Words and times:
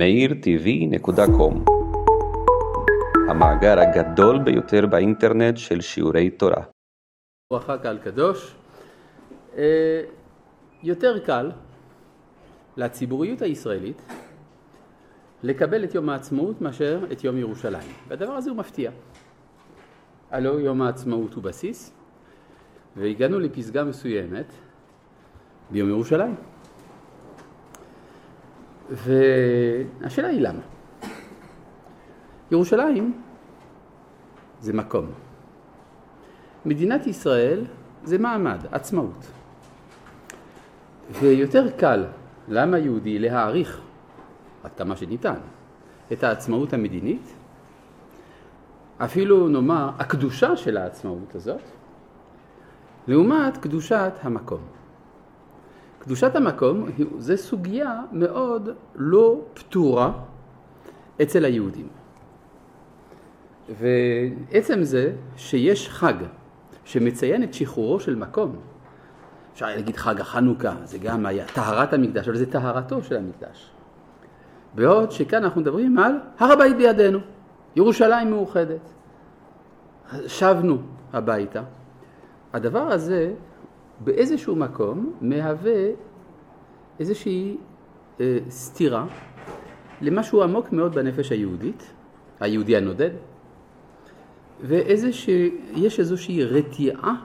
meirtv.com 0.00 1.54
המאגר 3.30 3.80
הגדול 3.80 4.38
ביותר 4.38 4.86
באינטרנט 4.86 5.56
של 5.56 5.80
שיעורי 5.80 6.30
תורה. 6.30 6.62
ברכה 7.52 7.78
קהל 7.78 7.98
קדוש. 7.98 8.54
אה, 9.56 10.02
יותר 10.82 11.18
קל 11.18 11.50
לציבוריות 12.76 13.42
הישראלית 13.42 14.02
לקבל 15.42 15.84
את 15.84 15.94
יום 15.94 16.08
העצמאות 16.08 16.60
מאשר 16.60 17.04
את 17.12 17.24
יום 17.24 17.38
ירושלים. 17.38 17.88
והדבר 18.08 18.32
הזה 18.32 18.50
הוא 18.50 18.58
מפתיע. 18.58 18.90
הלא 20.30 20.60
יום 20.60 20.82
העצמאות 20.82 21.34
הוא 21.34 21.42
בסיס, 21.42 21.92
והגענו 22.96 23.40
לפסגה 23.40 23.84
מסוימת 23.84 24.52
ביום 25.70 25.88
ירושלים. 25.88 26.59
והשאלה 28.90 30.28
היא 30.28 30.40
למה. 30.40 30.60
ירושלים 32.50 33.22
זה 34.60 34.72
מקום. 34.72 35.06
מדינת 36.66 37.06
ישראל 37.06 37.64
זה 38.04 38.18
מעמד, 38.18 38.58
עצמאות. 38.72 39.26
ויותר 41.20 41.70
קל 41.70 42.04
לעם 42.48 42.74
היהודי 42.74 43.18
להעריך, 43.18 43.80
עד 44.64 44.70
כמה 44.76 44.96
שניתן, 44.96 45.38
את 46.12 46.24
העצמאות 46.24 46.72
המדינית, 46.72 47.34
אפילו 48.98 49.48
נאמר 49.48 49.90
הקדושה 49.98 50.56
של 50.56 50.76
העצמאות 50.76 51.34
הזאת, 51.34 51.62
לעומת 53.08 53.56
קדושת 53.56 54.12
המקום. 54.22 54.79
קדושת 56.00 56.36
המקום 56.36 56.86
זה 57.18 57.36
סוגיה 57.36 58.02
מאוד 58.12 58.68
לא 58.94 59.40
פתורה 59.54 60.12
אצל 61.22 61.44
היהודים. 61.44 61.88
ועצם 63.68 64.82
זה 64.82 65.12
שיש 65.36 65.88
חג 65.88 66.14
שמציין 66.84 67.42
את 67.42 67.54
שחרורו 67.54 68.00
של 68.00 68.14
מקום, 68.14 68.56
אפשר 69.52 69.66
להגיד 69.66 69.96
חג 69.96 70.20
החנוכה, 70.20 70.74
זה 70.84 70.98
גם 70.98 71.26
היה 71.26 71.44
טהרת 71.54 71.92
המקדש, 71.92 72.28
אבל 72.28 72.36
זה 72.36 72.50
טהרתו 72.50 73.02
של 73.02 73.16
המקדש. 73.16 73.70
בעוד 74.74 75.10
שכאן 75.10 75.44
אנחנו 75.44 75.60
מדברים 75.60 75.98
על 75.98 76.12
הר 76.38 76.52
הבית 76.52 76.76
בידינו, 76.76 77.18
ירושלים 77.76 78.30
מאוחדת. 78.30 78.90
שבנו 80.26 80.78
הביתה. 81.12 81.62
הדבר 82.52 82.92
הזה 82.92 83.32
באיזשהו 84.00 84.56
מקום 84.56 85.12
מהווה 85.20 85.90
איזושהי 87.00 87.56
אה, 88.20 88.38
סתירה 88.50 89.06
למשהו 90.00 90.42
עמוק 90.42 90.72
מאוד 90.72 90.94
בנפש 90.94 91.32
היהודית, 91.32 91.92
היהודי 92.40 92.76
הנודד, 92.76 93.10
ויש 94.60 95.98
איזושהי 95.98 96.44
רתיעה 96.44 97.24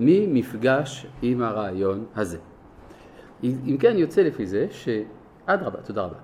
ממפגש 0.00 1.06
עם 1.22 1.42
הרעיון 1.42 2.04
הזה. 2.16 2.38
אם 3.42 3.76
כן 3.80 3.98
יוצא 3.98 4.22
לפי 4.22 4.46
זה 4.46 4.66
שאדרבה, 4.70 5.82
תודה 5.82 6.02
רבה. 6.02 6.16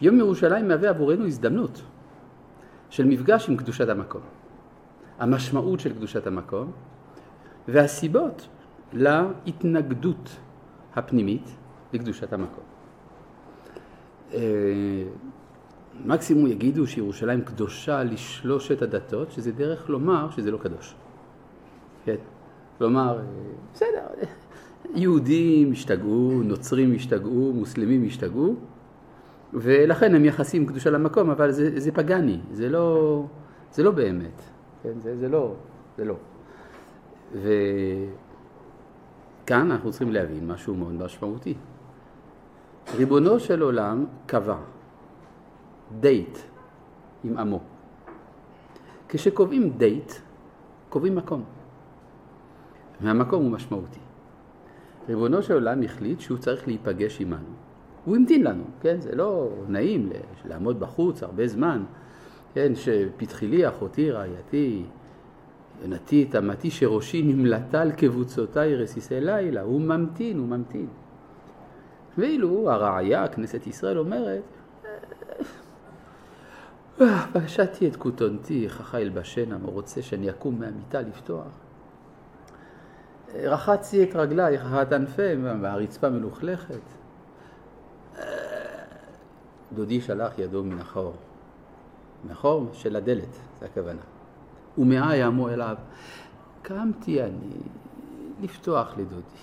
יום 0.00 0.18
ירושלים 0.18 0.68
מהווה 0.68 0.88
עבורנו 0.88 1.26
הזדמנות 1.26 1.82
של 2.90 3.04
מפגש 3.06 3.48
עם 3.48 3.56
קדושת 3.56 3.88
המקום. 3.88 4.20
המשמעות 5.18 5.80
של 5.80 5.92
קדושת 5.92 6.26
המקום 6.26 6.72
והסיבות 7.68 8.48
להתנגדות 8.92 10.36
הפנימית 10.94 11.56
לקדושת 11.92 12.32
המקום. 12.32 12.64
אה, 14.34 14.40
מקסימום 16.04 16.46
יגידו 16.46 16.86
שירושלים 16.86 17.40
קדושה 17.40 18.02
לשלושת 18.04 18.82
הדתות, 18.82 19.30
שזה 19.30 19.52
דרך 19.52 19.88
לומר 19.88 20.30
שזה 20.30 20.50
לא 20.50 20.58
קדוש. 20.58 20.94
כן? 22.04 22.16
כלומר, 22.78 23.18
אה, 23.18 23.24
בסדר, 23.74 24.06
יהודים 24.94 25.72
השתגעו, 25.72 26.42
נוצרים 26.44 26.94
השתגעו, 26.94 27.52
מוסלמים 27.54 28.04
השתגעו, 28.06 28.54
ולכן 29.52 30.14
הם 30.14 30.22
מייחסים 30.22 30.66
קדושה 30.66 30.90
למקום, 30.90 31.30
אבל 31.30 31.50
זה, 31.50 31.80
זה 31.80 31.92
פגאני, 31.92 32.38
זה 32.52 32.68
לא, 32.68 33.24
זה 33.72 33.82
לא 33.82 33.90
באמת, 33.90 34.42
כן? 34.82 35.00
זה, 35.00 35.16
זה 35.16 35.28
לא, 35.28 35.54
זה 35.96 36.04
לא. 36.04 36.14
וכאן 39.50 39.70
אנחנו 39.70 39.90
צריכים 39.90 40.12
להבין 40.12 40.46
משהו 40.46 40.74
מאוד 40.74 40.92
משמעותי. 40.92 41.54
ריבונו 42.96 43.40
של 43.40 43.62
עולם 43.62 44.04
קבע 44.26 44.56
דייט 46.00 46.38
עם 47.24 47.38
עמו. 47.38 47.60
כשקובעים 49.08 49.70
דייט, 49.70 50.12
קובעים 50.88 51.16
מקום. 51.16 51.44
והמקום 53.00 53.42
הוא 53.42 53.50
משמעותי. 53.50 54.00
ריבונו 55.08 55.42
של 55.42 55.54
עולם 55.54 55.82
החליט 55.82 56.20
שהוא 56.20 56.38
צריך 56.38 56.66
להיפגש 56.66 57.20
עמנו. 57.20 57.54
הוא 58.04 58.16
המתין 58.16 58.44
לנו, 58.44 58.64
כן? 58.80 59.00
זה 59.00 59.16
לא 59.16 59.48
נעים 59.68 60.10
לעמוד 60.44 60.80
בחוץ 60.80 61.22
הרבה 61.22 61.46
זמן, 61.46 61.84
כן? 62.54 62.72
שפתחי 62.74 63.46
לי 63.46 63.68
אחותי 63.68 64.10
רעייתי, 64.10 64.84
יונתי 65.82 66.24
תמתי 66.24 66.70
שראשי 66.70 67.22
נמלטה 67.22 67.80
על 67.80 67.92
קבוצותיי 67.92 68.74
רסיסי 68.74 69.20
לילה, 69.20 69.60
הוא 69.60 69.80
ממתין, 69.80 70.38
הוא 70.38 70.48
ממתין. 70.48 70.86
ואילו 72.18 72.70
הרעיה, 72.70 73.28
כנסת 73.28 73.66
ישראל, 73.66 73.98
אומרת, 73.98 74.42
פשטתי 77.32 77.88
את 77.88 77.96
כותונתי, 77.96 78.68
חכה 78.68 79.00
ילבשנה, 79.00 79.56
הוא 79.62 79.72
רוצה 79.72 80.02
שאני 80.02 80.30
אקום 80.30 80.60
מהמיטה 80.60 81.00
לפתוח. 81.00 81.46
רחצתי 83.34 84.02
את 84.02 84.16
רגליי, 84.16 84.56
רחת 84.56 84.92
ענפי, 84.92 85.34
והרצפה 85.60 86.10
מלוכלכת. 86.10 86.80
דודי 89.72 90.00
שלח 90.00 90.38
ידו 90.38 90.64
מן 90.64 90.78
החור. 90.78 91.14
מהחור 92.24 92.68
של 92.72 92.96
הדלת, 92.96 93.38
זה 93.60 93.66
הכוונה. 93.66 94.19
ומאה 94.78 95.16
יעמו 95.16 95.48
אליו. 95.48 95.76
קמתי 96.62 97.22
אני 97.22 97.56
לפתוח 98.42 98.94
לדודי. 98.98 99.40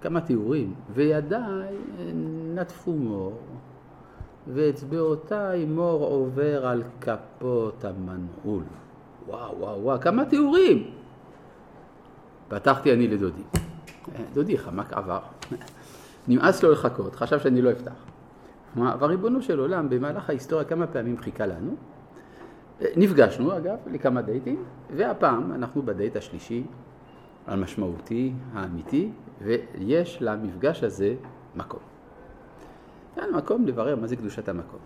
כמה 0.00 0.20
תיאורים, 0.20 0.74
וידיי 0.94 1.76
נטפו 2.54 2.92
מור, 2.92 3.38
ואצבעותיי 4.54 5.64
מור 5.64 6.04
עובר 6.04 6.66
על 6.66 6.82
כפות 7.00 7.84
המנעול. 7.84 8.62
וואו, 9.26 9.58
וואו, 9.58 9.82
וואו, 9.82 10.00
כמה 10.00 10.24
תיאורים! 10.24 10.90
פתחתי 12.48 12.92
אני 12.92 13.08
לדודי. 13.08 13.42
דודי 14.34 14.58
חמק 14.58 14.92
עבר. 14.92 15.20
נמאס 16.28 16.62
לו 16.62 16.72
לחכות, 16.72 17.14
חשב 17.14 17.38
שאני 17.38 17.62
לא 17.62 17.70
אפתח. 17.70 17.92
אבל 18.76 19.08
ריבונו 19.08 19.42
של 19.42 19.58
עולם, 19.58 19.88
במהלך 19.88 20.30
ההיסטוריה 20.30 20.64
כמה 20.64 20.86
פעמים 20.86 21.18
חיכה 21.18 21.46
לנו. 21.46 21.76
נפגשנו 22.80 23.56
אגב 23.56 23.78
לכמה 23.86 24.22
דייטים, 24.22 24.64
והפעם 24.96 25.52
אנחנו 25.52 25.82
בדייט 25.82 26.16
השלישי 26.16 26.64
המשמעותי, 27.46 28.32
האמיתי, 28.52 29.10
ויש 29.42 30.18
למפגש 30.20 30.82
הזה 30.82 31.14
מקום. 31.56 31.80
כאן 33.14 33.30
מקום 33.34 33.66
לברר 33.66 33.96
מה 33.96 34.06
זה 34.06 34.16
קדושת 34.16 34.48
המקום. 34.48 34.80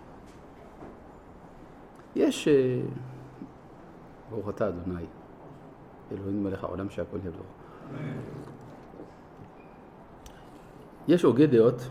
יש, 2.16 2.48
אה, 2.48 2.80
ברוך 4.30 4.48
אתה 4.48 4.68
אדוני, 4.68 5.04
אלוהים 6.12 6.44
מלך 6.44 6.64
העולם 6.64 6.90
שהכל 6.90 7.18
ידוע. 7.24 7.42
יש 11.08 11.22
הוגה 11.22 11.46
דעות 11.46 11.90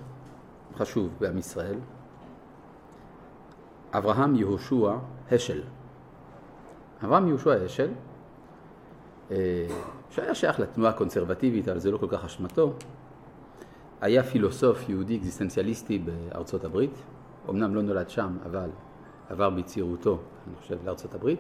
חשוב 0.76 1.10
בעם 1.20 1.38
ישראל, 1.38 1.78
אברהם 3.94 4.36
יהושע 4.36 4.98
השל. 5.32 5.62
אברהם 7.04 7.28
יהושע 7.28 7.52
השל, 7.66 7.90
אה, 9.32 9.68
שהיה 10.10 10.36
שייך 10.36 10.60
לתנועה 10.60 10.92
הקונסרבטיבית, 10.92 11.68
אבל 11.68 11.80
זה 11.80 11.92
לא 11.92 11.98
כל 11.98 12.08
כך 12.10 12.26
אשמתו, 12.26 12.74
היה 14.02 14.24
פילוסוף 14.24 14.90
יהודי 14.90 15.18
אקזיסטנציאליסטי 15.18 16.00
בארצות 16.00 16.64
הברית, 16.64 17.04
אמנם 17.50 17.76
לא 17.76 17.82
נולד 17.82 18.10
שם, 18.10 18.38
אבל 18.46 18.70
עבר 19.30 19.50
בצעירותו, 19.50 20.20
אני 20.48 20.56
חושב, 20.56 20.78
לארצות 20.86 21.14
הברית. 21.16 21.40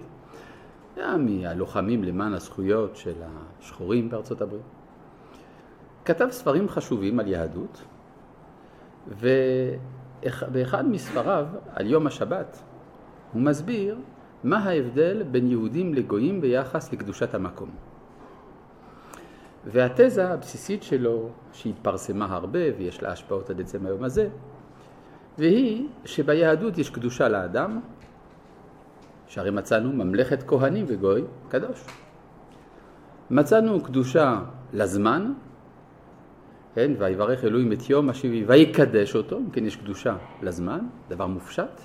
היה 0.96 1.18
מהלוחמים 1.18 2.04
למען 2.04 2.34
הזכויות 2.34 2.96
של 2.96 3.14
השחורים 3.60 4.10
בארצות 4.10 4.42
הברית. 4.42 4.62
כתב 6.06 6.28
ספרים 6.32 6.70
חשובים 6.70 7.20
על 7.20 7.28
יהדות, 7.28 7.84
ובאחד 9.08 10.88
מספריו 10.88 11.46
על 11.74 11.88
יום 11.88 12.08
השבת 12.08 12.62
הוא 13.34 13.42
מסביר 13.42 13.98
מה 14.44 14.58
ההבדל 14.58 15.24
בין 15.24 15.48
יהודים 15.48 15.94
לגויים 15.94 16.42
ביחס 16.42 16.94
לקדושת 16.94 17.34
המקום. 17.34 17.70
והתזה 19.66 20.30
הבסיסית 20.30 20.84
שלו, 20.84 21.30
שהתפרסמה 21.54 22.26
הרבה 22.26 22.60
ויש 22.78 23.04
לה 23.04 23.12
השפעות 23.12 23.50
עד 23.50 23.62
עצם 23.62 23.86
היום 23.86 24.04
הזה, 24.04 24.30
והיא 25.38 25.88
שביהדות 26.06 26.78
יש 26.78 26.90
קדושה 26.90 27.30
לאדם, 27.30 27.80
שהרי 29.28 29.52
מצאנו 29.52 29.94
ממלכת 29.94 30.44
כהנים 30.44 30.86
וגוי 30.88 31.24
קדוש. 31.50 31.86
מצאנו 33.32 33.84
קדושה 33.84 34.40
לזמן, 34.74 35.34
כן, 36.76 36.92
ויברך 36.98 37.44
אלוהים 37.44 37.72
את 37.72 37.90
יום 37.90 38.10
השביעי 38.10 38.46
ויקדש 38.46 39.16
אותו, 39.16 39.38
אם 39.38 39.50
כן 39.50 39.66
יש 39.66 39.76
קדושה 39.76 40.16
לזמן, 40.42 40.80
דבר 41.10 41.28
מופשט. 41.28 41.82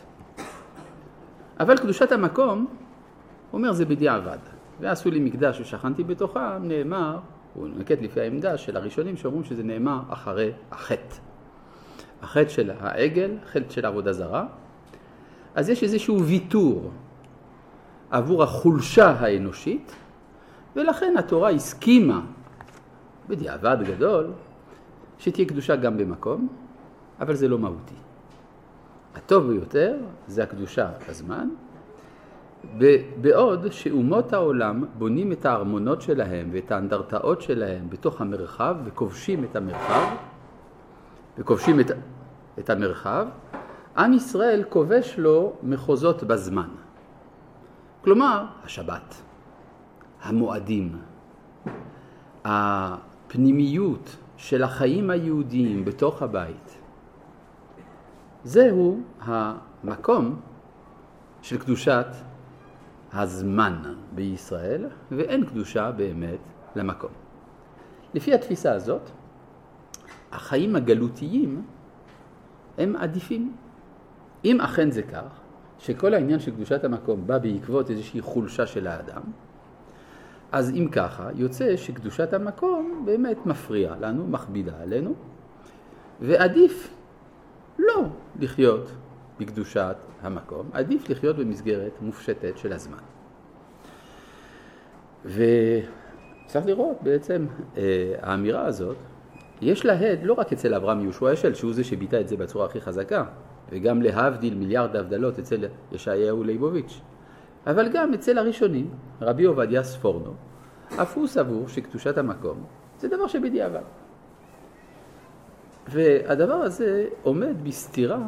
אבל 1.61 1.77
קדושת 1.77 2.13
המקום, 2.13 2.67
אומר 3.53 3.73
זה 3.73 3.85
בדיעבד. 3.85 4.39
ועשו 4.81 5.11
לי 5.11 5.21
מקדש 5.21 5.61
ושכנתי 5.61 6.05
בתוכם, 6.05 6.63
נאמר, 6.63 7.19
הוא 7.55 7.69
נקט 7.77 8.03
לפי 8.03 8.21
העמדה 8.21 8.59
של 8.59 8.77
הראשונים 8.77 9.17
שאומרים 9.17 9.45
שזה 9.45 9.63
נאמר 9.63 10.01
אחרי 10.09 10.53
החטא. 10.71 11.17
החטא 12.23 12.49
של 12.49 12.71
העגל, 12.81 13.31
חטא 13.47 13.71
של 13.71 13.87
עבודה 13.87 14.13
זרה, 14.13 14.47
אז 15.55 15.69
יש 15.69 15.83
איזשהו 15.83 16.25
ויתור 16.25 16.91
עבור 18.11 18.43
החולשה 18.43 19.11
האנושית, 19.11 19.97
ולכן 20.77 21.15
התורה 21.19 21.51
הסכימה, 21.51 22.21
בדיעבד 23.29 23.77
גדול, 23.85 24.33
שתהיה 25.19 25.49
קדושה 25.49 25.77
גם 25.77 25.97
במקום, 25.99 26.49
אבל 27.21 27.35
זה 27.35 27.49
לא 27.49 27.59
מהותי. 27.59 28.04
הטוב 29.15 29.47
ביותר 29.47 29.97
זה 30.27 30.43
הקדושה 30.43 30.91
בזמן, 31.09 31.49
בעוד 33.21 33.73
שאומות 33.73 34.33
העולם 34.33 34.85
בונים 34.99 35.33
את 35.33 35.47
הארמונות 35.47 36.03
שלהם 36.03 36.49
ואת 36.53 36.73
האנדרטאות 36.73 37.43
שלהם 37.43 37.91
בתוך 37.91 38.21
המרחב 38.21 38.77
וכובשים 38.85 39.45
את 39.45 39.57
המרחב, 39.57 40.17
וכובשים 41.39 41.81
את, 41.81 41.91
את 42.59 42.71
המרחב, 42.71 43.27
עם 43.97 44.13
ישראל 44.13 44.65
כובש 44.69 45.19
לו 45.19 45.53
מחוזות 45.63 46.23
בזמן. 46.25 46.69
כלומר, 48.05 48.45
השבת, 48.65 49.15
המועדים, 50.23 50.99
הפנימיות 52.45 54.17
של 54.37 54.63
החיים 54.63 55.11
היהודיים 55.11 55.85
בתוך 55.85 56.23
הבית, 56.23 56.79
זהו 58.45 59.01
המקום 59.21 60.41
של 61.43 61.59
קדושת 61.59 62.07
הזמן 63.13 63.83
בישראל, 64.15 64.87
ואין 65.11 65.45
קדושה 65.45 65.91
באמת 65.91 66.39
למקום. 66.77 67.11
לפי 68.15 68.35
התפיסה 68.35 68.73
הזאת, 68.73 69.11
החיים 70.33 70.77
הגלותיים 70.77 71.63
הם 72.79 72.97
עדיפים. 72.97 73.57
אם 74.45 74.61
אכן 74.61 74.91
זה 74.91 75.03
כך, 75.03 75.41
שכל 75.79 76.15
העניין 76.15 76.41
של 76.41 76.51
קדושת 76.51 76.85
המקום 76.85 77.27
בא 77.27 77.39
בעקבות 77.39 77.91
איזושהי 77.91 78.21
חולשה 78.21 78.67
של 78.67 78.87
האדם, 78.87 79.23
אז 80.53 80.71
אם 80.71 80.89
ככה, 80.93 81.29
יוצא 81.35 81.77
שקדושת 81.77 82.33
המקום 82.33 83.03
באמת 83.05 83.47
מפריעה 83.47 83.97
לנו, 84.01 84.27
מכבידה 84.27 84.73
עלינו, 84.83 85.15
ועדיף 86.21 86.95
לחיות 88.41 88.91
בקדושת 89.41 89.97
המקום, 90.23 90.71
עדיף 90.73 91.11
לחיות 91.11 91.37
במסגרת 91.37 91.93
מופשטת 92.01 92.59
של 92.59 92.73
הזמן. 92.73 92.99
וצריך 95.25 96.67
לראות 96.67 96.97
בעצם, 97.03 97.47
אה, 97.77 98.15
האמירה 98.23 98.67
הזאת, 98.67 98.97
יש 99.63 99.87
לה 99.87 99.93
הד 99.93 100.19
לא 100.23 100.33
רק 100.33 100.53
אצל 100.53 100.75
אברהם 100.75 101.01
יהושע 101.01 101.33
אשל, 101.33 101.55
שהוא 101.55 101.73
זה 101.73 101.85
שביטא 101.85 102.21
את 102.21 102.29
זה 102.29 102.37
בצורה 102.37 102.67
הכי 102.67 102.81
חזקה, 102.81 103.25
וגם 103.71 104.03
להבדיל 104.03 104.55
מיליארד 104.55 104.97
הבדלות 104.97 105.39
אצל 105.39 105.65
ישעיהו 105.93 106.45
ליבוביץ', 106.45 107.01
אבל 107.67 107.89
גם 107.93 108.15
אצל 108.15 108.39
הראשונים, 108.39 108.91
רבי 109.21 109.45
עובדיה 109.45 109.83
ספורנו, 109.83 110.35
אף 111.03 111.17
הוא 111.17 111.27
סבור 111.27 111.69
שקדושת 111.69 112.19
המקום 112.19 112.65
זה 112.99 113.09
דבר 113.09 113.27
שבדיעבד. 113.27 114.04
והדבר 115.89 116.55
הזה 116.55 117.07
עומד 117.23 117.65
בסתירה 117.65 118.19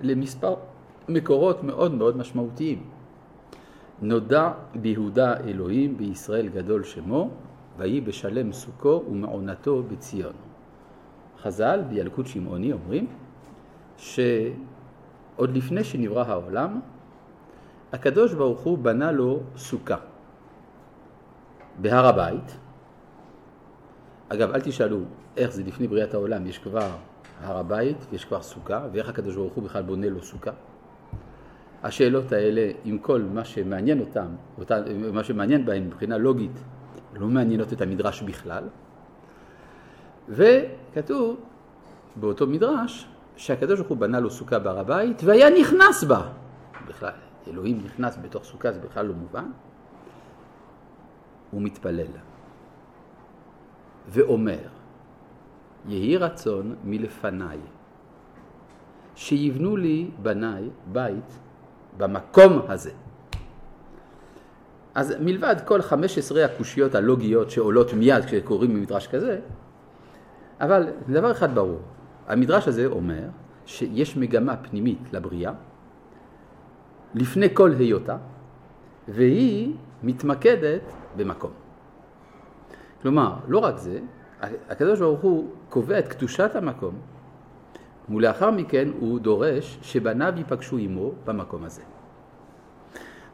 למספר 0.00 0.54
מקורות 1.08 1.64
מאוד 1.64 1.94
מאוד 1.94 2.16
משמעותיים. 2.16 2.82
נודע 4.02 4.52
ביהודה 4.74 5.36
אלוהים, 5.36 5.96
בישראל 5.96 6.48
גדול 6.48 6.84
שמו, 6.84 7.30
ויהי 7.78 8.00
בשלם 8.00 8.52
סוכו 8.52 9.02
ומעונתו 9.10 9.82
בציון. 9.82 10.32
חז"ל 11.42 11.82
בילקוט 11.88 12.26
שמעוני 12.26 12.72
אומרים 12.72 13.06
שעוד 13.96 15.50
לפני 15.56 15.84
שנברא 15.84 16.24
העולם, 16.26 16.80
הקדוש 17.92 18.34
ברוך 18.34 18.60
הוא 18.60 18.78
בנה 18.78 19.12
לו 19.12 19.40
סוכה 19.56 19.96
בהר 21.80 22.06
הבית. 22.06 22.58
אגב, 24.28 24.50
אל 24.50 24.60
תשאלו 24.60 24.98
איך 25.38 25.50
זה 25.50 25.62
לפני 25.66 25.88
בריאת 25.88 26.14
העולם, 26.14 26.46
יש 26.46 26.58
כבר 26.58 26.90
הר 27.40 27.58
הבית 27.58 28.06
ויש 28.10 28.24
כבר 28.24 28.42
סוכה, 28.42 28.86
ואיך 28.92 29.08
הקדוש 29.08 29.36
ברוך 29.36 29.52
הוא 29.52 29.64
בכלל 29.64 29.82
בונה 29.82 30.08
לו 30.08 30.22
סוכה. 30.22 30.50
השאלות 31.82 32.32
האלה, 32.32 32.70
עם 32.84 32.98
כל 32.98 33.22
מה 33.22 33.44
שמעניין 33.44 34.00
אותם, 34.00 34.26
אותם, 34.58 34.82
מה 35.12 35.24
שמעניין 35.24 35.66
בהם 35.66 35.86
מבחינה 35.86 36.18
לוגית, 36.18 36.58
לא 37.14 37.26
מעניינות 37.26 37.72
את 37.72 37.80
המדרש 37.80 38.22
בכלל. 38.22 38.64
וכתוב 40.28 41.40
באותו 42.16 42.46
מדרש 42.46 43.08
שהקדוש 43.36 43.78
ברוך 43.78 43.88
הוא 43.88 43.98
בנה 43.98 44.20
לו 44.20 44.30
סוכה 44.30 44.58
בהר 44.58 44.78
הבית 44.78 45.22
והיה 45.24 45.50
נכנס 45.60 46.04
בה. 46.04 46.28
בכלל, 46.88 47.12
אלוהים 47.48 47.78
נכנס 47.84 48.18
בתוך 48.22 48.44
סוכה 48.44 48.72
זה 48.72 48.80
בכלל 48.80 49.06
לא 49.06 49.14
מובן. 49.14 49.50
הוא 51.50 51.62
מתפלל 51.62 52.06
ואומר, 54.08 54.77
יהי 55.86 56.16
רצון 56.16 56.74
מלפניי, 56.84 57.58
שיבנו 59.14 59.76
לי 59.76 60.10
בניי 60.22 60.68
בית 60.92 61.38
במקום 61.96 62.62
הזה. 62.68 62.90
אז 64.94 65.14
מלבד 65.20 65.56
כל 65.64 65.82
15 65.82 66.44
הקושיות 66.44 66.94
הלוגיות 66.94 67.50
שעולות 67.50 67.92
מיד 67.92 68.24
כשקוראים 68.24 68.74
במדרש 68.74 69.06
כזה, 69.06 69.40
אבל 70.60 70.86
דבר 71.08 71.32
אחד 71.32 71.54
ברור, 71.54 71.80
המדרש 72.26 72.68
הזה 72.68 72.86
אומר 72.86 73.24
שיש 73.66 74.16
מגמה 74.16 74.56
פנימית 74.56 75.12
לבריאה 75.12 75.52
לפני 77.14 77.54
כל 77.54 77.72
היותה, 77.72 78.16
והיא 79.08 79.74
מתמקדת 80.02 80.82
במקום. 81.16 81.50
כלומר, 83.02 83.34
לא 83.48 83.58
רק 83.58 83.76
זה, 83.76 84.00
הקדוש 84.42 84.98
ברוך 84.98 85.20
הוא 85.20 85.50
קובע 85.68 85.98
את 85.98 86.08
קדושת 86.08 86.56
המקום, 86.56 86.94
ולאחר 88.10 88.50
מכן 88.50 88.88
הוא 89.00 89.20
דורש 89.20 89.78
שבניו 89.82 90.32
ייפגשו 90.36 90.76
עמו 90.76 91.12
במקום 91.24 91.64
הזה. 91.64 91.82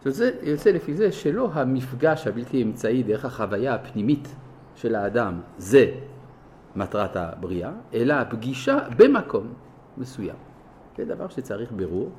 זאת 0.04 0.20
אומרת, 0.20 0.34
יוצא 0.42 0.70
לפי 0.70 0.94
זה 0.94 1.12
שלא 1.12 1.50
המפגש 1.52 2.26
הבלתי 2.26 2.62
אמצעי 2.62 3.02
דרך 3.02 3.24
החוויה 3.24 3.74
הפנימית 3.74 4.28
של 4.76 4.94
האדם 4.94 5.40
זה 5.58 5.86
מטרת 6.76 7.16
הבריאה, 7.16 7.72
אלא 7.94 8.14
הפגישה 8.14 8.78
במקום 8.96 9.52
מסוים. 9.98 10.36
זה 10.96 11.04
דבר 11.04 11.28
שצריך 11.28 11.72
ברור. 11.72 12.10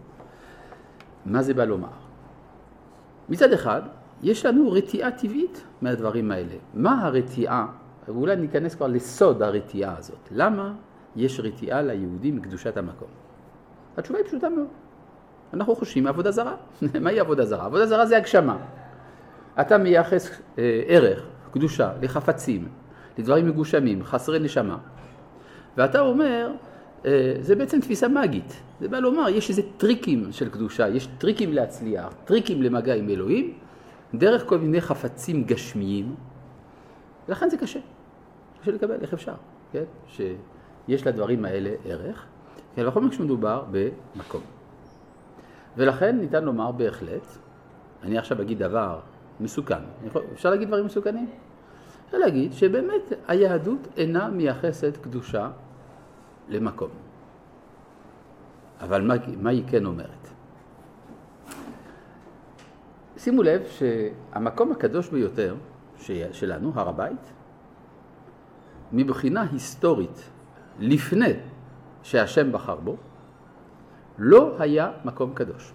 מה 1.26 1.42
זה 1.42 1.54
בא 1.54 1.64
לומר? 1.64 1.88
מצד 3.30 3.54
אחד, 3.54 3.82
יש 4.24 4.46
לנו 4.46 4.72
רתיעה 4.72 5.12
טבעית 5.12 5.64
מהדברים 5.82 6.32
האלה. 6.32 6.56
מה 6.74 7.06
הרתיעה? 7.06 7.68
ואולי 8.08 8.36
ניכנס 8.36 8.76
כבר 8.76 8.88
לסוד 8.88 9.44
הרתיעה 9.44 9.98
הזאת. 9.98 10.30
למה 10.32 10.74
יש 11.16 11.40
רתיעה 11.40 11.82
ליהודים 11.82 12.36
מקדושת 12.36 12.78
המקום? 12.78 13.08
התשובה 13.98 14.20
היא 14.20 14.28
פשוטה 14.28 14.50
מאוד. 14.50 14.68
אנחנו 15.54 15.76
חושבים 15.76 16.08
עבודה 16.08 16.32
זרה. 16.32 16.56
מהי 17.02 17.20
עבודה 17.20 17.46
זרה? 17.46 17.66
עבודה 17.66 17.86
זרה 17.86 18.06
זה 18.06 18.18
הגשמה. 18.18 18.58
אתה 19.62 19.78
מייחס 19.78 20.30
אה, 20.58 20.82
ערך, 20.88 21.26
קדושה, 21.52 21.92
לחפצים, 22.02 22.68
לדברים 23.18 23.48
מגושמים, 23.48 24.04
חסרי 24.04 24.40
נשמה. 24.40 24.78
ואתה 25.78 26.00
אומר, 26.00 26.52
אה, 27.06 27.36
זה 27.40 27.56
בעצם 27.56 27.82
תפיסה 27.82 28.08
מגית. 28.08 28.62
זה 28.80 28.88
בא 28.88 29.00
לומר, 29.00 29.30
יש 29.30 29.50
איזה 29.50 29.62
טריקים 29.78 30.32
של 30.32 30.50
קדושה, 30.50 30.88
יש 30.88 31.08
טריקים 31.18 31.54
להצליח, 31.54 32.14
טריקים 32.26 32.62
למגע 32.62 32.96
עם 32.96 33.10
אלוהים, 33.10 33.54
דרך 34.14 34.46
כל 34.46 34.58
מיני 34.58 34.82
חפצים 34.82 35.44
גשמיים, 35.44 36.16
ולכן 37.28 37.50
זה 37.50 37.58
קשה. 37.58 37.80
קשה 38.62 38.72
לקבל, 38.72 39.02
איך 39.02 39.14
אפשר, 39.14 39.36
כן? 39.72 39.84
שיש 40.08 41.08
לדברים 41.08 41.46
האלה 41.46 41.76
ערך, 41.86 42.26
כן, 42.76 42.86
מקרה 42.88 43.10
כשמדובר 43.10 43.64
במקום. 43.72 44.42
ולכן 45.78 46.18
ניתן 46.20 46.44
לומר 46.44 46.72
בהחלט, 46.72 47.28
אני 48.04 48.18
עכשיו 48.18 48.42
אגיד 48.42 48.60
דבר 48.60 49.00
מסוכן, 49.40 49.84
אפשר 50.34 50.50
להגיד 50.50 50.68
דברים 50.68 50.86
מסוכנים? 50.86 51.30
אפשר 52.06 52.18
להגיד 52.18 52.54
שבאמת 52.54 53.14
היהדות 53.28 53.88
אינה 53.98 54.30
מייחסת 54.30 54.98
קדושה 55.02 55.50
למקום. 56.50 56.90
אבל 58.82 59.02
מה, 59.02 59.14
מה 59.38 59.50
היא 59.50 59.64
כן 59.68 59.86
אומרת? 59.86 60.28
שימו 63.18 63.44
לב 63.44 63.64
שהמקום 63.66 64.72
הקדוש 64.72 65.10
ביותר 65.10 65.56
שלנו, 66.32 66.72
הר 66.76 66.90
הבית, 66.90 67.34
מבחינה 68.92 69.46
היסטורית, 69.52 70.30
לפני 70.80 71.34
שהשם 72.04 72.52
בחר 72.52 72.76
בו, 72.76 72.96
לא 74.18 74.56
היה 74.60 74.92
מקום 75.06 75.34
קדוש. 75.34 75.74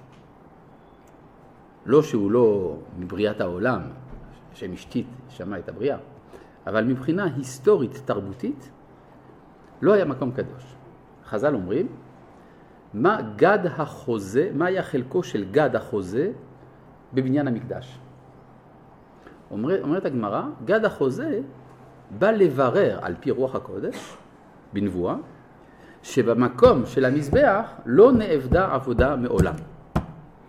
לא 1.87 2.03
שהוא 2.03 2.31
לא 2.31 2.77
מבריאת 2.99 3.41
העולם, 3.41 3.81
השם 4.53 4.73
השתית, 4.73 5.07
שמע 5.29 5.59
את 5.59 5.69
הבריאה, 5.69 5.97
אבל 6.67 6.85
מבחינה 6.85 7.25
היסטורית 7.37 8.03
תרבותית 8.05 8.71
לא 9.83 9.93
היה 9.93 10.05
מקום 10.05 10.33
קדוש. 10.33 10.77
חז"ל 11.25 11.55
אומרים, 11.55 11.89
מה 12.95 13.19
גד 13.37 13.59
החוזה, 13.67 14.51
מה 14.55 14.67
היה 14.67 14.83
חלקו 14.83 15.23
של 15.23 15.51
גד 15.51 15.77
החוזה 15.77 16.33
בבניין 17.15 17.49
המקדש? 17.49 17.99
אומר, 19.51 19.83
אומרת 19.83 20.05
הגמרא, 20.05 20.43
גד 20.65 20.85
החוזה 20.85 21.41
בא 22.19 22.31
לברר 22.31 22.99
על 23.03 23.15
פי 23.21 23.31
רוח 23.31 23.55
הקודש, 23.55 24.17
בנבואה, 24.73 25.15
שבמקום 26.03 26.87
של 26.87 27.05
המזבח 27.05 27.71
לא 27.87 28.13
נאבדה 28.13 28.75
עבודה 28.75 29.17
מעולם. 29.17 29.55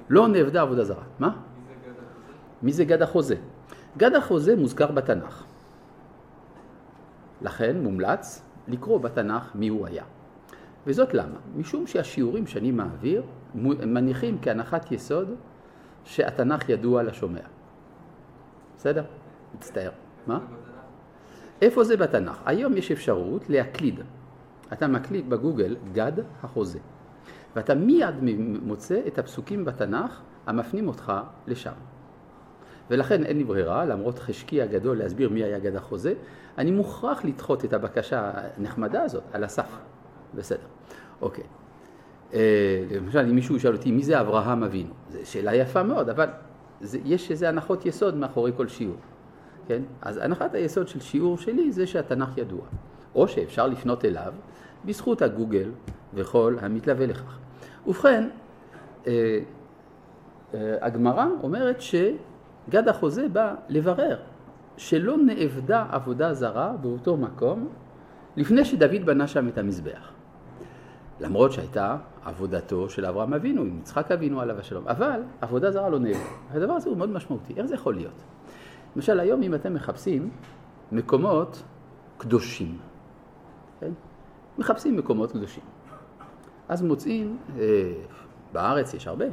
לא 0.10 0.27
נאבדה 0.27 0.62
עבודה 0.62 0.84
זרה. 0.84 1.03
מה? 1.20 1.36
מי 2.62 2.74
זה 2.74 2.86
גד 2.86 3.01
החוזה? 3.01 3.36
גד 3.98 4.15
החוזה 4.15 4.55
מוזכר 4.55 4.91
בתנ"ך. 4.91 5.43
לכן 7.41 7.84
מומלץ 7.84 8.41
לקרוא 8.67 9.00
בתנ"ך 9.00 9.55
מי 9.55 9.67
הוא 9.67 9.88
היה. 9.88 10.03
וזאת 10.88 11.13
למה? 11.13 11.38
משום 11.55 11.88
שהשיעורים 11.88 12.48
שאני 12.48 12.72
מעביר 12.72 13.24
מניחים 13.55 14.38
כהנחת 14.41 14.91
יסוד 14.91 15.36
שהתנ"ך 16.03 16.70
ידוע 16.70 17.03
לשומע. 17.03 17.60
בסדר? 18.81 19.03
מצטער. 19.55 19.91
מה? 20.27 20.39
איפה 21.61 21.83
זה 21.83 21.97
בתנ"ך? 21.97 22.41
היום 22.45 22.77
יש 22.77 22.91
אפשרות 22.91 23.50
להקליד. 23.50 24.00
אתה 24.73 24.88
מקליד 24.88 25.29
בגוגל 25.29 25.75
גד 25.93 26.11
החוזה. 26.43 26.79
ואתה 27.55 27.75
מיד 27.75 28.15
מוצא 28.63 29.01
את 29.07 29.19
הפסוקים 29.19 29.65
בתנ"ך 29.65 30.21
המפנים 30.47 30.88
אותך 30.88 31.13
לשם. 31.47 31.71
ולכן 32.89 33.23
אין 33.23 33.38
לי 33.38 33.43
ברירה, 33.43 33.85
למרות 33.85 34.19
חשקי 34.19 34.61
הגדול 34.61 34.97
להסביר 34.97 35.29
מי 35.29 35.43
היה 35.43 35.59
גד 35.59 35.75
החוזה, 35.75 36.13
אני 36.57 36.71
מוכרח 36.71 37.25
לדחות 37.25 37.65
את 37.65 37.73
הבקשה 37.73 38.31
הנחמדה 38.57 39.01
הזאת 39.03 39.23
על 39.33 39.43
הסף. 39.43 39.77
בסדר, 40.35 40.67
אוקיי. 41.21 41.43
אה, 42.33 42.85
למשל, 42.91 43.19
אם 43.19 43.35
מישהו 43.35 43.55
ישאל 43.55 43.73
אותי 43.73 43.91
מי 43.91 44.03
זה 44.03 44.21
אברהם 44.21 44.63
אבינו, 44.63 44.93
זו 45.09 45.17
שאלה 45.23 45.55
יפה 45.55 45.83
מאוד, 45.83 46.09
אבל 46.09 46.29
זה, 46.81 47.00
יש 47.05 47.31
איזה 47.31 47.50
הנחות 47.50 47.85
יסוד 47.85 48.15
מאחורי 48.15 48.51
כל 48.57 48.67
שיעור. 48.67 48.97
כן? 49.67 49.81
אז 50.01 50.17
הנחת 50.17 50.53
היסוד 50.53 50.88
של 50.88 51.00
שיעור 51.00 51.38
שלי 51.38 51.71
זה 51.71 51.88
שהתנ"ך 51.88 52.38
ידוע. 52.38 52.61
או 53.15 53.27
שאפשר 53.27 53.67
לפנות 53.67 54.05
אליו 54.05 54.33
בזכות 54.85 55.21
הגוגל 55.21 55.69
וכל 56.13 56.57
המתלווה 56.61 57.05
לכך. 57.05 57.38
ובכן, 57.88 58.29
אה, 59.07 59.39
אה, 60.53 60.75
הגמרא 60.81 61.25
אומרת 61.43 61.81
שגד 61.81 62.88
החוזה 62.88 63.27
בא 63.29 63.55
לברר 63.69 64.17
שלא 64.77 65.17
נאבדה 65.17 65.85
עבודה 65.91 66.33
זרה 66.33 66.73
באותו 66.81 67.17
מקום 67.17 67.69
לפני 68.38 68.65
שדוד 68.65 69.05
בנה 69.05 69.27
שם 69.27 69.47
את 69.47 69.57
המזבח. 69.57 70.11
למרות 71.21 71.51
שהייתה 71.51 71.97
עבודתו 72.25 72.89
של 72.89 73.05
אברהם 73.05 73.33
אבינו, 73.33 73.61
עם 73.61 73.79
יצחק 73.79 74.11
אבינו 74.11 74.41
עליו 74.41 74.59
השלום, 74.59 74.87
אבל 74.87 75.21
עבודה 75.41 75.71
זרה 75.71 75.89
לא 75.89 75.99
נאבדה. 75.99 76.19
הדבר 76.51 76.73
הזה 76.73 76.89
הוא 76.89 76.97
מאוד 76.97 77.09
משמעותי. 77.09 77.53
איך 77.57 77.65
זה 77.65 77.75
יכול 77.75 77.95
להיות? 77.95 78.23
למשל, 78.95 79.19
היום 79.19 79.43
אם 79.43 79.55
אתם 79.55 79.73
מחפשים 79.73 80.29
מקומות 80.91 81.63
קדושים, 82.17 82.77
כן? 83.79 83.91
מחפשים 84.57 84.97
מקומות 84.97 85.31
קדושים. 85.31 85.63
אז 86.69 86.81
מוצאים, 86.81 87.37
אה, 87.59 87.93
בארץ 88.51 88.93
יש 88.93 89.07
הרבה, 89.07 89.25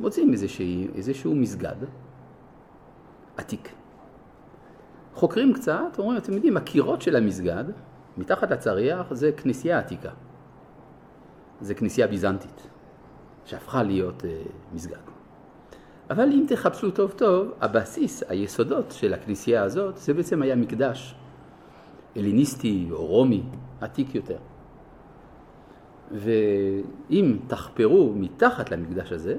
מוצאים 0.00 0.32
איזשהו, 0.32 0.66
איזשהו 0.94 1.34
מסגד 1.34 1.76
עתיק. 3.36 3.72
חוקרים 5.14 5.52
קצת, 5.54 5.98
אומרים, 5.98 6.18
אתם 6.18 6.32
יודעים, 6.32 6.56
הקירות 6.56 7.02
של 7.02 7.16
המסגד, 7.16 7.64
מתחת 8.16 8.50
לצריח, 8.50 9.14
זה 9.14 9.32
כנסייה 9.32 9.78
עתיקה. 9.78 10.10
זה 11.60 11.74
כנסייה 11.74 12.06
ביזנטית, 12.06 12.68
שהפכה 13.44 13.82
להיות 13.82 14.24
אה, 14.24 14.42
מסגד. 14.72 14.96
אבל 16.10 16.28
אם 16.32 16.44
תחפשו 16.48 16.90
טוב 16.90 17.10
טוב, 17.10 17.52
הבסיס, 17.60 18.22
היסודות 18.28 18.92
של 18.92 19.14
הכנסייה 19.14 19.62
הזאת, 19.62 19.96
זה 19.96 20.14
בעצם 20.14 20.42
היה 20.42 20.56
מקדש 20.56 21.14
אליניסטי 22.16 22.88
או 22.90 23.06
רומי, 23.06 23.42
עתיק 23.80 24.14
יותר. 24.14 24.38
ואם 26.10 27.36
תחפרו 27.46 28.12
מתחת 28.16 28.70
למקדש 28.70 29.12
הזה, 29.12 29.36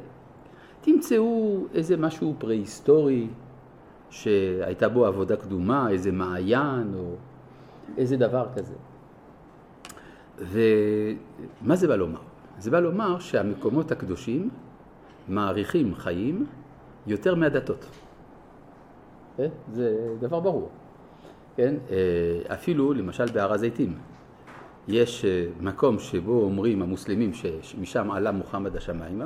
תמצאו 0.82 1.66
איזה 1.74 1.98
משהו 1.98 2.36
פרה-היסטורי 2.38 3.28
שהייתה 4.10 4.90
בו 4.90 5.06
עבודה 5.06 5.36
קדומה, 5.36 5.90
איזה 5.90 6.12
מעיין 6.12 6.94
או 6.96 7.16
איזה 7.98 8.18
דבר 8.18 8.48
כזה. 8.56 8.74
ומה 10.38 11.76
זה 11.76 11.88
בא 11.88 11.96
לומר? 11.96 12.20
זה 12.60 12.72
בא 12.72 12.80
לומר 12.80 13.20
שהמקומות 13.20 13.92
הקדושים 13.92 14.50
מעריכים 15.28 15.96
חיים 15.96 16.46
יותר 17.08 17.36
מהדתות. 17.36 17.86
כן? 19.38 19.50
זה 19.74 20.16
דבר 20.20 20.40
ברור. 20.40 20.70
כן? 21.56 21.76
אה, 21.92 22.54
אפילו 22.54 22.94
למשל 22.94 23.26
בהר 23.34 23.54
הזיתים 23.54 23.98
יש 24.88 25.26
אה, 25.26 25.46
מקום 25.62 26.00
שבו 26.00 26.42
אומרים 26.42 26.82
המוסלמים 26.82 27.32
שמשם 27.62 28.12
עלה 28.12 28.32
מוחמד 28.32 28.76
השמיימה, 28.76 29.26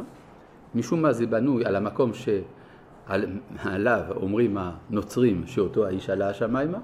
משום 0.75 1.01
מה 1.01 1.13
זה 1.13 1.27
בנוי 1.27 1.65
על 1.65 1.75
המקום 1.75 2.11
שעליו 2.13 4.01
אומרים 4.15 4.57
הנוצרים 4.57 5.43
שאותו 5.47 5.85
האיש 5.85 6.09
עלה 6.09 6.29
השמיימה, 6.29 6.77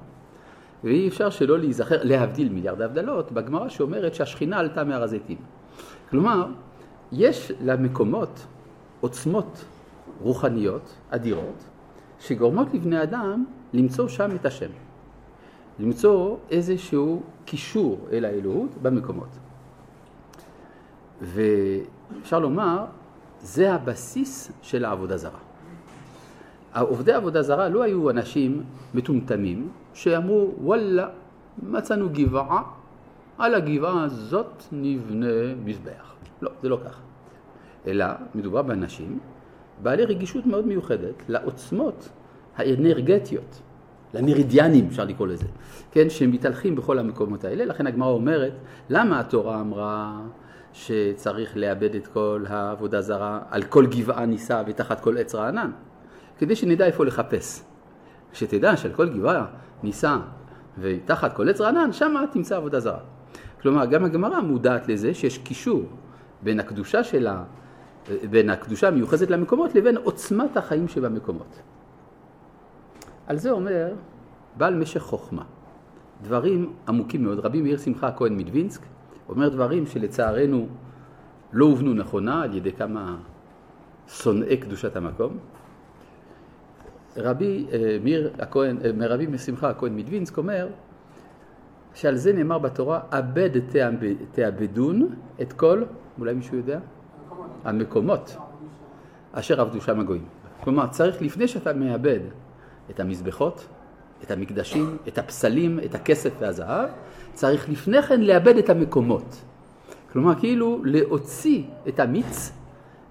ואי 0.85 1.07
אפשר 1.07 1.29
שלא 1.29 1.59
להיזכר, 1.59 2.03
להבדיל 2.03 2.49
מיליארד 2.49 2.81
הבדלות, 2.81 3.31
בגמרא 3.31 3.69
שאומרת 3.69 4.15
שהשכינה 4.15 4.57
עלתה 4.57 4.83
מהר 4.83 5.03
הזיתים. 5.03 5.37
כלומר, 6.09 6.47
יש 7.11 7.51
למקומות 7.61 8.45
עוצמות 9.01 9.65
רוחניות 10.21 10.93
אדירות, 11.09 11.63
שגורמות 12.19 12.73
לבני 12.73 13.03
אדם 13.03 13.45
למצוא 13.73 14.07
שם 14.07 14.35
את 14.35 14.45
השם. 14.45 14.69
למצוא 15.79 16.37
איזשהו 16.49 17.21
קישור 17.45 18.07
אל 18.11 18.25
האלוהות 18.25 18.69
במקומות. 18.81 19.29
ואפשר 21.21 22.39
לומר, 22.39 22.85
זה 23.41 23.73
הבסיס 23.73 24.51
של 24.61 24.85
העבודה 24.85 25.17
זרה. 25.17 25.39
עובדי 26.79 27.13
עבודה 27.13 27.41
זרה 27.41 27.69
לא 27.69 27.83
היו 27.83 28.09
אנשים 28.09 28.63
מטומטמים 28.93 29.69
שאמרו, 29.95 30.51
וואלה, 30.61 31.07
מצאנו 31.63 32.09
גבעה, 32.11 32.63
על 33.37 33.55
הגבעה 33.55 34.03
הזאת 34.03 34.63
נבנה 34.71 35.55
מזבח. 35.65 36.13
לא, 36.41 36.51
זה 36.61 36.69
לא 36.69 36.79
ככה. 36.85 36.99
אלא 37.87 38.05
מדובר 38.35 38.61
באנשים 38.61 39.19
בעלי 39.83 40.05
רגישות 40.05 40.45
מאוד 40.45 40.67
מיוחדת 40.67 41.23
לעוצמות 41.27 42.09
האנרגטיות, 42.57 43.61
למרידיאנים 44.13 44.87
אפשר 44.87 45.05
לקרוא 45.05 45.27
לזה, 45.27 45.47
כן, 45.91 46.09
שמתהלכים 46.09 46.75
בכל 46.75 46.99
המקומות 46.99 47.43
האלה, 47.43 47.65
לכן 47.65 47.87
הגמרא 47.87 48.09
אומרת, 48.09 48.53
למה 48.89 49.19
התורה 49.19 49.61
אמרה 49.61 50.21
שצריך 50.73 51.57
לאבד 51.57 51.95
את 51.95 52.07
כל 52.07 52.45
העבודה 52.47 53.01
זרה, 53.01 53.39
על 53.49 53.63
כל 53.63 53.85
גבעה 53.85 54.25
נישא 54.25 54.63
ותחת 54.67 54.99
כל 54.99 55.17
עץ 55.17 55.35
רענן? 55.35 55.71
כדי 56.37 56.55
שנדע 56.55 56.85
איפה 56.85 57.05
לחפש. 57.05 57.63
שתדע 58.33 58.77
שעל 58.77 58.93
כל 58.93 59.09
גבעה 59.09 59.45
נישא 59.83 60.17
ותחת 60.79 61.35
כל 61.35 61.49
עץ 61.49 61.61
רענן, 61.61 61.91
שמה 61.91 62.23
תמצא 62.31 62.57
עבודה 62.57 62.79
זרה. 62.79 62.99
כלומר, 63.61 63.85
גם 63.85 64.05
הגמרא 64.05 64.39
מודעת 64.39 64.87
לזה 64.87 65.13
שיש 65.13 65.37
קישור 65.37 65.83
בין 66.41 66.59
הקדושה 66.59 67.03
שלה, 67.03 67.43
בין 68.29 68.49
הקדושה 68.49 68.87
המיוחסת 68.87 69.29
למקומות 69.29 69.75
לבין 69.75 69.97
עוצמת 69.97 70.57
החיים 70.57 70.87
שבמקומות. 70.87 71.61
על 73.27 73.37
זה 73.37 73.51
אומר 73.51 73.93
בעל 74.57 74.75
משך 74.75 75.01
חוכמה, 75.01 75.43
דברים 76.21 76.73
עמוקים 76.87 77.23
מאוד. 77.23 77.39
רבי 77.39 77.61
מאיר 77.61 77.77
שמחה 77.77 78.07
הכהן 78.07 78.37
מדווינסק 78.37 78.81
אומר 79.29 79.49
דברים 79.49 79.85
שלצערנו 79.85 80.67
לא 81.53 81.65
הובנו 81.65 81.93
נכונה 81.93 82.43
על 82.43 82.53
ידי 82.53 82.71
כמה 82.71 83.15
שונאי 84.07 84.57
קדושת 84.57 84.95
המקום. 84.95 85.37
רבי 87.17 87.65
אה, 87.71 87.97
מאיר 88.03 88.31
הכהן, 88.39 88.77
אה, 89.01 89.07
רבי 89.07 89.37
שמחה 89.37 89.69
הכהן 89.69 89.95
מדווינסק 89.95 90.37
אומר, 90.37 90.67
שעל 91.93 92.15
זה 92.15 92.33
נאמר 92.33 92.57
בתורה, 92.57 92.99
אבד 93.11 93.49
תאבדון 94.31 95.15
את 95.41 95.53
כל, 95.53 95.83
אולי 96.19 96.33
מישהו 96.33 96.57
יודע? 96.57 96.79
המקומות 97.63 98.37
אשר 99.33 99.61
עבדו 99.61 99.81
שם 99.81 99.99
הגויים. 99.99 100.25
כלומר, 100.63 100.87
צריך 100.87 101.21
לפני 101.21 101.47
שאתה 101.47 101.73
מאבד 101.73 102.19
את 102.89 102.99
המזבחות, 102.99 103.67
את 104.23 104.31
המקדשים, 104.31 104.97
את 105.07 105.17
הפסלים, 105.17 105.79
את 105.85 105.95
הכסף 105.95 106.33
והזהב, 106.39 106.89
צריך 107.33 107.69
לפני 107.69 108.01
כן 108.01 108.21
לאבד 108.21 108.57
את 108.57 108.69
המקומות. 108.69 109.41
כלומר, 110.11 110.35
כאילו 110.35 110.81
להוציא 110.83 111.63
את 111.87 111.99
המיץ, 111.99 112.51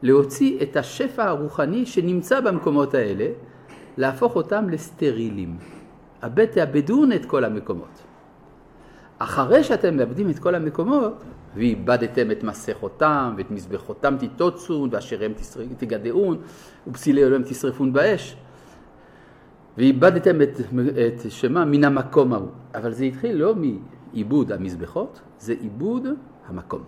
להוציא 0.02 0.62
את 0.62 0.76
השפע 0.76 1.25
הרוחני 1.25 1.87
שנמצא 1.87 2.40
במקומות 2.40 2.94
האלה, 2.94 3.26
להפוך 3.96 4.36
אותם 4.36 4.68
לסטרילים. 4.68 5.56
אבד 6.22 6.44
תאבדון 6.44 7.12
את 7.12 7.24
כל 7.24 7.44
המקומות. 7.44 8.02
אחרי 9.18 9.64
שאתם 9.64 9.96
מאבדים 9.96 10.30
את 10.30 10.38
כל 10.38 10.54
המקומות, 10.54 11.22
ואיבדתם 11.54 12.30
את 12.30 12.44
מסכותם 12.44 13.34
ואת 13.36 13.50
מזבחותם 13.50 14.16
תיטוצון 14.18 14.88
ואשר 14.92 15.24
הם 15.24 15.32
תגדעון 15.76 16.38
ופסילי 16.86 17.24
אלוהים 17.24 17.42
תשרפון 17.42 17.92
באש 17.92 18.36
ואיבדתם 19.78 20.42
את, 20.42 20.60
את 21.06 21.30
שמה 21.30 21.64
מן 21.64 21.84
המקום 21.84 22.32
ההוא. 22.32 22.48
אבל 22.74 22.92
זה 22.92 23.04
התחיל 23.04 23.36
לא 23.36 23.54
מעיבוד 23.54 24.52
המזבחות, 24.52 25.20
זה 25.38 25.54
עיבוד 25.60 26.06
המקום. 26.46 26.82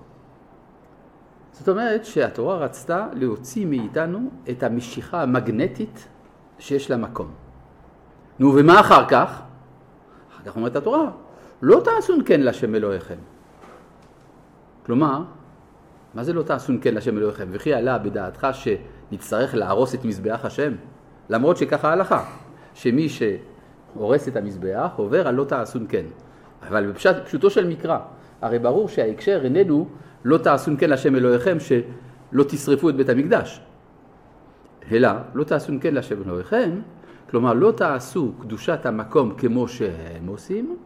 זאת 1.53 1.69
אומרת 1.69 2.05
שהתורה 2.05 2.57
רצתה 2.57 3.07
להוציא 3.13 3.67
מאיתנו 3.67 4.31
את 4.51 4.63
המשיכה 4.63 5.23
המגנטית 5.23 6.09
שיש 6.59 6.91
למקום. 6.91 7.31
נו, 8.39 8.55
ומה 8.57 8.81
אחר 8.81 9.09
כך? 9.09 9.43
אחר 10.33 10.45
כך 10.47 10.57
אומרת 10.57 10.77
התורה, 10.77 11.11
לא 11.63 11.81
תעשון 11.85 12.21
כן 12.27 12.41
להשם 12.41 12.75
אלוהיכם. 12.75 13.17
כלומר, 14.87 15.23
מה 16.15 16.25
זה 16.25 16.33
לא 16.33 16.43
תעשון 16.43 16.79
כן 16.81 16.95
להשם 16.95 17.19
אלוהיכם? 17.19 17.49
וכי 17.51 17.75
עלה 17.75 17.99
בדעתך 17.99 18.47
שנצטרך 18.53 19.55
להרוס 19.55 19.95
את 19.95 20.05
מזבח 20.05 20.41
השם? 20.45 20.73
למרות 21.29 21.57
שככה 21.57 21.89
ההלכה, 21.89 22.25
שמי 22.75 23.09
שהורס 23.09 24.29
את 24.29 24.37
המזבח 24.37 24.91
עובר 24.97 25.29
על 25.29 25.35
לא 25.35 25.45
תעשון 25.45 25.87
כן. 25.89 26.05
אבל 26.69 26.93
בפשוטו 26.93 27.51
של 27.51 27.69
מקרא, 27.69 27.99
הרי 28.43 28.59
ברור 28.59 28.89
שההקשר 28.89 29.41
איננו 29.45 29.89
לא 30.25 30.39
תעשון 30.39 30.77
כן 30.77 30.91
להשם 30.91 31.17
אלוהיכם 31.17 31.57
שלא 31.61 32.45
תשרפו 32.49 32.89
את 32.89 32.97
בית 32.97 33.09
המקדש. 33.09 33.61
אלא 34.93 35.09
לא 35.35 35.45
תעשון 35.45 35.79
כן 35.81 35.95
להשם 35.95 36.23
אלוהיכם, 36.23 36.71
כלומר 37.31 37.55
לא 37.55 37.73
תעשו 37.73 38.33
קדושת 38.41 38.87
המקום 38.87 39.35
כמו 39.39 39.69
שהם 39.69 40.27
עושים, 40.27 40.77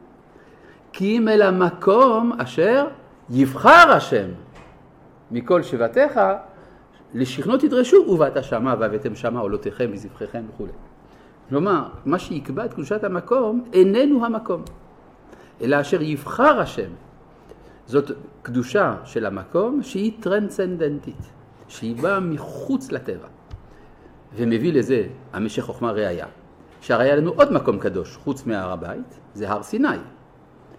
כי 0.93 1.19
אם 1.19 1.29
אל 1.29 1.43
המקום 1.43 2.33
אשר 2.39 2.87
יבחר 3.31 3.91
השם 3.91 4.29
מכל 5.31 5.63
שבטיך, 5.63 6.21
לשכנו 7.15 7.57
תדרשו 7.57 7.97
ובאת 7.97 8.45
שמה 8.45 8.75
והבאתם 8.79 9.15
שמה 9.15 9.41
עולותיכם 9.41 9.91
וזבחיכם 9.93 10.43
וכו'. 10.55 10.67
כלומר, 11.49 11.89
מה 12.05 12.19
שיקבע 12.19 12.65
את 12.65 12.75
קדושת 12.75 13.05
המקום 13.05 13.65
איננו 13.73 14.27
המקום, 14.27 14.63
אלא 15.61 15.81
אשר 15.81 16.03
יבחר 16.03 16.61
השם. 16.61 16.91
זאת 17.87 18.11
קדושה 18.43 18.97
של 19.05 19.27
המקום 19.27 19.83
שהיא 19.83 20.13
טרנסצנדנטית, 20.21 21.31
שהיא 21.69 21.97
באה 21.97 22.21
מחוץ 22.21 22.93
לטבע. 22.93 23.27
ומביא 24.35 24.73
לזה 24.73 25.07
המשך 25.33 25.63
חוכמה 25.63 25.93
ראייה, 25.93 26.27
שהרי 26.81 27.05
היה 27.05 27.17
לנו 27.17 27.31
עוד 27.31 27.53
מקום 27.53 27.79
קדוש 27.79 28.17
חוץ 28.17 28.47
מהר 28.47 28.73
הבית, 28.73 29.19
זה 29.35 29.51
הר 29.51 29.63
סיני. 29.63 29.89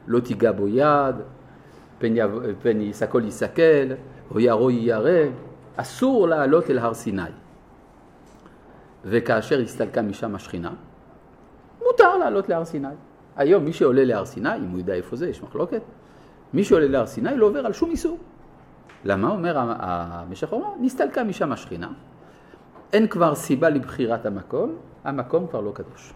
לא 0.07 0.19
תיגע 0.19 0.51
בו 0.51 0.67
יד, 0.67 1.15
פן, 1.99 2.17
יב... 2.17 2.31
פן 2.61 2.81
יסקול 2.81 3.25
יסקל, 3.25 3.93
או 4.31 4.39
ירו 4.39 4.69
יירא, 4.71 5.29
אסור 5.75 6.27
לעלות 6.27 6.69
אל 6.69 6.79
הר 6.79 6.93
סיני. 6.93 7.23
וכאשר 9.05 9.59
הסתלקה 9.59 10.01
משם 10.01 10.35
השכינה, 10.35 10.73
מותר 11.85 12.17
לעלות 12.17 12.49
להר 12.49 12.65
סיני. 12.65 12.87
היום 13.35 13.65
מי 13.65 13.73
שעולה 13.73 14.05
להר 14.05 14.25
סיני, 14.25 14.55
אם 14.55 14.69
הוא 14.69 14.79
יודע 14.79 14.93
איפה 14.93 15.15
זה, 15.15 15.29
יש 15.29 15.43
מחלוקת, 15.43 15.81
מי 16.53 16.63
שעולה 16.63 16.87
להר 16.87 17.05
סיני 17.05 17.37
לא 17.37 17.45
עובר 17.45 17.65
על 17.65 17.73
שום 17.73 17.89
איסור. 17.89 18.17
למה 19.05 19.29
אומר 19.29 19.57
המשך 19.57 20.53
אומר? 20.53 20.67
נסתלקה 20.81 21.23
משם 21.23 21.51
השכינה, 21.51 21.89
אין 22.93 23.07
כבר 23.07 23.35
סיבה 23.35 23.69
לבחירת 23.69 24.25
המקום, 24.25 24.75
המקום 25.03 25.47
כבר 25.47 25.61
לא 25.61 25.71
קדוש. 25.71 26.13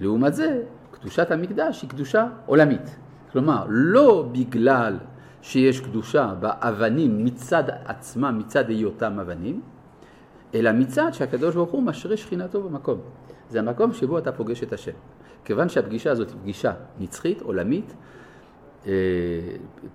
לעומת 0.00 0.34
זה, 0.34 0.62
קדושת 0.90 1.30
המקדש 1.30 1.82
היא 1.82 1.90
קדושה 1.90 2.26
עולמית. 2.46 2.96
כלומר, 3.32 3.66
לא 3.68 4.28
בגלל 4.32 4.98
שיש 5.42 5.80
קדושה 5.80 6.34
באבנים 6.40 7.24
מצד 7.24 7.64
עצמם, 7.84 8.38
מצד 8.38 8.68
היותם 8.68 9.18
אבנים, 9.20 9.60
אלא 10.54 10.72
מצד 10.72 11.10
שהקדוש 11.12 11.54
ברוך 11.54 11.70
הוא 11.70 11.82
משרה 11.82 12.16
שכינתו 12.16 12.62
במקום. 12.62 13.00
זה 13.50 13.58
המקום 13.58 13.92
שבו 13.92 14.18
אתה 14.18 14.32
פוגש 14.32 14.62
את 14.62 14.72
השם. 14.72 14.92
כיוון 15.44 15.68
שהפגישה 15.68 16.10
הזאת 16.10 16.28
היא 16.28 16.36
פגישה 16.42 16.72
נצחית, 16.98 17.42
עולמית, 17.42 17.94
אה, 18.86 18.92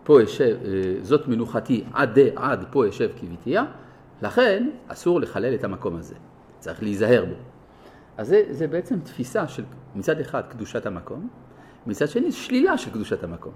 פה 0.04 0.22
ישב, 0.22 0.58
אה, 0.66 0.82
זאת 1.02 1.28
מנוחתי 1.28 1.84
עד, 1.94 2.20
עד 2.36 2.66
פה 2.72 2.88
ישב 2.88 3.10
כביתיה, 3.20 3.66
לכן 4.22 4.70
אסור 4.88 5.20
לחלל 5.20 5.54
את 5.56 5.64
המקום 5.64 5.96
הזה, 5.96 6.16
צריך 6.60 6.84
להיזהר 6.84 7.26
בו. 7.26 7.36
אז 8.18 8.28
זה, 8.28 8.44
זה 8.50 8.68
בעצם 8.68 9.00
תפיסה 9.00 9.48
של 9.48 9.64
מצד 9.96 10.20
אחד 10.20 10.42
קדושת 10.50 10.86
המקום, 10.86 11.28
מצד 11.88 12.08
שני 12.08 12.32
שלילה 12.32 12.78
של 12.78 12.92
קדושת 12.92 13.24
המקום. 13.24 13.54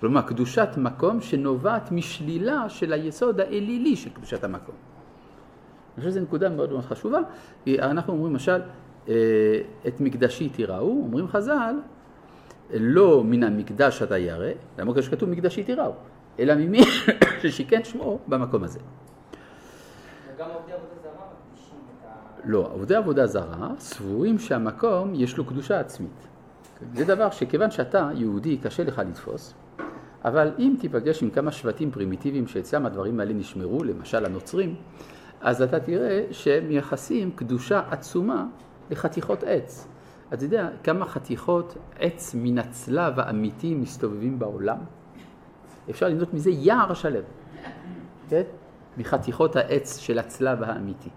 כלומר, 0.00 0.22
קדושת 0.22 0.68
מקום 0.76 1.20
שנובעת 1.20 1.92
משלילה 1.92 2.68
של 2.68 2.92
היסוד 2.92 3.40
האלילי 3.40 3.96
של 3.96 4.10
קדושת 4.10 4.44
המקום. 4.44 4.74
אני 4.74 6.00
חושב 6.00 6.10
שזו 6.10 6.20
נקודה 6.20 6.48
מאוד 6.48 6.72
מאוד 6.72 6.84
חשובה, 6.84 7.18
כי 7.64 7.80
אנחנו 7.80 8.12
אומרים 8.12 8.32
למשל, 8.32 8.60
אה, 9.08 9.14
את 9.86 10.00
מקדשי 10.00 10.48
תיראו, 10.48 10.88
אומרים 10.88 11.28
חז"ל, 11.28 11.74
לא 12.74 13.24
מן 13.24 13.42
המקדש 13.42 14.02
אתה 14.02 14.18
ירא, 14.18 14.50
למרות 14.78 15.02
שכתוב 15.02 15.28
מקדשי 15.28 15.64
תיראו, 15.64 15.92
אלא 16.38 16.54
ממי 16.54 16.80
ששיכן 17.42 17.84
שמו 17.84 18.18
במקום 18.28 18.64
הזה. 18.64 18.78
לא, 22.44 22.68
עובדי 22.72 22.94
עבודה 22.94 23.26
זרה 23.26 23.68
סבורים 23.78 24.38
שהמקום 24.38 25.14
יש 25.14 25.36
לו 25.36 25.44
קדושה 25.44 25.80
עצמית. 25.80 26.28
זה 26.94 27.04
דבר 27.04 27.30
שכיוון 27.30 27.70
שאתה 27.70 28.10
יהודי 28.14 28.56
קשה 28.56 28.84
לך 28.84 28.98
לתפוס, 28.98 29.54
אבל 30.24 30.52
אם 30.58 30.74
תיפגש 30.80 31.22
עם 31.22 31.30
כמה 31.30 31.52
שבטים 31.52 31.90
פרימיטיביים 31.90 32.46
שאצלם 32.46 32.86
הדברים 32.86 33.20
האלה 33.20 33.32
נשמרו, 33.32 33.84
למשל 33.84 34.24
הנוצרים, 34.24 34.76
אז 35.40 35.62
אתה 35.62 35.80
תראה 35.80 36.24
שהם 36.30 36.68
מייחסים 36.68 37.30
קדושה 37.30 37.82
עצומה 37.90 38.46
לחתיכות 38.90 39.42
עץ. 39.46 39.88
אתה 40.32 40.44
יודע 40.44 40.68
כמה 40.82 41.06
חתיכות 41.06 41.76
עץ 41.98 42.34
מן 42.38 42.58
הצלב 42.58 43.20
האמיתי 43.20 43.74
מסתובבים 43.74 44.38
בעולם? 44.38 44.78
אפשר 45.90 46.08
לבנות 46.08 46.34
מזה 46.34 46.50
יער 46.50 46.94
שלם, 46.94 47.22
כן? 48.28 48.42
מחתיכות 48.96 49.56
העץ 49.56 49.98
של 49.98 50.18
הצלב 50.18 50.62
האמיתי. 50.62 51.10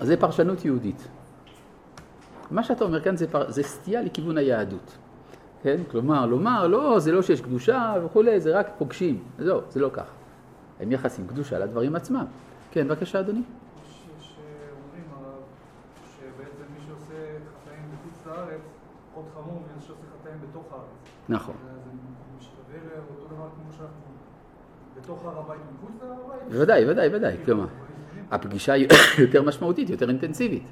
זה 0.00 0.16
פרשנות 0.16 0.64
יהודית. 0.64 1.08
מה 2.50 2.62
שאתה 2.62 2.84
אומר 2.84 3.00
כאן 3.00 3.16
זה, 3.16 3.30
פר... 3.30 3.50
זה 3.50 3.62
סטייה 3.62 4.02
לכיוון 4.02 4.38
היהדות. 4.38 4.98
כן? 5.62 5.80
כלומר, 5.90 6.26
לומר, 6.26 6.66
לא, 6.66 6.98
זה 7.00 7.12
לא 7.12 7.22
שיש 7.22 7.40
קדושה 7.40 7.94
וכולי, 8.04 8.40
זה 8.40 8.58
רק 8.58 8.68
פוגשים. 8.78 9.24
זהו, 9.38 9.60
זה 9.70 9.80
לא 9.80 9.90
כך. 9.92 10.10
הם 10.80 10.92
יחסים 10.92 11.26
קדושה 11.26 11.58
לדברים 11.58 11.96
עצמם. 11.96 12.24
כן, 12.70 12.88
בבקשה, 12.88 13.20
אדוני. 13.20 13.40
יש 13.40 14.36
אומרים 14.86 15.04
הרב, 15.12 15.42
שבעצם 16.16 16.72
מי 16.74 16.80
שעושה 16.86 17.14
חטאים 17.64 17.84
בחוץ 17.92 18.26
לארץ, 18.26 18.60
עוד 19.14 19.15
חמור 19.34 19.62
שעושה 19.80 20.00
חטאים 20.20 20.36
בתוך 20.50 20.64
הארץ. 20.72 20.84
נכון. 21.28 21.54
זה 21.64 21.90
משתווה 22.38 22.96
לאותו 22.96 23.34
דבר 23.34 23.48
כמו 23.54 23.72
שאנחנו 23.72 24.06
בתוך 24.96 25.24
הר 25.24 25.38
הבית 25.38 25.60
ומחוץ 25.70 26.02
להר 26.02 26.12
הבית? 26.12 26.52
בוודאי, 26.52 26.90
ודאי, 26.90 27.08
ודאי. 27.14 27.36
כלומר, 27.44 27.66
הפגישה 28.30 28.72
היא 28.72 28.88
יותר 29.24 29.42
משמעותית, 29.42 29.90
יותר 29.90 30.08
אינטנסיבית. 30.08 30.68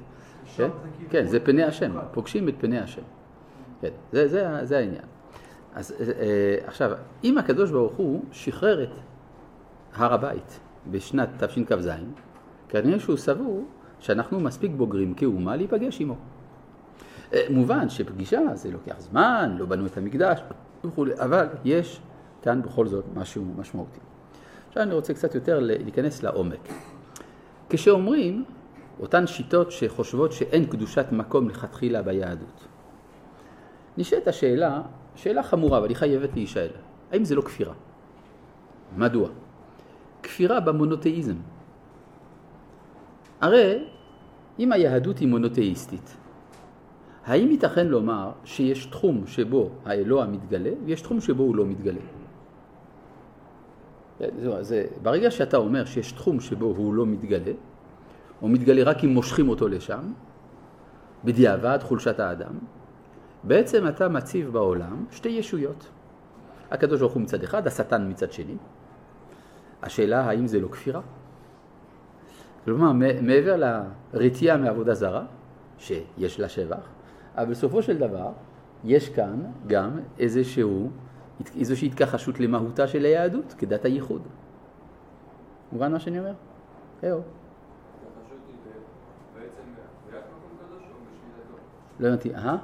כן? 0.55 0.69
כן, 1.09 1.27
זה 1.27 1.39
פני 1.39 1.63
השם, 1.63 1.91
פוגשים 2.11 2.49
את 2.49 2.53
פני 2.59 2.79
השם. 2.79 3.01
כן, 3.81 3.89
זה, 4.11 4.27
זה, 4.27 4.65
זה 4.65 4.77
העניין. 4.77 5.03
אז 5.75 5.91
אה, 6.01 6.57
עכשיו, 6.67 6.91
אם 7.23 7.37
הקדוש 7.37 7.71
ברוך 7.71 7.93
הוא 7.93 8.23
שחרר 8.31 8.83
את 8.83 8.89
הר 9.95 10.13
הבית 10.13 10.59
בשנת 10.91 11.43
תשכ"ז, 11.43 11.89
כנראה 12.69 12.99
שהוא 12.99 13.17
סבור 13.17 13.65
שאנחנו 13.99 14.39
מספיק 14.39 14.71
בוגרים 14.77 15.13
כאומה 15.13 15.55
להיפגש 15.55 16.01
עמו. 16.01 16.15
אה, 17.33 17.41
מובן 17.49 17.89
שפגישה 17.89 18.39
זה 18.53 18.71
לוקח 18.71 18.95
זמן, 18.99 19.55
לא 19.59 19.65
בנו 19.65 19.85
את 19.85 19.97
המקדש 19.97 20.39
וכולי, 20.83 21.13
אבל 21.19 21.47
יש 21.65 21.99
כאן 22.41 22.61
בכל 22.61 22.87
זאת 22.87 23.05
משהו 23.15 23.45
משמעותי. 23.57 23.99
עכשיו 24.67 24.83
אני 24.83 24.93
רוצה 24.93 25.13
קצת 25.13 25.35
יותר 25.35 25.59
להיכנס 25.59 26.23
לעומק. 26.23 26.69
כשאומרים 27.69 28.43
אותן 28.99 29.27
שיטות 29.27 29.71
שחושבות 29.71 30.31
שאין 30.31 30.65
קדושת 30.65 31.05
מקום 31.11 31.49
לכתחילה 31.49 32.01
ביהדות. 32.01 32.67
נשאלת 33.97 34.27
השאלה, 34.27 34.81
שאלה 35.15 35.43
חמורה, 35.43 35.77
אבל 35.77 35.89
היא 35.89 35.97
חייבת 35.97 36.29
להישאל. 36.33 36.69
האם 37.11 37.25
זה 37.25 37.35
לא 37.35 37.41
כפירה? 37.41 37.73
מדוע? 38.97 39.29
כפירה 40.23 40.59
במונותאיזם. 40.59 41.35
הרי 43.41 43.87
אם 44.59 44.71
היהדות 44.71 45.19
היא 45.19 45.27
מונותאיסטית, 45.27 46.17
האם 47.25 47.51
ייתכן 47.51 47.87
לומר 47.87 48.31
שיש 48.43 48.85
תחום 48.85 49.27
שבו 49.27 49.69
האלוה 49.85 50.25
מתגלה 50.25 50.71
ויש 50.85 51.01
תחום 51.01 51.21
שבו 51.21 51.43
הוא 51.43 51.55
לא 51.55 51.65
מתגלה? 51.65 52.01
זה, 54.19 54.63
זה, 54.63 54.85
ברגע 55.01 55.31
שאתה 55.31 55.57
אומר 55.57 55.85
שיש 55.85 56.11
תחום 56.11 56.39
שבו 56.39 56.65
הוא 56.65 56.93
לא 56.93 57.05
מתגלה, 57.05 57.51
הוא 58.39 58.49
מתגלה 58.49 58.83
רק 58.83 59.03
אם 59.03 59.09
מושכים 59.09 59.49
אותו 59.49 59.67
לשם, 59.67 60.13
בדיעבד 61.23 61.79
חולשת 61.81 62.19
האדם, 62.19 62.53
בעצם 63.43 63.87
אתה 63.87 64.09
מציב 64.09 64.49
בעולם 64.49 65.05
שתי 65.11 65.29
ישויות. 65.29 65.87
הקדוש 66.71 66.99
ברוך 66.99 67.13
הוא 67.13 67.21
מצד 67.21 67.43
אחד, 67.43 67.67
השטן 67.67 68.09
מצד 68.09 68.31
שני. 68.31 68.57
השאלה 69.83 70.21
האם 70.21 70.47
זה 70.47 70.59
לא 70.59 70.67
כפירה? 70.67 71.01
כלומר, 72.65 72.91
מעבר 73.21 73.55
לרתיעה 74.13 74.57
מעבודה 74.57 74.93
זרה, 74.93 75.25
שיש 75.77 76.39
לה 76.39 76.49
שבח, 76.49 76.94
אבל 77.37 77.51
בסופו 77.51 77.81
של 77.81 77.97
דבר 77.97 78.31
יש 78.83 79.09
כאן 79.09 79.41
גם 79.67 79.99
איזשהו, 80.19 80.89
איזושהי 81.59 81.87
התכחשות 81.87 82.39
למהותה 82.39 82.87
של 82.87 83.05
היהדות 83.05 83.55
כדת 83.57 83.85
הייחוד. 83.85 84.21
מובן 85.71 85.91
מה 85.91 85.99
שאני 85.99 86.19
אומר? 86.19 86.33
זהו. 87.01 87.21
לא 91.99 92.07
הבנתי, 92.07 92.35
אה? 92.35 92.57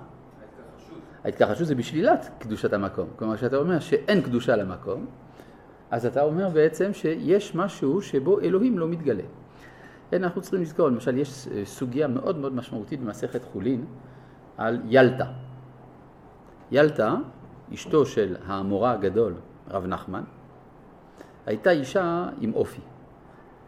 ההתכחשות 1.24 1.68
זה 1.68 1.76
בשלילת 1.76 2.30
קדושת 2.40 2.74
המקום. 2.74 3.08
כלומר, 3.16 3.38
כשאתה 3.38 3.58
אומר 3.58 3.80
שאין 3.80 4.22
קדושה 4.22 4.56
למקום, 4.56 5.06
אז 5.92 6.06
אתה 6.06 6.24
אומר 6.24 6.50
בעצם 6.50 6.94
שיש 6.94 7.56
משהו 7.56 8.02
שבו 8.02 8.40
אלוהים 8.40 8.80
לא 8.80 8.88
מתגלה. 8.88 9.24
כן, 10.10 10.24
אנחנו 10.24 10.42
צריכים 10.42 10.62
לזכור, 10.62 10.88
למשל, 10.88 11.18
יש 11.18 11.48
סוגיה 11.64 12.08
מאוד 12.08 12.38
מאוד 12.38 12.54
משמעותית 12.56 13.00
במסכת 13.00 13.44
חולין 13.44 13.86
על 14.58 14.82
ילטה. 14.86 15.26
ילטה, 16.72 17.16
אשתו 17.74 18.06
של 18.06 18.36
האמורה 18.48 18.92
הגדול, 18.92 19.34
רב 19.70 19.86
נחמן, 19.86 20.24
הייתה 21.46 21.72
אישה 21.72 22.30
עם 22.40 22.54
אופי. 22.54 22.82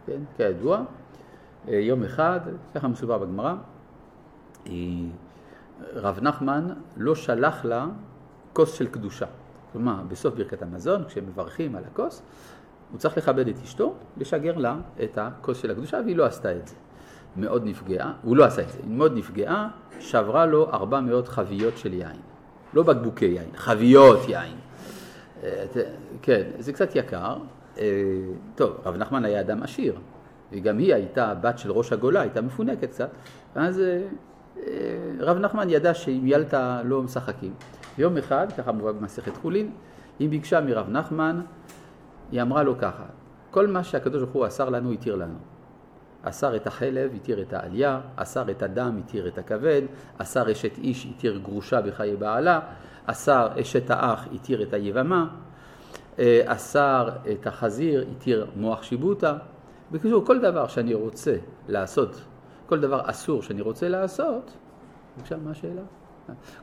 כן, 0.06 0.20
כידוע, 0.36 0.82
יום 1.68 2.04
אחד, 2.04 2.40
ככה 2.74 2.88
מסובר 2.88 3.18
בגמרא, 3.18 3.54
רב 5.94 6.18
נחמן 6.22 6.68
לא 6.96 7.14
שלח 7.14 7.64
לה 7.64 7.86
כוס 8.52 8.74
של 8.74 8.86
קדושה. 8.86 9.26
כלומר, 9.72 10.02
בסוף 10.08 10.34
ברכת 10.34 10.62
המזון, 10.62 11.04
כשהם 11.04 11.26
מברכים 11.26 11.76
על 11.76 11.84
הכוס, 11.84 12.22
הוא 12.90 12.98
צריך 12.98 13.18
לכבד 13.18 13.48
את 13.48 13.54
אשתו, 13.62 13.94
לשגר 14.16 14.56
לה 14.56 14.76
את 15.04 15.18
הכוס 15.18 15.58
של 15.62 15.70
הקדושה, 15.70 16.00
והיא 16.04 16.16
לא 16.16 16.24
עשתה 16.24 16.56
את 16.56 16.68
זה. 16.68 16.74
מאוד 17.36 17.62
נפגעה, 17.64 18.12
הוא 18.22 18.36
לא 18.36 18.44
עשה 18.44 18.62
את 18.62 18.70
זה, 18.70 18.78
היא 18.82 18.96
מאוד 18.96 19.12
נפגעה, 19.16 19.68
שברה 20.00 20.46
לו 20.46 20.70
400 20.72 21.28
חביות 21.28 21.78
של 21.78 21.94
יין. 21.94 22.16
לא 22.74 22.82
בקבוקי 22.82 23.24
יין, 23.24 23.48
חביות 23.56 24.28
יין. 24.28 24.56
אה, 25.42 25.64
כן, 26.22 26.42
זה 26.58 26.72
קצת 26.72 26.96
יקר. 26.96 27.36
אה, 27.78 27.84
טוב, 28.54 28.76
רב 28.84 28.96
נחמן 28.96 29.24
היה 29.24 29.40
אדם 29.40 29.62
עשיר, 29.62 29.94
וגם 30.52 30.78
היא 30.78 30.94
הייתה 30.94 31.34
בת 31.34 31.58
של 31.58 31.72
ראש 31.72 31.92
הגולה, 31.92 32.20
הייתה 32.20 32.40
מפונקת 32.40 32.90
קצת, 32.90 33.10
ואז 33.56 33.80
אה, 33.80 34.02
רב 35.20 35.38
נחמן 35.38 35.70
ידע 35.70 35.94
שעם 35.94 36.26
ילתה 36.26 36.80
לא 36.84 37.02
משחקים. 37.02 37.54
יום 37.98 38.16
אחד, 38.16 38.46
ככה 38.58 38.72
מובא 38.72 38.92
במסכת 38.92 39.36
חולין, 39.36 39.70
היא 40.18 40.28
ביקשה 40.28 40.60
מרב 40.60 40.88
נחמן 40.90 41.40
היא 42.32 42.42
אמרה 42.42 42.62
לו 42.62 42.78
ככה, 42.78 43.04
כל 43.50 43.66
מה 43.66 43.84
שהקדוש 43.84 44.22
ברוך 44.22 44.32
הוא 44.32 44.46
אסר 44.46 44.68
לנו, 44.68 44.92
התיר 44.92 45.16
לנו. 45.16 45.53
אסר 46.24 46.56
את 46.56 46.66
החלב, 46.66 47.10
התיר 47.14 47.42
את 47.42 47.52
העלייה, 47.52 48.00
אסר 48.16 48.50
את 48.50 48.62
הדם, 48.62 49.00
התיר 49.04 49.28
את 49.28 49.38
הכבד, 49.38 49.82
אסר 50.18 50.52
אשת 50.52 50.78
איש, 50.78 51.06
התיר 51.06 51.40
גרושה 51.42 51.80
בחיי 51.80 52.16
בעלה, 52.16 52.60
אסר 53.06 53.48
אשת 53.60 53.90
האח, 53.90 54.28
התיר 54.34 54.62
את 54.62 54.72
היבמה, 54.72 55.26
אה, 56.18 56.42
אסר 56.46 57.08
את 57.32 57.46
החזיר, 57.46 58.06
התיר 58.16 58.46
מוח 58.56 58.82
שיבוטה. 58.82 59.36
בקיצור, 59.92 60.26
כל 60.26 60.40
דבר 60.40 60.66
שאני 60.66 60.94
רוצה 60.94 61.36
לעשות, 61.68 62.20
כל 62.66 62.80
דבר 62.80 63.00
אסור 63.04 63.42
שאני 63.42 63.60
רוצה 63.60 63.88
לעשות, 63.88 64.50
בבקשה, 65.16 65.36
מה 65.36 65.50
השאלה? 65.50 65.82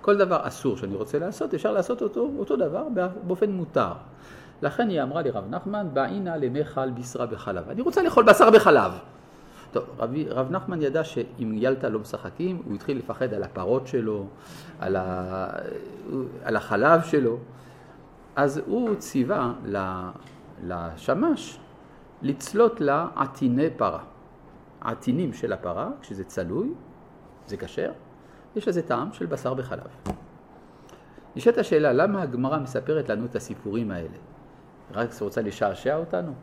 כל 0.01 0.17
דבר 0.17 0.47
אסור 0.47 0.77
שאני 0.77 0.95
רוצה 0.95 1.19
לעשות, 1.19 1.53
אפשר 1.53 1.71
לעשות 1.71 2.01
אותו, 2.01 2.29
אותו 2.39 2.55
דבר 2.55 2.87
באופן 3.27 3.51
מותר. 3.51 3.91
לכן 4.61 4.89
היא 4.89 5.01
אמרה 5.01 5.21
לרב 5.21 5.43
נחמן, 5.49 5.87
באינה 5.93 6.37
למכל 6.37 6.89
בשרה 6.89 7.25
בחלב. 7.25 7.69
אני 7.69 7.81
רוצה 7.81 8.03
לאכול 8.03 8.23
בשר 8.23 8.49
בחלב. 8.49 8.91
טוב, 9.71 9.83
רב, 9.99 10.13
רב 10.29 10.51
נחמן 10.51 10.81
ידע 10.81 11.03
שאם 11.03 11.51
ילתה 11.55 11.89
לא 11.89 11.99
משחקים, 11.99 12.61
הוא 12.65 12.75
התחיל 12.75 12.97
לפחד 12.97 13.33
על 13.33 13.43
הפרות 13.43 13.87
שלו, 13.87 14.27
על, 14.79 14.95
ה, 14.95 15.47
על 16.43 16.55
החלב 16.55 17.01
שלו. 17.01 17.37
אז 18.35 18.61
הוא 18.65 18.95
ציווה 18.95 19.53
לשמש 20.63 21.59
לצלות 22.21 22.81
לה 22.81 23.07
עטיני 23.15 23.69
פרה. 23.77 24.03
עטינים 24.81 25.33
של 25.33 25.53
הפרה, 25.53 25.89
כשזה 26.01 26.23
צלוי, 26.23 26.73
זה 27.47 27.57
כשר, 27.57 27.91
יש 28.55 28.67
לזה 28.67 28.81
טעם 28.81 29.13
של 29.13 29.25
בשר 29.25 29.53
בחלב. 29.53 29.87
נשאלת 31.35 31.57
השאלה, 31.57 31.93
למה 31.93 32.21
הגמרא 32.21 32.59
מספרת 32.59 33.09
לנו 33.09 33.25
את 33.25 33.35
הסיפורים 33.35 33.91
האלה? 33.91 34.17
רק 34.91 35.09
רוצה 35.21 35.41
לשעשע 35.41 35.95
אותנו? 35.95 36.33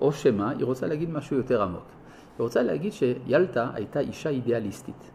או 0.00 0.12
שמה, 0.12 0.50
היא 0.50 0.64
רוצה 0.64 0.86
להגיד 0.86 1.10
משהו 1.10 1.36
יותר 1.36 1.62
עמוק. 1.62 1.84
היא 2.38 2.44
רוצה 2.44 2.62
להגיד 2.62 2.92
שילטה 2.92 3.70
הייתה 3.74 4.00
אישה 4.00 4.28
אידיאליסטית. 4.28 5.10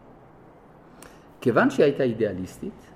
כיוון 1.40 1.70
שהיא 1.70 1.84
הייתה 1.84 2.02
אידיאליסטית, 2.02 2.86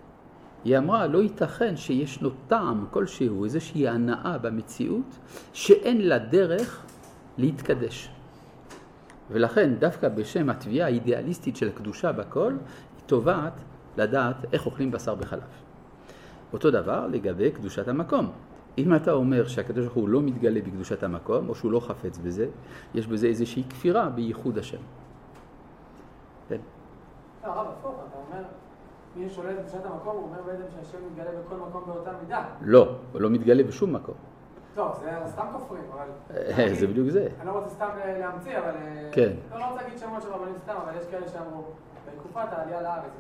היא 0.64 0.78
אמרה, 0.78 1.06
לא 1.06 1.18
ייתכן 1.18 1.76
שישנו 1.76 2.30
טעם 2.48 2.86
כלשהו, 2.90 3.44
איזושהי 3.44 3.88
הנאה 3.88 4.38
במציאות, 4.38 5.18
שאין 5.52 6.08
לה 6.08 6.18
דרך 6.18 6.82
להתקדש. 7.38 8.10
ולכן, 9.30 9.74
דווקא 9.78 10.08
בשם 10.08 10.50
התביעה 10.50 10.88
האידיאליסטית 10.88 11.56
של 11.56 11.68
הקדושה 11.68 12.12
בכל, 12.12 12.52
היא 12.96 13.04
תובעת 13.06 13.52
לדעת 13.96 14.36
איך 14.52 14.66
אוכלים 14.66 14.90
בשר 14.90 15.14
בחלב. 15.14 15.42
אותו 16.52 16.70
דבר 16.70 17.06
לגבי 17.06 17.50
קדושת 17.50 17.88
המקום. 17.88 18.32
אם 18.78 18.94
אתה 18.94 19.12
אומר 19.12 19.46
שהקדוש 19.46 19.84
ברוך 19.84 19.96
הוא 19.96 20.08
לא 20.08 20.22
מתגלה 20.22 20.60
בקדושת 20.60 21.02
המקום, 21.02 21.48
או 21.48 21.54
שהוא 21.54 21.72
לא 21.72 21.80
חפץ 21.80 22.18
בזה, 22.18 22.46
יש 22.94 23.06
בזה 23.06 23.26
איזושהי 23.26 23.64
כפירה 23.70 24.08
בייחוד 24.08 24.58
השם. 24.58 24.78
כן. 26.48 26.60
לא, 27.44 27.48
הרב, 27.48 27.66
הפוך, 27.78 27.94
אתה 28.08 28.18
אומר, 28.18 28.44
מי 29.16 29.30
שולט 29.30 29.56
בקדושת 29.58 29.84
המקום, 29.84 30.16
הוא 30.16 30.24
אומר 30.24 30.42
בעצם 30.46 30.62
שהשם 30.74 30.98
מתגלה 31.10 31.30
בכל 31.46 31.56
מקום 31.56 31.82
באותה 31.86 32.10
מידה. 32.22 32.44
לא, 32.62 32.96
הוא 33.12 33.20
לא 33.20 33.30
מתגלה 33.30 33.62
בשום 33.62 33.92
מקום. 33.92 34.14
טוב, 34.74 35.00
זה 35.02 35.10
סתם 35.26 35.46
כופרים, 35.52 35.82
אבל... 35.92 36.06
אה, 36.36 36.74
זה 36.74 36.86
בדיוק 36.86 37.08
זה. 37.08 37.28
אני 37.40 37.46
לא 37.46 37.52
רוצה 37.52 37.68
סתם 37.70 37.88
אה, 38.04 38.18
להמציא, 38.18 38.58
אבל... 38.58 38.70
אה, 38.70 39.10
כן. 39.12 39.32
לא, 39.50 39.58
לא 39.58 39.64
רוצה 39.64 39.82
להגיד 39.82 39.98
שמות 39.98 40.22
של 40.22 40.28
רבנים 40.28 40.54
סתם, 40.64 40.74
אבל 40.84 40.92
יש 40.98 41.06
כאלה 41.10 41.28
שאמרו, 41.28 41.62
בתקופת 42.06 42.52
העלייה 42.52 42.82
לארץ, 42.82 43.12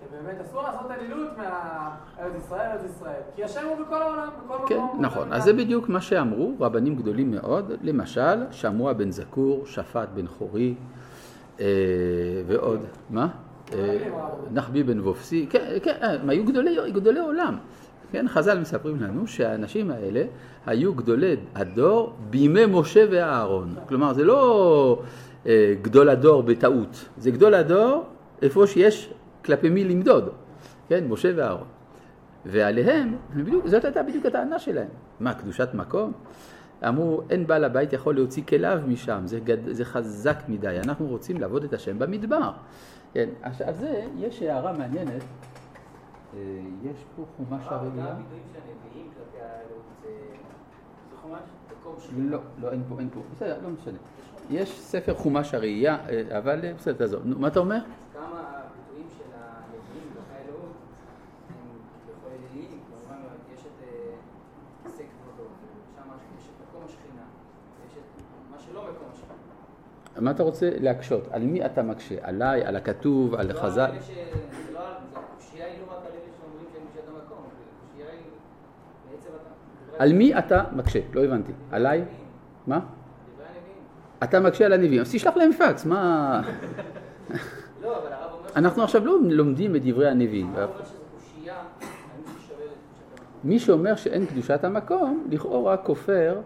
שבאמת 0.00 0.40
אסור 0.40 0.62
לעשות 0.62 0.90
אלילות 0.90 1.28
מארץ 1.38 2.32
ישראל, 2.44 2.60
ארץ 2.60 2.80
ישראל, 2.96 3.20
כי 3.36 3.44
השם 3.44 3.60
הוא 3.66 3.86
בכל 3.86 4.02
העולם, 4.02 4.28
בכל 4.44 4.54
כן, 4.68 4.76
מקום. 4.76 4.90
כן, 4.96 5.04
נכון. 5.04 5.32
אז 5.32 5.44
זה 5.44 5.52
בדיוק 5.52 5.88
מה 5.88 6.00
שאמרו 6.00 6.54
רבנים 6.60 6.96
גדולים 6.96 7.30
מאוד, 7.30 7.72
למשל, 7.82 8.44
שמוע 8.50 8.92
בן 8.92 9.10
זקור, 9.10 9.66
שפט 9.66 10.08
בן 10.14 10.26
חורי, 10.26 10.74
אה, 11.60 11.66
ועוד, 12.46 12.80
מה? 13.10 13.28
אה, 13.72 14.08
נחבי 14.52 14.82
בן 14.82 15.00
וופסי, 15.00 15.46
כן, 15.50 15.64
כן, 15.82 15.96
הם 16.00 16.30
היו 16.30 16.44
גדולי, 16.44 16.92
גדולי 16.92 17.20
עולם. 17.20 17.56
כן, 18.12 18.28
חז"ל 18.28 18.58
מספרים 18.58 19.02
לנו 19.02 19.26
שהאנשים 19.26 19.90
האלה 19.90 20.22
היו 20.66 20.94
גדולי 20.94 21.36
הדור 21.54 22.12
בימי 22.30 22.66
משה 22.66 23.04
ואהרון. 23.10 23.74
כלומר, 23.88 24.12
זה 24.12 24.24
לא 24.24 25.02
אה, 25.46 25.74
גדול 25.82 26.08
הדור 26.08 26.42
בטעות, 26.42 27.08
זה 27.18 27.30
גדול 27.30 27.54
הדור 27.54 28.04
איפה 28.42 28.66
שיש 28.66 29.12
כלפי 29.46 29.68
מי 29.68 29.84
למדוד, 29.84 30.28
כן, 30.88 31.04
משה 31.08 31.32
ואהרון. 31.36 31.66
ועליהם, 32.46 33.16
בדיוק, 33.36 33.66
זאת 33.66 33.84
הייתה 33.84 34.02
בדיוק 34.02 34.26
הטענה 34.26 34.58
שלהם. 34.58 34.88
מה, 35.20 35.34
קדושת 35.34 35.68
מקום? 35.74 36.12
אמרו, 36.88 37.22
אין 37.30 37.46
בעל 37.46 37.64
הבית 37.64 37.92
יכול 37.92 38.14
להוציא 38.14 38.42
כליו 38.48 38.80
משם, 38.86 39.22
זה, 39.24 39.40
גד, 39.40 39.68
זה 39.70 39.84
חזק 39.84 40.36
מדי, 40.48 40.78
אנחנו 40.84 41.06
רוצים 41.06 41.40
לעבוד 41.40 41.64
את 41.64 41.72
השם 41.72 41.98
במדבר. 41.98 42.50
כן, 43.12 43.28
על 43.42 43.74
זה 43.74 44.04
יש 44.18 44.42
הערה 44.42 44.72
מעניינת, 44.72 45.22
אה, 46.34 46.40
יש 46.82 47.04
פה 47.16 47.24
חומש 47.36 47.62
הראייה. 47.66 48.16
לא, 52.18 52.38
לא, 52.60 52.70
אין 52.70 52.82
פה, 52.88 52.98
אין 52.98 53.08
פה, 53.14 53.20
בסדר, 53.32 53.56
לא 53.62 53.68
משנה. 53.70 53.98
יש 54.50 54.80
ספר 54.80 55.14
חומש 55.14 55.54
הראייה, 55.54 55.96
אה, 56.08 56.38
אבל 56.38 56.64
אה, 56.64 56.72
בסדר, 56.78 56.94
תעזוב. 56.94 57.22
נו, 57.24 57.38
מה 57.38 57.48
אתה 57.48 57.58
אומר? 57.58 57.78
מה 70.18 70.30
אתה 70.30 70.42
רוצה 70.42 70.70
להקשות? 70.80 71.28
על 71.30 71.42
מי 71.42 71.66
אתה 71.66 71.82
מקשה? 71.82 72.14
עליי, 72.22 72.64
על 72.64 72.76
הכתוב, 72.76 73.34
על 73.34 73.46
לא 73.46 73.50
על 73.50 73.58
חז"ל? 73.58 73.80
לא 73.80 73.86
על... 73.86 73.94
לא 74.74 74.80
על 79.98 80.12
מי 80.12 80.38
אתה 80.38 80.64
מקשה? 80.72 81.00
לא 81.14 81.24
הבנתי. 81.24 81.52
עליי? 81.70 82.04
מה? 82.66 82.80
אתה 84.24 84.40
מקשה 84.40 84.66
על 84.66 84.72
הנביאים, 84.72 85.00
אז 85.00 85.12
תשלח 85.12 85.36
להם 85.36 85.52
פקס, 85.52 85.86
מה... 85.86 86.42
אנחנו 88.56 88.82
עכשיו 88.82 89.06
לא 89.06 89.18
לומדים 89.22 89.76
את 89.76 89.84
דברי 89.84 90.08
הנביאים. 90.08 90.54
מי 93.44 93.58
שאומר 93.58 93.96
שאין 93.96 94.26
קדושת 94.26 94.64
המקום, 94.64 95.26
לכאורה 95.30 95.76
כופר 95.76 96.40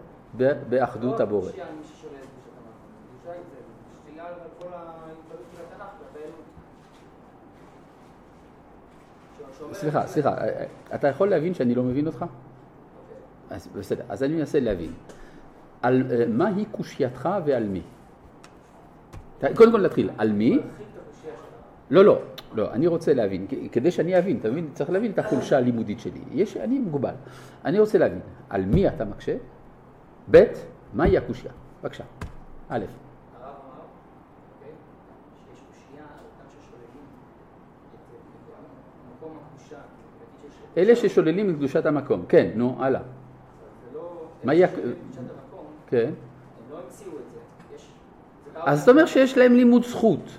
באחדות 0.69 1.19
הבורא. 1.19 1.49
קושייה 1.49 1.65
על 1.67 1.73
מי 1.73 1.83
ששולל 1.83 2.13
את 2.13 2.27
קדושת 3.23 3.30
היא 3.41 3.49
זה, 3.51 3.57
שתייה 4.11 4.25
על 4.27 4.33
כל 4.59 4.67
ההתבלות 4.73 5.45
של 5.55 5.61
התנ"ך 5.73 5.87
שאומר- 9.57 9.73
סליחה, 9.73 10.07
סליחה, 10.07 10.29
אה, 10.37 10.43
אה, 10.43 10.65
אתה 10.95 11.07
יכול 11.07 11.29
להבין 11.29 11.53
שאני 11.53 11.75
לא 11.75 11.83
מבין 11.83 12.07
אותך? 12.07 12.21
אוקיי. 12.21 12.35
אז 13.49 13.67
בסדר, 13.67 14.03
אז 14.09 14.23
אני 14.23 14.35
מנסה 14.35 14.59
להבין. 14.59 14.91
על 15.81 16.03
אה, 16.11 16.25
מהי 16.27 16.65
קושייתך 16.71 17.29
ועל 17.45 17.63
מי? 17.63 17.81
קודם 19.55 19.71
כל 19.71 19.81
נתחיל, 19.81 20.09
על 20.17 20.31
מי? 20.31 20.55
את. 20.57 20.61
לא, 21.89 22.05
לא, 22.05 22.19
לא, 22.53 22.71
אני 22.73 22.87
רוצה 22.87 23.13
להבין, 23.13 23.47
כדי 23.71 23.91
שאני 23.91 24.17
אבין, 24.19 24.37
אתה 24.39 24.49
מבין? 24.51 24.69
צריך 24.73 24.89
להבין 24.89 25.11
את 25.11 25.19
החולשה 25.19 25.57
הלימודית 25.57 25.99
שלי. 25.99 26.19
יש, 26.31 26.57
אני 26.57 26.79
מוגבל. 26.79 27.13
אני 27.65 27.79
רוצה 27.79 27.97
להבין, 27.97 28.19
על 28.49 28.65
מי 28.65 28.87
אתה 28.87 29.05
מקשה? 29.05 29.35
ב', 30.31 30.43
מהי 30.93 31.17
הקושייה? 31.17 31.53
בבקשה. 31.81 32.03
א', 32.69 32.73
הרב 32.73 32.85
אמר, 33.43 33.53
אוקיי, 34.55 34.71
שיש 35.49 35.61
קושייה 35.69 36.03
על 36.03 36.25
אותם 36.25 36.49
ששוללים 36.49 37.05
את 37.93 38.15
את 38.15 39.15
מקום 39.17 39.37
הקדושה. 39.37 39.75
נגיד 39.77 40.51
שיש- 40.51 40.60
אלה 40.77 40.95
ששוללים 40.95 41.49
את 41.49 41.55
קדושת 41.55 41.85
המקום. 41.85 42.25
כן, 42.29 42.49
נו, 42.55 42.75
הלאה. 42.79 43.01
לא... 43.93 44.27
מה 44.43 44.53
קדושת 44.53 44.69
המקום, 45.17 45.65
כן. 45.87 46.09
לא 46.71 46.77
אז 48.55 48.81
אתה 48.81 48.91
אומר 48.91 49.05
שיש 49.05 49.37
להם 49.37 49.53
לימוד 49.53 49.83
זכות. 49.83 50.37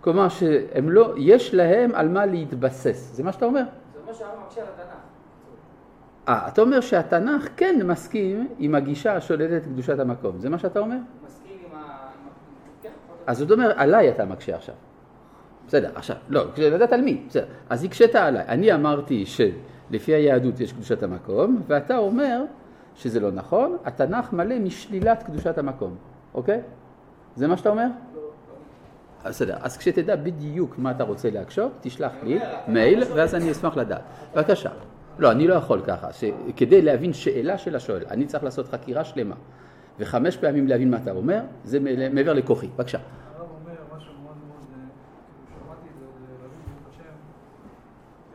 כלומר 0.00 0.28
שהם 0.28 0.90
לא, 0.90 1.14
יש 1.16 1.54
להם 1.54 1.94
על 1.94 2.08
מה 2.08 2.26
להתבסס. 2.26 3.10
זה 3.14 3.22
מה 3.22 3.32
שאתה 3.32 3.44
אומר? 3.44 3.62
זה 3.92 3.98
אומר 4.00 4.12
שהרב 4.12 4.30
מקשה 4.46 4.60
על 4.60 4.66
התנ"ך. 4.66 4.94
אה, 6.28 6.48
אתה 6.48 6.62
אומר 6.62 6.80
שהתנ"ך 6.80 7.48
כן 7.56 7.80
מסכים 7.84 8.48
עם 8.58 8.74
הגישה 8.74 9.16
השוללת 9.16 9.62
את 9.62 9.66
קדושת 9.66 9.98
המקום. 9.98 10.38
זה 10.38 10.50
מה 10.50 10.58
שאתה 10.58 10.78
אומר? 10.78 10.96
מסכים 11.26 11.56
עם 11.70 11.78
ה... 11.78 12.08
כן, 12.82 12.88
אז 13.26 13.38
זאת 13.38 13.50
אומרת, 13.50 13.74
עליי 13.78 14.10
אתה 14.10 14.24
מקשה 14.24 14.56
עכשיו. 14.56 14.74
בסדר, 15.68 15.90
עכשיו, 15.94 16.16
לא, 16.28 16.44
כדי 16.54 16.84
על 16.90 17.00
מי, 17.00 17.22
בסדר. 17.28 17.44
אז 17.70 17.84
הקשית 17.84 18.14
עליי. 18.14 18.44
אני 18.48 18.74
אמרתי 18.74 19.24
שלפי 19.26 20.14
היהדות 20.14 20.60
יש 20.60 20.72
קדושת 20.72 21.02
המקום, 21.02 21.62
ואתה 21.66 21.96
אומר 21.96 22.42
שזה 22.94 23.20
לא 23.20 23.30
נכון, 23.30 23.76
התנ"ך 23.84 24.32
מלא 24.32 24.58
משלילת 24.58 25.22
קדושת 25.22 25.58
המקום, 25.58 25.96
אוקיי? 26.34 26.60
זה 27.36 27.46
מה 27.46 27.56
שאתה 27.56 27.68
אומר? 27.68 27.86
אז 29.24 29.34
בסדר, 29.34 29.56
אז 29.62 29.76
כשתדע 29.76 30.16
בדיוק 30.16 30.78
מה 30.78 30.90
אתה 30.90 31.04
רוצה 31.04 31.30
להקשות, 31.30 31.72
תשלח 31.80 32.12
לי 32.22 32.38
מייל, 32.68 33.02
ואז 33.14 33.34
אני 33.34 33.52
אשמח 33.52 33.76
לדעת. 33.76 34.02
בבקשה. 34.34 34.70
לא, 35.18 35.32
אני 35.32 35.46
לא 35.46 35.54
יכול 35.54 35.80
ככה, 35.86 36.12
שכדי 36.12 36.82
להבין 36.82 37.12
שאלה 37.12 37.58
של 37.58 37.76
השואל, 37.76 38.04
אני 38.10 38.26
צריך 38.26 38.44
לעשות 38.44 38.68
חקירה 38.68 39.04
שלמה, 39.04 39.34
וחמש 39.98 40.36
פעמים 40.36 40.68
להבין 40.68 40.90
מה 40.90 40.96
אתה 40.96 41.10
אומר, 41.10 41.40
זה 41.64 41.80
מעבר 42.12 42.32
לכוחי. 42.32 42.68
בבקשה. 42.76 42.98
הרב 42.98 43.46
אומר 43.60 43.96
משהו 43.96 44.12
מאוד 44.22 44.36
מאוד, 44.48 44.64
אה, 44.72 44.78
כאילו 45.48 45.64
שמעתי 45.64 45.88
את 45.88 45.98
זה 45.98 46.04
לרבי 46.04 46.56
ברוך 46.66 46.94
השם, 46.94 47.14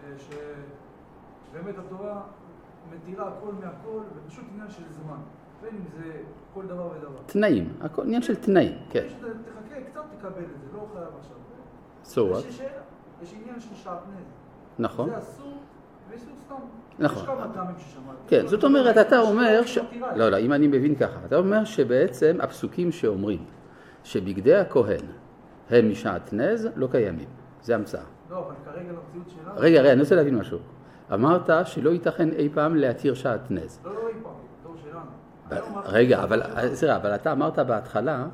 אה, 0.03 0.08
שבאמת 0.19 1.75
התורה 1.77 2.21
מתירה 2.91 3.27
הכל 3.27 3.51
מהכל, 3.53 3.99
ופשוט 4.25 4.45
עניין 4.53 4.69
של 4.69 4.83
זמן. 4.91 5.17
בין 5.61 5.75
אם 5.75 6.03
זה 6.03 6.11
כל 6.53 6.65
דבר 6.65 6.89
ודבר. 6.97 7.19
תנאים, 7.25 7.73
הכל 7.81 8.01
עניין 8.01 8.21
של 8.21 8.35
תנאים, 8.35 8.77
כן. 8.89 9.03
יש- 9.05 9.13
תחכה 9.13 9.81
קצת 9.91 10.01
תקבל 10.17 10.29
את 10.43 10.61
זה, 10.61 10.77
לא 10.77 10.87
חייב 10.93 11.07
עכשיו. 11.19 11.35
So 12.05 12.35
what? 12.35 12.63
יש 13.23 13.33
עניין 13.41 13.59
של 13.59 13.75
שעטנז. 13.75 14.25
נכון. 14.79 15.09
זה 15.09 15.17
אסור. 15.17 15.53
נכון. 16.99 17.25
כן, 18.27 18.47
זאת 18.47 18.63
אומרת, 18.63 18.97
אתה 18.97 19.19
אומר 19.19 19.65
ש... 19.65 19.77
לא. 20.15 20.29
לא, 20.29 20.37
אם 20.39 20.53
אני 20.53 20.67
מבין 20.67 20.95
ככה, 20.95 21.19
אתה 21.25 21.35
אומר 21.35 21.63
שבעצם 21.65 22.37
הפסוקים 22.41 22.91
שאומרים 22.91 23.45
שבגדי 24.03 24.55
הכהן 24.55 25.05
הם 25.69 25.89
משעטנז 25.91 26.67
לא 26.75 26.87
קיימים, 26.91 27.27
זה 27.61 27.75
המצאה. 27.75 28.01
לא, 28.31 28.37
אבל 28.37 28.55
כרגע 28.65 28.89
למציאות 28.91 29.29
שלנו... 29.29 29.53
רגע, 29.57 29.81
רגע, 29.81 29.93
אני 29.93 30.01
רוצה 30.01 30.15
להבין 30.15 30.35
משהו. 30.37 30.57
אמרת 31.13 31.49
שלא 31.65 31.89
ייתכן 31.89 32.29
אי 32.31 32.49
פעם 32.53 32.75
להתיר 32.75 33.13
שעטנז. 33.13 33.79
לא, 33.85 33.93
לא 33.93 34.07
אי 34.07 34.13
פעם, 34.23 34.33
דור 34.63 34.75
שלנו. 34.83 34.99
אנחנו- 35.51 35.81
רגע, 35.85 36.23
אבל, 36.23 36.41
סליחה, 36.73 36.95
אבל 36.95 37.15
אתה 37.15 37.31
אמרת 37.31 37.59
בהתחלה, 37.59 38.25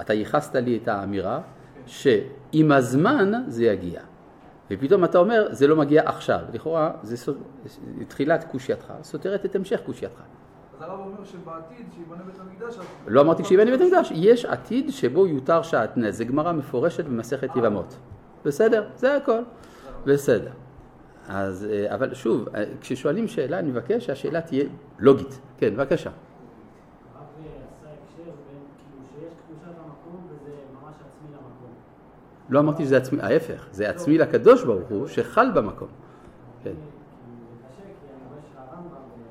אתה 0.00 0.12
ייחסת 0.14 0.54
לי 0.54 0.78
את 0.82 0.88
האמירה 0.88 1.40
שעם 1.86 2.72
הזמן 2.72 3.32
זה 3.46 3.64
יגיע. 3.64 4.00
ופתאום 4.70 5.04
אתה 5.04 5.18
אומר, 5.18 5.48
זה 5.50 5.66
לא 5.66 5.76
מגיע 5.76 6.08
עכשיו. 6.08 6.40
לכאורה, 6.52 6.90
זה 7.02 7.32
תחילת 8.08 8.44
קושייתך, 8.50 8.92
סותרת 9.02 9.44
את 9.44 9.56
המשך 9.56 9.80
קושייתך. 9.86 10.20
אז 10.76 10.82
הרב 10.82 10.98
אומר 11.00 11.24
שבעתיד, 11.24 11.86
שיבנה 11.96 12.22
בית 12.22 12.40
המקדש... 12.40 12.78
לא 13.06 13.20
אמרתי 13.20 13.42
כשיבנה 13.42 13.70
בית 13.70 13.80
המקדש, 13.80 14.12
יש 14.14 14.44
עתיד 14.44 14.90
שבו 14.90 15.26
יותר 15.26 15.62
שעטנז, 15.62 16.16
זה 16.16 16.24
גמרא 16.24 16.52
מפורשת 16.52 17.04
במסכת 17.04 17.56
יבמות. 17.56 17.96
בסדר? 18.46 18.88
זה 18.96 19.16
הכל. 19.16 19.40
בסדר. 20.04 20.50
אז, 21.28 21.66
אה, 21.70 21.94
אבל 21.94 22.14
שוב, 22.14 22.48
אה, 22.54 22.64
כששואלים 22.80 23.28
שאלה, 23.28 23.58
אני 23.58 23.70
מבקש 23.70 24.06
שהשאלה 24.06 24.40
תהיה 24.40 24.64
לוגית. 24.98 25.40
כן, 25.58 25.74
בבקשה. 25.76 26.10
בין, 26.10 27.48
כאילו. 28.18 28.32
לא 32.48 32.60
אמרתי 32.60 32.84
שזה 32.84 32.96
עצמי, 32.96 33.20
ההפך, 33.22 33.66
זה 33.72 33.90
עצמי 33.90 34.18
לקדוש 34.18 34.64
ברוך 34.64 34.88
הוא 34.88 35.06
שחל 35.06 35.50
במקום. 35.54 35.88
כן. 36.64 36.70
זה 36.70 36.76
קשה, 37.68 37.82
כי 37.82 37.88
אני 38.06 38.20
רואה 38.30 38.40
שהרמב"ם 38.54 38.88
ב- 38.88 39.26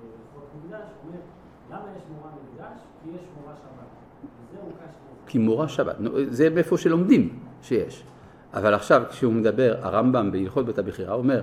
בהלכות 0.00 0.48
מקדש 0.64 0.88
אומר, 1.06 1.18
למה 1.70 1.90
יש 1.96 2.02
מורה 5.34 5.68
שבת. 5.68 5.96
זה 6.28 6.50
מאיפה 6.50 6.78
שלומדים 6.78 7.38
שיש. 7.62 8.04
אבל 8.54 8.74
עכשיו 8.74 9.02
כשהוא 9.10 9.32
מדבר, 9.32 9.74
הרמב"ם 9.82 10.30
בהלכות 10.32 10.66
בית 10.66 10.78
הבחירה 10.78 11.14
אומר, 11.14 11.42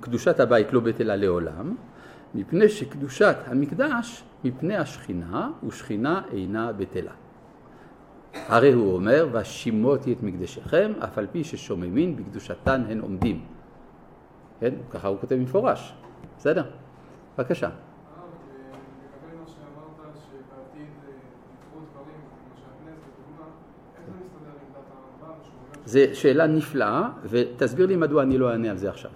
קדושת 0.00 0.40
הבית 0.40 0.72
לא 0.72 0.80
בטלה 0.80 1.16
לעולם, 1.16 1.74
מפני 2.34 2.68
שקדושת 2.68 3.36
המקדש, 3.46 4.24
מפני 4.44 4.76
השכינה, 4.76 5.50
ושכינה 5.66 6.22
אינה 6.32 6.72
בטלה. 6.72 7.12
הרי 8.34 8.72
הוא 8.72 8.94
אומר, 8.94 9.28
והשימותי 9.32 10.12
את 10.12 10.22
מקדשכם, 10.22 10.92
אף 11.04 11.18
על 11.18 11.26
פי 11.32 11.44
ששוממין 11.44 12.16
בקדושתן 12.16 12.82
הן 12.88 13.00
עומדים. 13.00 13.44
כן? 14.60 14.74
ככה 14.90 15.08
הוא 15.08 15.18
כותב 15.20 15.34
במפורש. 15.34 15.94
בסדר? 16.38 16.64
בבקשה. 17.38 17.66
הרב, 17.66 17.74
לגבי 18.74 19.36
מה 19.40 19.46
שאמרת, 19.46 20.14
שבעתיד 20.14 20.92
אה, 21.04 21.12
יקרו 21.54 21.80
דברים, 21.92 22.20
כמו 22.30 22.54
שהכנסת, 22.56 23.08
לדוגמה, 23.18 23.46
איך 23.96 24.04
זה 24.06 24.12
מסתדר 24.24 24.54
עם 24.62 24.68
דת 24.72 24.88
הרמב"ם, 24.90 25.38
שהוא 25.44 25.60
אומר 25.66 25.77
זו 25.88 26.00
שאלה 26.12 26.46
נפלאה, 26.46 27.08
ותסביר 27.24 27.86
לי 27.86 27.96
מדוע 27.96 28.22
אני 28.22 28.38
לא 28.38 28.50
אענה 28.50 28.70
על 28.70 28.76
זה 28.76 28.90
עכשיו. 28.90 29.10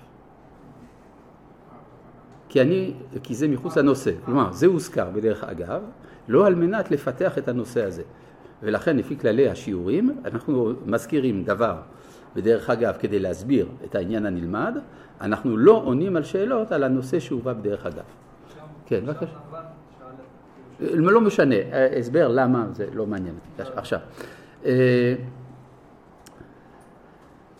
כי 2.48 2.60
אני, 2.60 2.94
כי 3.22 3.34
זה 3.34 3.48
מחוץ 3.48 3.76
לנושא. 3.76 4.10
כלומר, 4.24 4.52
זה 4.52 4.66
הוזכר 4.66 5.10
בדרך 5.10 5.44
אגב, 5.44 5.82
לא 6.28 6.46
על 6.46 6.54
מנת 6.54 6.90
לפתח 6.90 7.38
את 7.38 7.48
הנושא 7.48 7.84
הזה. 7.84 8.02
ולכן 8.62 8.96
לפי 8.96 9.18
כללי 9.18 9.48
השיעורים, 9.48 10.20
אנחנו 10.24 10.72
מזכירים 10.86 11.44
דבר 11.44 11.76
בדרך 12.36 12.70
אגב 12.70 12.94
כדי 13.00 13.18
להסביר 13.18 13.68
את 13.84 13.94
העניין 13.94 14.26
הנלמד, 14.26 14.76
אנחנו 15.20 15.56
לא 15.56 15.82
עונים 15.84 16.16
על 16.16 16.24
שאלות 16.24 16.72
על 16.72 16.84
הנושא 16.84 17.20
שהובא 17.20 17.52
בדרך 17.52 17.86
אגב. 17.86 18.04
כן, 18.86 19.00
בבקשה. 19.06 19.36
לא 20.80 21.20
משנה, 21.20 21.56
הסבר 21.98 22.28
למה 22.28 22.66
זה 22.72 22.86
לא 22.94 23.06
מעניין. 23.06 23.34
עכשיו, 23.58 24.00
אה, 24.64 25.14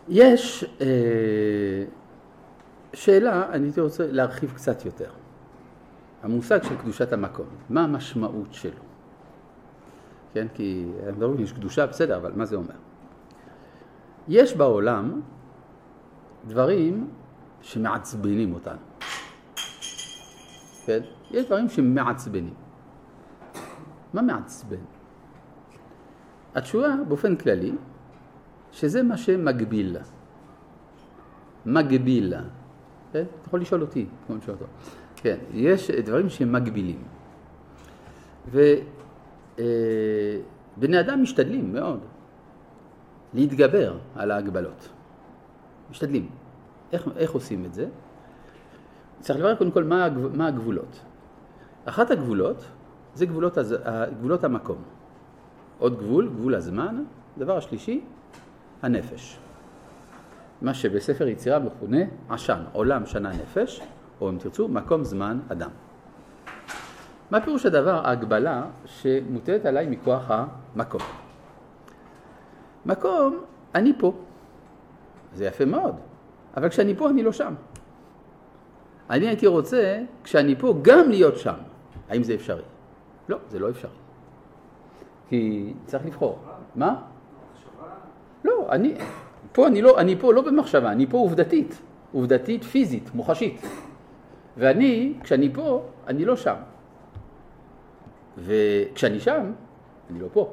יש 0.09 0.65
אה, 0.81 1.85
שאלה, 2.95 3.53
אני 3.53 3.67
הייתי 3.67 3.81
רוצה 3.81 4.07
להרחיב 4.07 4.53
קצת 4.55 4.85
יותר. 4.85 5.11
המושג 6.23 6.63
של 6.63 6.77
קדושת 6.77 7.13
המקום, 7.13 7.47
מה 7.71 7.85
המשמעות 7.85 8.55
שלו? 8.55 8.83
כן, 10.35 10.47
כי 10.55 10.87
הם 11.07 11.15
מדברים, 11.15 11.41
יש 11.41 11.53
קדושה, 11.53 11.87
בסדר, 11.87 12.17
אבל 12.17 12.33
מה 12.35 12.45
זה 12.45 12.57
אומר? 12.57 12.75
יש 14.29 14.57
בעולם 14.57 15.21
דברים 16.47 17.11
שמעצבנים 17.63 18.55
אותנו. 18.55 18.79
כן? 20.87 21.01
יש 21.31 21.47
דברים 21.47 21.69
שמעצבנים. 21.69 22.55
מה 24.15 24.23
מעצבן? 24.23 24.77
התשובה 26.55 26.89
באופן 27.09 27.37
כללי, 27.37 27.73
שזה 28.73 29.03
מה 29.03 29.17
שמגביל. 29.17 29.97
מגביל. 31.67 32.35
כן? 33.13 33.25
אתה 33.41 33.47
יכול 33.47 33.61
לשאול 33.61 33.81
אותי, 33.81 34.07
כמו 34.27 34.37
לשאול 34.37 34.57
אותו. 34.61 34.67
כן, 35.17 35.39
יש 35.53 35.91
דברים 35.91 36.29
שהם 36.29 36.53
מגבילים. 36.53 37.03
ובני 38.51 38.81
אדם 41.01 41.23
משתדלים 41.23 41.73
מאוד 41.73 42.01
להתגבר 43.35 43.99
על 44.17 44.31
ההגבלות. 44.31 44.89
משתדלים. 45.91 46.29
איך, 46.93 47.09
איך 47.17 47.31
עושים 47.31 47.65
את 47.65 47.75
זה? 47.75 47.87
צריך 49.21 49.39
לברר 49.39 49.55
קודם 49.55 49.71
כל 49.71 49.85
מה, 49.85 50.09
מה 50.35 50.47
הגבולות. 50.47 51.01
אחת 51.85 52.11
הגבולות 52.11 52.65
זה 53.15 53.27
גבולות, 53.27 53.59
הז... 53.59 53.75
גבולות 54.19 54.45
המקום. 54.45 54.83
עוד 55.79 55.99
גבול, 55.99 56.29
גבול 56.29 56.55
הזמן. 56.55 57.05
הדבר 57.37 57.57
השלישי, 57.57 58.05
הנפש. 58.83 59.39
מה 60.63 60.75
שבספר 60.75 61.29
יצירה 61.29 61.59
מכונה 61.59 61.99
עשן, 62.29 62.63
עולם 62.73 63.07
שנה 63.07 63.31
נפש, 63.31 63.81
או 64.21 64.31
אם 64.31 64.39
תרצו, 64.39 64.69
מקום 64.69 65.05
זמן 65.05 65.39
אדם. 65.49 65.71
מה 67.31 67.41
פירוש 67.41 67.67
הדבר, 67.67 68.07
ההגבלה 68.07 68.65
שמוטלת 68.87 69.65
עליי 69.67 69.87
מכוח 69.87 70.31
המקום? 70.31 71.01
מקום, 72.87 73.45
אני 73.75 73.93
פה. 73.99 74.13
זה 75.35 75.45
יפה 75.45 75.65
מאוד, 75.65 75.97
אבל 76.57 76.69
כשאני 76.69 76.95
פה 76.95 77.11
אני 77.11 77.23
לא 77.23 77.33
שם. 77.33 77.55
אני 79.11 79.27
הייתי 79.27 79.47
רוצה, 79.47 80.03
כשאני 80.25 80.57
פה, 80.57 80.75
גם 80.83 81.11
להיות 81.11 81.37
שם. 81.37 81.55
האם 82.09 82.23
זה 82.23 82.35
אפשרי? 82.35 82.63
לא, 83.29 83.39
זה 83.49 83.59
לא 83.59 83.71
אפשרי. 83.71 83.91
כי 85.29 85.73
צריך 85.87 86.07
לבחור. 86.07 86.39
מה? 86.77 87.03
לא, 88.45 88.67
אני 88.71 88.95
פה, 89.53 89.67
אני 89.67 89.83
לא, 89.83 90.01
אני 90.01 90.17
פה 90.17 90.33
לא 90.33 90.43
במחשבה, 90.43 90.93
אני 90.93 91.07
פה 91.07 91.19
עובדתית. 91.19 91.83
עובדתית, 92.13 92.65
פיזית, 92.65 93.15
מוחשית. 93.15 93.61
ואני, 94.57 95.15
כשאני 95.23 95.55
פה, 95.55 95.85
אני 96.07 96.25
לא 96.25 96.37
שם. 96.37 96.55
וכשאני 98.39 99.21
שם, 99.21 99.53
אני 100.11 100.21
לא 100.21 100.29
פה. 100.33 100.53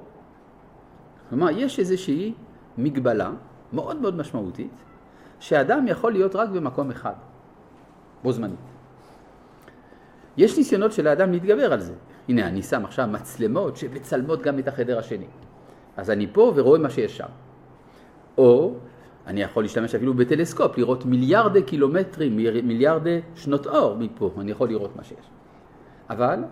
כלומר, 1.30 1.50
יש 1.50 1.80
איזושהי 1.80 2.34
מגבלה 2.78 3.32
מאוד 3.74 4.02
מאוד 4.02 4.16
משמעותית, 4.16 4.72
שאדם 5.40 5.88
יכול 5.88 6.12
להיות 6.12 6.36
רק 6.36 6.50
במקום 6.50 6.92
אחד, 6.92 7.14
בו 8.24 8.32
זמנית. 8.32 8.60
יש 10.38 10.58
ניסיונות 10.58 10.92
של 10.92 11.08
האדם 11.08 11.32
להתגבר 11.32 11.74
על 11.74 11.80
זה. 11.80 11.94
הנה, 12.30 12.48
אני 12.48 12.64
שם 12.64 12.86
עכשיו 12.86 13.08
מצלמות 13.08 13.78
שמצלמות 13.78 14.42
גם 14.42 14.60
את 14.60 14.68
החדר 14.68 15.00
השני. 15.00 15.28
אז 15.98 16.10
אני 16.10 16.28
פה 16.34 16.54
ורואה 16.56 16.80
מה 16.80 16.90
שיש 16.90 17.18
שם. 17.18 17.30
או 18.40 18.74
אני 19.28 19.42
יכול 19.42 19.64
להשתמש 19.64 19.96
אפילו 19.96 20.14
בטלסקופ, 20.14 20.78
לראות 20.78 21.06
מיליארדי 21.06 21.64
קילומטרים, 21.64 22.36
מיליארדי 22.64 23.22
שנות 23.36 23.68
אור 23.68 23.98
מפה, 23.98 24.32
אני 24.38 24.52
יכול 24.52 24.70
לראות 24.70 24.96
מה 24.96 25.04
שיש. 25.04 25.30
אבל 26.10 26.44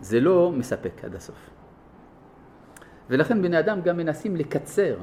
זה 0.00 0.20
לא 0.20 0.52
מספק 0.56 1.04
עד 1.04 1.14
הסוף. 1.14 1.50
ולכן 3.10 3.42
בני 3.42 3.58
אדם 3.58 3.80
גם 3.80 3.96
מנסים 3.96 4.36
לקצר 4.36 4.96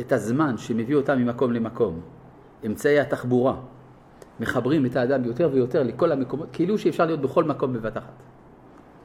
את 0.00 0.12
הזמן 0.12 0.56
שמביא 0.56 0.96
אותם 0.96 1.18
ממקום 1.18 1.52
למקום. 1.52 2.00
אמצעי 2.66 3.00
התחבורה 3.00 3.56
מחברים 4.40 4.86
את 4.86 4.96
האדם 4.96 5.24
יותר 5.24 5.50
ויותר 5.52 5.82
לכל 5.82 6.12
המקומות, 6.12 6.48
כאילו 6.52 6.78
שאפשר 6.78 7.06
להיות 7.06 7.20
בכל 7.20 7.44
מקום 7.44 7.72
בבת 7.72 7.96
אחת. 7.96 8.22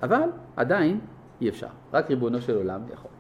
אבל 0.03 0.29
עדיין 0.55 0.99
אי 1.41 1.49
אפשר, 1.49 1.67
רק 1.93 2.09
ריבונו 2.09 2.41
של 2.41 2.55
עולם 2.55 2.81
יכול. 2.93 3.11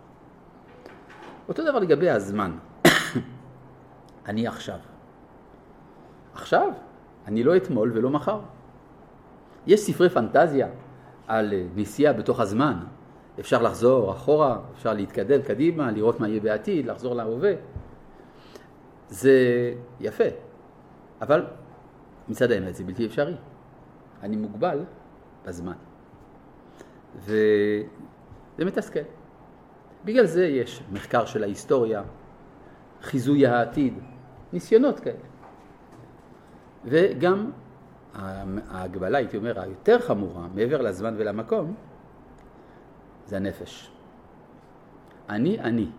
אותו 1.49 1.63
דבר 1.63 1.79
לגבי 1.79 2.09
הזמן. 2.09 2.51
אני 4.25 4.47
עכשיו. 4.47 4.77
עכשיו? 6.33 6.71
אני 7.27 7.43
לא 7.43 7.57
אתמול 7.57 7.91
ולא 7.95 8.09
מחר. 8.09 8.39
יש 9.67 9.79
ספרי 9.79 10.09
פנטזיה 10.09 10.67
על 11.27 11.53
נסיעה 11.75 12.13
בתוך 12.13 12.39
הזמן. 12.39 12.73
אפשר 13.39 13.61
לחזור 13.61 14.11
אחורה, 14.11 14.59
אפשר 14.75 14.93
להתקדם 14.93 15.41
קדימה, 15.41 15.91
לראות 15.91 16.19
מה 16.19 16.27
יהיה 16.27 16.39
בעתיד, 16.39 16.85
לחזור 16.85 17.15
להווה. 17.15 17.53
זה 19.09 19.33
יפה, 19.99 20.23
אבל 21.21 21.45
מצד 22.29 22.51
האמת 22.51 22.75
זה 22.75 22.83
בלתי 22.83 23.05
אפשרי. 23.05 23.35
אני 24.23 24.35
מוגבל 24.35 24.83
בזמן. 25.45 25.73
וזה 27.15 28.65
מתסכל. 28.65 28.99
בגלל 30.05 30.25
זה 30.25 30.45
יש 30.45 30.83
מחקר 30.91 31.25
של 31.25 31.43
ההיסטוריה, 31.43 32.03
חיזוי 33.01 33.47
העתיד, 33.47 33.93
ניסיונות 34.53 34.99
כאלה. 34.99 35.29
וגם 36.85 37.51
ההגבלה, 38.69 39.17
הייתי 39.17 39.37
אומר, 39.37 39.59
היותר 39.59 39.99
חמורה, 39.99 40.47
מעבר 40.55 40.81
לזמן 40.81 41.15
ולמקום, 41.17 41.73
זה 43.25 43.35
הנפש. 43.35 43.91
אני 45.29 45.59
אני. 45.59 45.89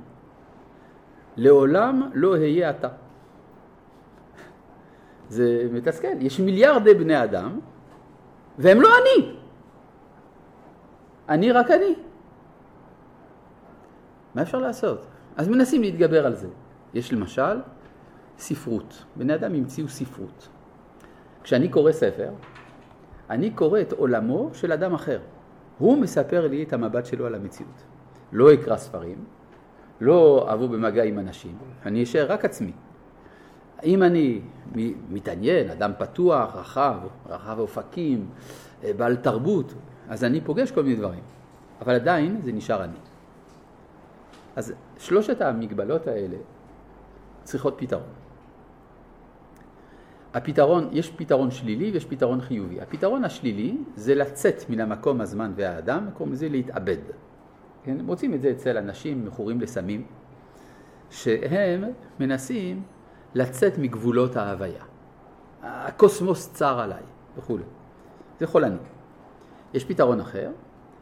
לעולם 1.36 2.10
לא 2.14 2.32
אהיה 2.32 2.70
אתה. 2.70 2.88
זה 5.28 5.68
מתסכל. 5.72 6.08
יש 6.20 6.40
מיליארדי 6.40 6.94
בני 6.94 7.24
אדם, 7.24 7.60
והם 8.58 8.80
לא 8.80 8.88
אני. 8.88 9.36
אני 11.28 11.52
רק 11.52 11.70
אני. 11.70 11.94
מה 14.34 14.42
אפשר 14.42 14.58
לעשות? 14.58 15.06
אז 15.36 15.48
מנסים 15.48 15.82
להתגבר 15.82 16.26
על 16.26 16.34
זה. 16.34 16.48
יש 16.94 17.12
למשל 17.12 17.60
ספרות. 18.38 19.04
בני 19.16 19.34
אדם 19.34 19.54
המציאו 19.54 19.88
ספרות. 19.88 20.48
כשאני 21.42 21.68
קורא 21.68 21.92
ספר, 21.92 22.30
אני 23.30 23.50
קורא 23.50 23.80
את 23.80 23.92
עולמו 23.92 24.50
של 24.52 24.72
אדם 24.72 24.94
אחר. 24.94 25.20
הוא 25.78 25.98
מספר 25.98 26.46
לי 26.46 26.62
את 26.62 26.72
המבט 26.72 27.06
שלו 27.06 27.26
על 27.26 27.34
המציאות. 27.34 27.82
לא 28.32 28.54
אקרא 28.54 28.76
ספרים, 28.76 29.24
לא 30.00 30.48
אבוא 30.52 30.66
במגע 30.66 31.04
עם 31.04 31.18
אנשים, 31.18 31.58
אני 31.86 32.02
אשאר 32.02 32.32
רק 32.32 32.44
עצמי. 32.44 32.72
אם 33.84 34.02
אני 34.02 34.40
מתעניין, 35.10 35.70
אדם 35.70 35.92
פתוח, 35.98 36.56
רחב, 36.56 36.98
רחב 37.28 37.58
אופקים, 37.58 38.26
בעל 38.96 39.16
תרבות, 39.16 39.74
אז 40.08 40.24
אני 40.24 40.40
פוגש 40.40 40.70
כל 40.70 40.82
מיני 40.82 40.96
דברים. 40.96 41.22
אבל 41.80 41.94
עדיין 41.94 42.40
זה 42.44 42.52
נשאר 42.52 42.84
אני. 42.84 42.98
אז 44.56 44.72
שלושת 44.98 45.40
המגבלות 45.40 46.06
האלה 46.06 46.36
צריכות 47.50 47.74
פתרון. 47.78 48.12
הפתרון, 50.34 50.88
יש 50.92 51.10
פתרון 51.10 51.50
שלילי 51.50 51.90
ויש 51.90 52.04
פתרון 52.04 52.40
חיובי. 52.40 52.80
הפתרון 52.80 53.24
השלילי 53.24 53.76
זה 53.96 54.14
לצאת 54.14 54.70
מן 54.70 54.80
המקום, 54.80 55.20
הזמן 55.20 55.52
והאדם, 55.56 56.08
קוראים 56.14 56.32
לזה 56.32 56.48
להתאבד. 56.48 57.02
כן? 57.84 58.00
מוצאים 58.00 58.34
את 58.34 58.42
זה 58.42 58.50
אצל 58.50 58.76
אנשים 58.76 59.26
מכורים 59.26 59.60
לסמים, 59.60 60.06
שהם 61.10 61.84
מנסים 62.20 62.82
לצאת 63.34 63.78
מגבולות 63.78 64.36
ההוויה. 64.36 64.84
הקוסמוס 65.62 66.52
צר 66.52 66.80
עליי 66.80 67.02
וכו'. 67.36 67.58
זה 68.40 68.46
חולני. 68.46 68.76
יש 69.74 69.84
פתרון 69.84 70.20
אחר, 70.20 70.50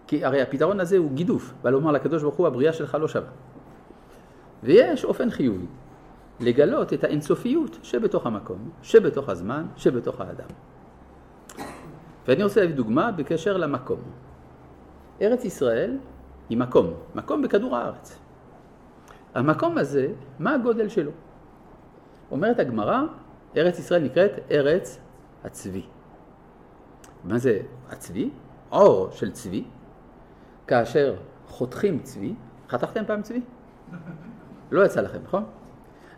כי 0.06 0.24
הרי 0.24 0.42
הפתרון 0.42 0.80
הזה 0.80 0.96
הוא 0.96 1.10
גידוף, 1.12 1.54
בא 1.62 1.70
לומר 1.70 1.92
לקדוש 1.92 2.22
ברוך 2.22 2.34
הוא 2.34 2.46
הבריאה 2.46 2.72
שלך 2.72 2.94
לא 3.00 3.08
שווה. 3.08 3.30
ויש 4.62 5.04
אופן 5.04 5.30
חיובי, 5.30 5.66
לגלות 6.40 6.92
את 6.92 7.04
האינסופיות 7.04 7.78
שבתוך 7.82 8.26
המקום, 8.26 8.70
שבתוך 8.82 9.28
הזמן, 9.28 9.66
שבתוך 9.76 10.20
האדם. 10.20 10.48
ואני 12.28 12.44
רוצה 12.44 12.60
להביא 12.60 12.74
דוגמה 12.76 13.12
בקשר 13.12 13.56
למקום. 13.56 14.00
ארץ 15.20 15.44
ישראל 15.44 15.98
היא 16.48 16.58
מקום, 16.58 16.94
מקום 17.14 17.42
בכדור 17.42 17.76
הארץ. 17.76 18.18
המקום 19.34 19.78
הזה, 19.78 20.08
מה 20.38 20.54
הגודל 20.54 20.88
שלו? 20.88 21.10
אומרת 22.30 22.58
הגמרא, 22.58 23.02
ארץ 23.56 23.78
ישראל 23.78 24.02
נקראת 24.02 24.30
ארץ 24.50 24.98
הצבי. 25.44 25.82
מה 27.24 27.38
זה 27.38 27.60
הצבי? 27.90 28.30
עור 28.68 29.10
של 29.10 29.30
צבי, 29.30 29.64
כאשר 30.66 31.16
חותכים 31.46 31.98
צבי, 31.98 32.34
חתכתם 32.68 33.04
פעם 33.06 33.22
צבי? 33.22 33.40
לא 34.70 34.84
יצא 34.84 35.00
לכם, 35.00 35.18
נכון? 35.24 35.44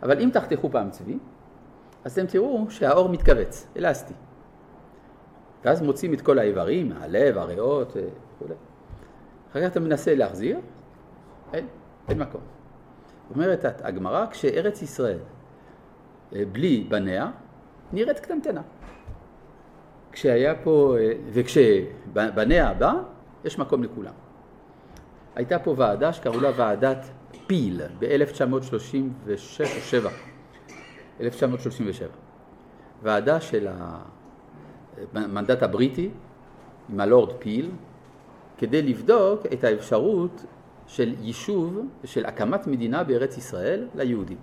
אבל 0.03 0.19
אם 0.19 0.29
תחתכו 0.33 0.71
פעם 0.71 0.89
צבי, 0.89 1.17
אז 2.03 2.11
אתם 2.11 2.25
תראו 2.27 2.65
שהאור 2.69 3.09
מתכווץ, 3.09 3.67
אלסטי. 3.77 4.13
ואז 5.65 5.81
מוצאים 5.81 6.13
את 6.13 6.21
כל 6.21 6.39
האיברים, 6.39 6.91
הלב, 6.91 7.37
הריאות 7.37 7.89
וכו'. 7.89 8.53
אחר 9.51 9.61
כך 9.61 9.71
אתה 9.71 9.79
מנסה 9.79 10.15
להחזיר, 10.15 10.59
אין, 11.53 11.67
אין 12.09 12.19
מקום. 12.19 12.41
אומרת 13.35 13.65
הגמרא, 13.81 14.25
כשארץ 14.25 14.81
ישראל 14.81 15.17
בלי 16.31 16.85
בניה, 16.89 17.31
נראית 17.93 18.19
קטנטנה. 18.19 18.61
כשהיה 20.11 20.55
פה, 20.63 20.95
וכשבניה 21.33 22.73
בא, 22.73 22.93
יש 23.45 23.59
מקום 23.59 23.83
לכולם. 23.83 24.13
הייתה 25.35 25.59
פה 25.59 25.73
ועדה 25.77 26.13
שקראו 26.13 26.39
לה 26.39 26.51
ועדת 26.55 27.05
פיל 27.51 27.81
ב-1936 27.99 28.73
או 29.61 29.81
7, 29.81 30.09
1937. 31.21 32.07
ועדה 33.03 33.41
של 33.41 33.67
המנדט 35.13 35.63
הבריטי 35.63 36.09
עם 36.89 36.99
הלורד 36.99 37.33
פיל 37.39 37.71
כדי 38.57 38.81
לבדוק 38.81 39.41
את 39.53 39.63
האפשרות 39.63 40.45
של 40.87 41.15
יישוב, 41.21 41.85
של 42.03 42.25
הקמת 42.25 42.67
מדינה 42.67 43.03
בארץ 43.03 43.37
ישראל 43.37 43.87
ליהודים. 43.95 44.37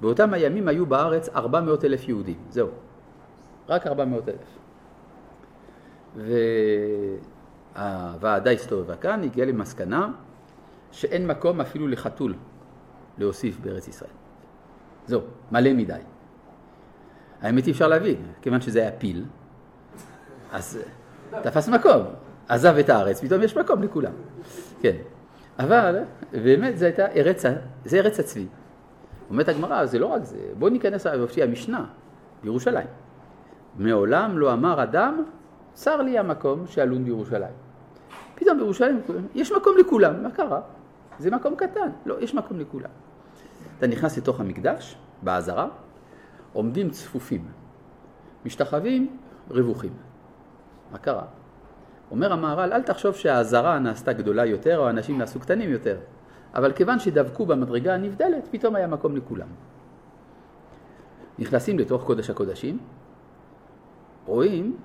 באותם 0.00 0.34
הימים 0.34 0.68
היו 0.68 0.86
בארץ 0.86 1.28
400 1.28 1.84
אלף 1.84 2.08
יהודים, 2.08 2.38
זהו, 2.50 2.68
רק 3.68 3.86
400 3.86 4.24
אלף. 4.28 4.58
והוועדה 7.76 8.50
הסתובבה 8.50 8.96
כאן, 8.96 9.22
הגיעה 9.24 9.46
למסקנה 9.46 10.12
שאין 10.96 11.26
מקום 11.26 11.60
אפילו 11.60 11.88
לחתול 11.88 12.34
להוסיף 13.18 13.58
בארץ 13.60 13.88
ישראל. 13.88 14.10
זהו, 15.06 15.20
מלא 15.52 15.72
מדי. 15.72 16.00
האמת 17.42 17.66
אי 17.66 17.72
אפשר 17.72 17.88
להבין, 17.88 18.16
כיוון 18.42 18.60
שזה 18.60 18.80
היה 18.80 18.92
פיל, 18.92 19.24
אז 20.52 20.78
תפס 21.42 21.68
מקום, 21.68 22.02
עזב 22.48 22.76
את 22.80 22.88
הארץ, 22.88 23.24
פתאום 23.24 23.42
יש 23.42 23.56
מקום 23.56 23.82
לכולם. 23.82 24.12
כן, 24.80 24.96
אבל 25.58 25.98
באמת 26.32 26.78
זה 26.78 26.84
הייתה 26.86 27.06
ארץ, 27.06 27.42
זה 27.84 27.96
ארץ 27.96 28.20
הצבי. 28.20 28.46
אומרת 29.30 29.48
הגמרא, 29.48 29.86
זה 29.86 29.98
לא 29.98 30.06
רק 30.06 30.24
זה, 30.24 30.38
בואו 30.58 30.70
ניכנס 30.70 31.06
לפי 31.06 31.42
המשנה 31.42 31.84
בירושלים. 32.42 32.88
מעולם 33.78 34.38
לא 34.38 34.52
אמר 34.52 34.82
אדם, 34.82 35.24
צר 35.72 36.02
לי 36.02 36.18
המקום 36.18 36.66
שעלון 36.66 37.04
בירושלים. 37.04 37.54
פתאום 38.34 38.58
בירושלים 38.58 39.00
יש 39.34 39.52
מקום 39.52 39.74
לכולם, 39.78 40.22
מה 40.22 40.30
קרה? 40.30 40.60
זה 41.18 41.30
מקום 41.30 41.56
קטן, 41.56 41.88
לא, 42.06 42.20
יש 42.20 42.34
מקום 42.34 42.60
לכולם. 42.60 42.90
אתה 43.78 43.86
נכנס 43.86 44.18
לתוך 44.18 44.40
המקדש, 44.40 44.96
בעזרה, 45.22 45.68
עומדים 46.52 46.90
צפופים, 46.90 47.44
משתחווים, 48.44 49.16
רווחים. 49.50 49.92
מה 50.92 50.98
קרה? 50.98 51.24
אומר 52.10 52.32
המהר"ל, 52.32 52.72
אל 52.72 52.82
תחשוב 52.82 53.14
שהעזרה 53.14 53.78
נעשתה 53.78 54.12
גדולה 54.12 54.44
יותר 54.44 54.78
או 54.78 54.86
האנשים 54.86 55.18
נעשו 55.18 55.40
קטנים 55.40 55.70
יותר, 55.70 55.98
אבל 56.54 56.72
כיוון 56.72 56.98
שדבקו 56.98 57.46
במדרגה 57.46 57.94
הנבדלת, 57.94 58.48
פתאום 58.50 58.76
היה 58.76 58.86
מקום 58.86 59.16
לכולם. 59.16 59.48
נכנסים 61.38 61.78
לתוך 61.78 62.04
קודש 62.04 62.30
הקודשים, 62.30 62.78
רואים 64.26 64.76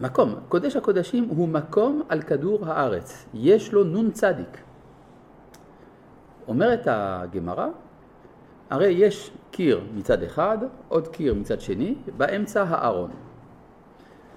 מקום. 0.00 0.34
קודש 0.48 0.76
הקודשים 0.76 1.24
הוא 1.28 1.48
מקום 1.48 2.02
על 2.08 2.22
כדור 2.22 2.66
הארץ, 2.66 3.26
יש 3.34 3.72
לו 3.72 4.10
צדיק. 4.12 4.58
אומרת 6.48 6.86
הגמרא, 6.86 7.68
הרי 8.70 8.86
יש 8.86 9.30
קיר 9.50 9.80
מצד 9.94 10.22
אחד, 10.22 10.58
עוד 10.88 11.08
קיר 11.08 11.34
מצד 11.34 11.60
שני, 11.60 11.94
באמצע 12.16 12.62
הארון. 12.62 13.10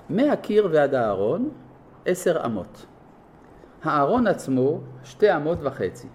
מהקיר 0.10 0.70
ועד 0.72 0.94
הארון 0.94 1.50
עשר 2.06 2.46
אמות. 2.46 2.86
הארון 3.84 4.28
עצמו 4.28 4.80
שתי 5.04 5.36
אמות 5.36 5.58
וחצי. 5.62 6.08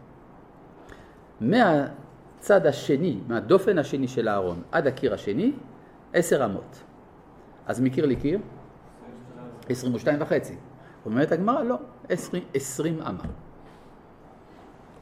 מהצד 1.41 2.67
השני, 2.67 3.21
מהדופן 3.29 3.79
השני 3.79 4.09
של 4.09 4.29
הארון 4.29 4.63
עד 4.73 4.87
הקיר 4.87 5.15
השני, 5.15 5.53
עשר 6.13 6.45
אמות. 6.45 6.83
אז 7.67 7.81
מקיר 7.81 8.07
לקיר? 8.07 8.39
עשרים 9.69 9.95
ושתיים 9.95 10.23
וחצי. 10.23 10.57
אומרת 11.07 11.33
הגמרא, 11.33 11.63
לא, 11.63 11.79
עשרים 12.55 13.03
אמה. 13.03 13.23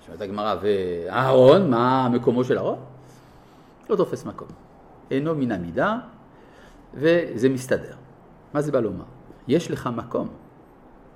שואלת 0.07 0.21
הגמרא, 0.21 0.57
והארון, 0.63 1.71
מה 1.71 2.09
מקומו 2.09 2.45
של 2.45 2.57
הארון? 2.57 2.79
לא 3.91 3.97
תופס 3.97 4.25
מקום. 4.25 4.49
אינו 5.11 5.35
מן 5.35 5.53
המידה, 5.53 5.99
וזה 6.95 7.49
מסתדר. 7.49 7.95
מה 8.55 8.61
זה 8.61 8.73
בא 8.73 8.81
לומר? 8.81 9.05
יש 9.49 9.71
לך 9.71 9.89
מקום, 9.97 10.29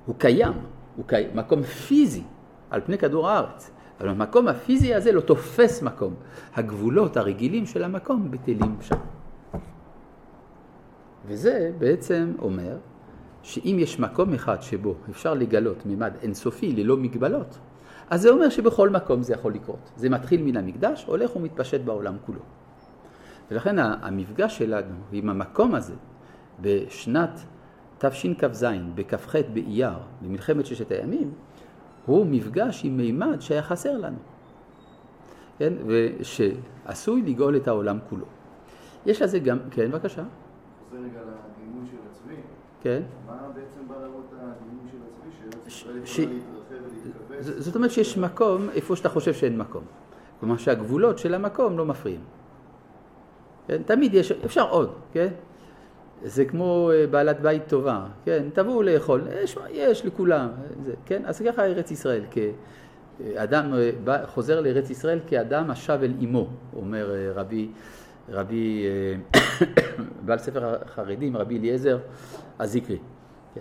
הוא 0.06 0.14
קיים, 0.18 0.52
הוא 0.96 1.04
קיים, 1.06 1.28
מקום 1.34 1.62
פיזי 1.62 2.22
על 2.70 2.80
פני 2.80 2.98
כדור 2.98 3.28
הארץ, 3.28 3.70
אבל 4.00 4.08
המקום 4.08 4.48
הפיזי 4.48 4.94
הזה 4.94 5.12
לא 5.12 5.20
תופס 5.20 5.82
מקום. 5.82 6.14
הגבולות 6.54 7.16
הרגילים 7.16 7.66
של 7.66 7.84
המקום 7.84 8.30
בטלים 8.30 8.76
שם. 8.80 8.96
וזה 11.26 11.72
בעצם 11.78 12.32
אומר 12.38 12.76
שאם 13.42 13.76
יש 13.78 14.00
מקום 14.00 14.34
אחד 14.34 14.62
שבו 14.62 14.94
אפשר 15.10 15.34
לגלות 15.34 15.86
מימד 15.86 16.12
אינסופי 16.22 16.72
ללא 16.72 16.96
מגבלות, 16.96 17.58
אז 18.10 18.22
זה 18.22 18.30
אומר 18.30 18.48
שבכל 18.48 18.90
מקום 18.90 19.22
זה 19.22 19.32
יכול 19.32 19.54
לקרות. 19.54 19.90
זה 19.96 20.10
מתחיל 20.10 20.42
מן 20.42 20.56
המקדש, 20.56 21.04
הולך 21.04 21.36
ומתפשט 21.36 21.80
בעולם 21.80 22.16
כולו. 22.26 22.40
ולכן 23.50 23.78
המפגש 23.78 24.58
שלנו 24.58 24.94
עם 25.12 25.30
המקום 25.30 25.74
הזה 25.74 25.94
בשנת 26.60 27.40
תשכ"ז, 27.98 28.66
בכ"ח 28.94 29.34
באייר, 29.52 29.98
במלחמת 30.22 30.66
ששת 30.66 30.90
הימים, 30.90 31.32
הוא 32.06 32.26
מפגש 32.26 32.84
עם 32.84 32.96
מימד 32.96 33.40
שהיה 33.40 33.62
חסר 33.62 33.98
לנו, 33.98 34.18
כן? 35.58 35.72
ושעשוי 35.86 37.22
לגאול 37.22 37.56
את 37.56 37.68
העולם 37.68 37.98
כולו. 38.08 38.26
יש 39.06 39.22
לזה 39.22 39.38
גם, 39.38 39.58
כן, 39.70 39.90
בבקשה. 39.90 40.22
חוזר 40.90 41.02
רגע 41.02 41.20
לדימוי 41.20 41.86
של 41.90 41.96
הצבי. 42.10 42.34
כן. 42.80 43.02
מה 43.26 43.48
בעצם 43.54 43.88
בא 43.88 43.94
להראות 44.00 44.32
הדימוי 44.32 44.90
של 44.90 44.98
הצבי? 44.98 45.30
שארץ 45.70 46.02
ישראל 46.04 46.28
יכולה 46.36 46.53
זאת 47.40 47.76
אומרת 47.76 47.90
שיש 47.90 48.18
מקום 48.18 48.68
איפה 48.74 48.96
שאתה 48.96 49.08
חושב 49.08 49.34
שאין 49.34 49.58
מקום. 49.58 49.84
כלומר 50.40 50.56
שהגבולות 50.56 51.18
של 51.18 51.34
המקום 51.34 51.78
לא 51.78 51.84
מפריעים. 51.84 52.20
כן? 53.68 53.82
תמיד 53.82 54.14
יש, 54.14 54.32
אפשר 54.32 54.68
עוד, 54.68 54.94
כן? 55.12 55.28
זה 56.22 56.44
כמו 56.44 56.90
אה, 56.94 57.06
בעלת 57.06 57.40
בית 57.40 57.68
טובה, 57.68 58.06
כן? 58.24 58.44
תבואו 58.52 58.82
לאכול, 58.82 59.22
יש, 59.42 59.56
יש 59.70 60.06
לכולם, 60.06 60.48
זה, 60.82 60.92
כן? 61.06 61.22
אז 61.26 61.42
ככה 61.46 61.64
ארץ 61.64 61.90
ישראל, 61.90 62.22
כאדם 62.30 63.74
אה, 64.08 64.26
חוזר 64.26 64.60
לארץ 64.60 64.90
ישראל 64.90 65.20
כאדם 65.26 65.70
השב 65.70 65.98
אל 66.02 66.12
אמו, 66.24 66.48
אומר 66.76 67.14
אה, 67.14 67.32
רבי, 67.34 67.70
רבי, 68.28 68.86
אה, 68.86 69.40
בעל 70.26 70.38
ספר 70.38 70.74
החרדים, 70.82 71.36
רבי 71.36 71.58
אליעזר 71.58 71.98
הזיקרי. 72.58 72.98
כן? 73.54 73.60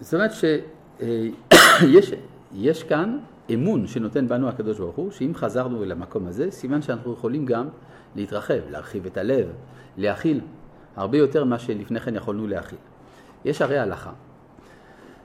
זאת 0.00 0.14
אומרת 0.14 0.30
שיש 0.32 2.12
יש 2.52 2.82
כאן 2.82 3.18
אמון 3.54 3.86
שנותן 3.86 4.28
בנו 4.28 4.48
הקדוש 4.48 4.78
ברוך 4.78 4.96
הוא, 4.96 5.10
שאם 5.10 5.32
חזרנו 5.34 5.82
אל 5.82 5.92
המקום 5.92 6.26
הזה, 6.26 6.50
סימן 6.50 6.82
שאנחנו 6.82 7.12
יכולים 7.12 7.46
גם 7.46 7.68
להתרחב, 8.16 8.58
להרחיב 8.70 9.06
את 9.06 9.16
הלב, 9.16 9.48
להכיל 9.96 10.40
הרבה 10.96 11.18
יותר 11.18 11.44
ממה 11.44 11.58
שלפני 11.58 12.00
כן 12.00 12.16
יכולנו 12.16 12.46
להכיל. 12.46 12.78
יש 13.44 13.62
הרי 13.62 13.78
הלכה 13.78 14.12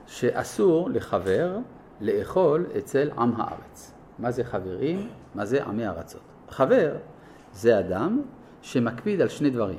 שאסור 0.06 0.90
לחבר 0.90 1.58
לאכול 2.00 2.66
אצל 2.78 3.10
עם 3.18 3.32
הארץ. 3.40 3.92
מה 4.18 4.30
זה 4.30 4.44
חברים? 4.44 5.08
מה 5.34 5.44
זה 5.44 5.64
עמי 5.64 5.86
ארצות? 5.86 6.20
חבר 6.48 6.94
זה 7.52 7.78
אדם 7.78 8.22
שמקפיד 8.62 9.20
על 9.20 9.28
שני 9.28 9.50
דברים. 9.50 9.78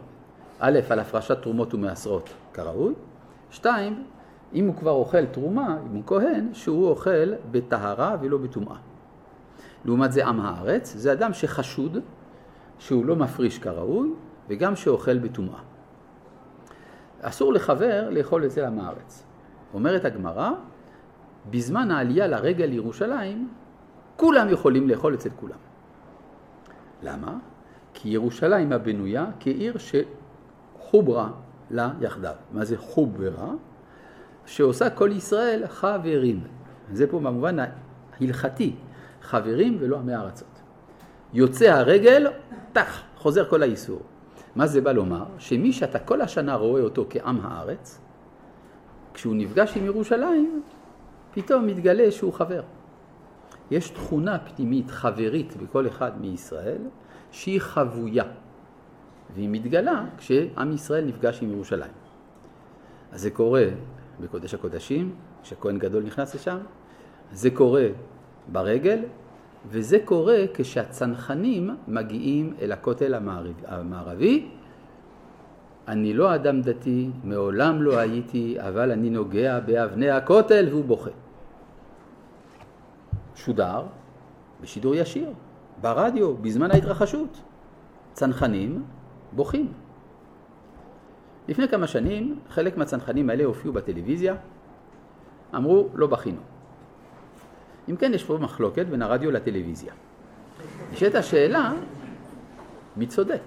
א', 0.59 0.79
על 0.89 0.99
הפרשת 0.99 1.41
תרומות 1.41 1.73
ומעשרות 1.73 2.29
כראוי, 2.53 2.93
שתיים, 3.51 4.03
אם 4.53 4.67
הוא 4.67 4.75
כבר 4.75 4.91
אוכל 4.91 5.25
תרומה, 5.25 5.77
אם 5.91 5.95
הוא 5.95 6.03
כהן, 6.05 6.53
שהוא 6.53 6.89
אוכל 6.89 7.33
בטהרה 7.51 8.15
ולא 8.21 8.37
בטומאה. 8.37 8.77
לעומת 9.85 10.11
זה 10.11 10.25
עם 10.25 10.39
הארץ, 10.39 10.93
זה 10.95 11.13
אדם 11.13 11.33
שחשוד 11.33 11.97
שהוא 12.79 13.05
לא 13.05 13.15
מפריש 13.15 13.59
כראוי 13.59 14.09
וגם 14.49 14.75
שאוכל 14.75 15.17
בטומאה. 15.17 15.59
אסור 17.21 17.53
לחבר 17.53 18.09
לאכול 18.09 18.45
אצל 18.45 18.65
עם 18.65 18.79
הארץ. 18.79 19.23
אומרת 19.73 20.05
הגמרא, 20.05 20.51
בזמן 21.49 21.91
העלייה 21.91 22.27
לרגל 22.27 22.65
לירושלים, 22.65 23.49
כולם 24.15 24.49
יכולים 24.49 24.89
לאכול 24.89 25.13
אצל 25.13 25.29
כולם. 25.39 25.57
למה? 27.03 27.37
כי 27.93 28.09
ירושלים 28.09 28.71
הבנויה 28.71 29.25
כעיר 29.39 29.75
שחוברה 29.77 31.29
לה 31.71 31.89
יחדיו. 32.01 32.33
מה 32.51 32.65
זה 32.65 32.77
חוברה? 32.77 33.51
שעושה 34.47 34.89
כל 34.89 35.11
ישראל 35.11 35.67
חברים. 35.67 36.43
זה 36.91 37.07
פה 37.07 37.19
במובן 37.19 37.57
ההלכתי, 37.59 38.75
חברים 39.21 39.77
ולא 39.79 39.97
עמי 39.97 40.15
ארצות. 40.15 40.61
יוצא 41.33 41.65
הרגל, 41.65 42.27
טח, 42.73 43.01
חוזר 43.17 43.49
כל 43.49 43.63
האיסור. 43.63 44.01
מה 44.55 44.67
זה 44.67 44.81
בא 44.81 44.91
לומר? 44.91 45.25
שמי 45.37 45.73
שאתה 45.73 45.99
כל 45.99 46.21
השנה 46.21 46.55
רואה 46.55 46.81
אותו 46.81 47.05
כעם 47.09 47.39
הארץ, 47.43 48.01
כשהוא 49.13 49.35
נפגש 49.35 49.77
עם 49.77 49.85
ירושלים, 49.85 50.63
פתאום 51.33 51.67
מתגלה 51.67 52.11
שהוא 52.11 52.33
חבר. 52.33 52.61
יש 53.71 53.89
תכונה 53.89 54.39
פנימית 54.39 54.91
חברית 54.91 55.57
בכל 55.57 55.87
אחד 55.87 56.21
מישראל 56.21 56.81
שהיא 57.31 57.61
חבויה, 57.61 58.23
והיא 59.35 59.49
מתגלה 59.51 60.05
כשעם 60.17 60.71
ישראל 60.73 61.05
נפגש 61.05 61.43
עם 61.43 61.51
ירושלים. 61.51 61.91
אז 63.11 63.21
זה 63.21 63.31
קורה 63.31 63.65
בקודש 64.21 64.53
הקודשים, 64.53 65.15
כשכהן 65.43 65.77
גדול 65.77 66.03
נכנס 66.03 66.35
לשם, 66.35 66.57
זה 67.31 67.49
קורה 67.49 67.87
ברגל, 68.51 68.99
וזה 69.69 69.97
קורה 70.05 70.37
כשהצנחנים 70.53 71.75
מגיעים 71.87 72.53
אל 72.61 72.71
הכותל 72.71 73.13
המערבי. 73.67 74.49
אני 75.87 76.13
לא 76.13 76.35
אדם 76.35 76.61
דתי, 76.61 77.09
מעולם 77.23 77.81
לא 77.81 77.97
הייתי, 77.97 78.55
אבל 78.59 78.91
אני 78.91 79.09
נוגע 79.09 79.59
באבני 79.59 80.09
הכותל 80.09 80.67
והוא 80.69 80.85
בוכה. 80.85 81.11
שודר 83.35 83.83
בשידור 84.61 84.95
ישיר, 84.95 85.29
ברדיו, 85.81 86.37
בזמן 86.37 86.71
ההתרחשות. 86.71 87.41
צנחנים 88.13 88.83
בוכים. 89.31 89.73
לפני 91.47 91.67
כמה 91.67 91.87
שנים 91.87 92.39
חלק 92.49 92.77
מהצנחנים 92.77 93.29
האלה 93.29 93.43
הופיעו 93.43 93.73
בטלוויזיה, 93.73 94.35
אמרו 95.55 95.89
לא 95.93 96.07
בכינו. 96.07 96.41
אם 97.89 97.95
כן 97.95 98.13
יש 98.13 98.23
פה 98.23 98.37
מחלוקת 98.37 98.85
בין 98.85 99.01
הרדיו 99.01 99.31
לטלוויזיה. 99.31 99.93
נשאלת 100.91 101.15
השאלה 101.15 101.73
מי 102.97 103.07
צודק. 103.07 103.41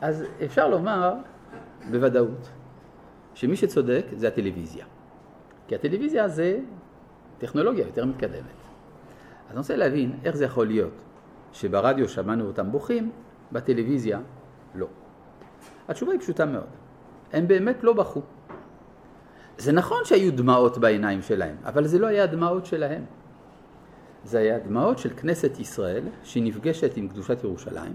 אז 0.00 0.24
אפשר 0.44 0.68
לומר 0.68 1.14
בוודאות 1.90 2.48
שמי 3.34 3.56
שצודק 3.56 4.04
זה 4.16 4.28
הטלוויזיה. 4.28 4.84
כי 5.68 5.74
הטלוויזיה 5.74 6.28
זה 6.28 6.60
טכנולוגיה 7.38 7.86
יותר 7.86 8.04
מתקדמת. 8.04 8.60
אז 9.46 9.50
אני 9.50 9.58
רוצה 9.58 9.76
להבין 9.76 10.18
איך 10.24 10.36
זה 10.36 10.44
יכול 10.44 10.66
להיות 10.66 11.02
שברדיו 11.52 12.08
שמענו 12.08 12.46
אותם 12.46 12.72
בוכים, 12.72 13.10
בטלוויזיה 13.52 14.20
לא. 14.74 14.86
התשובה 15.90 16.12
היא 16.12 16.20
פשוטה 16.20 16.46
מאוד. 16.46 16.70
הם 17.32 17.48
באמת 17.48 17.84
לא 17.84 17.92
בכו. 17.92 18.22
זה 19.58 19.72
נכון 19.72 20.04
שהיו 20.04 20.32
דמעות 20.32 20.78
בעיניים 20.78 21.22
שלהם, 21.22 21.56
אבל 21.64 21.86
זה 21.86 21.98
לא 21.98 22.06
היה 22.06 22.24
הדמעות 22.24 22.66
שלהם. 22.66 23.04
זה 24.24 24.38
היה 24.38 24.58
דמעות 24.58 24.98
של 24.98 25.10
כנסת 25.16 25.60
ישראל 25.60 26.04
שנפגשת 26.22 26.96
עם 26.96 27.08
קדושת 27.08 27.44
ירושלים, 27.44 27.92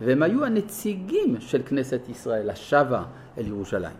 והם 0.00 0.22
היו 0.22 0.44
הנציגים 0.44 1.40
של 1.40 1.62
כנסת 1.62 2.08
ישראל 2.08 2.50
השבה 2.50 3.04
אל 3.38 3.46
ירושלים. 3.46 3.96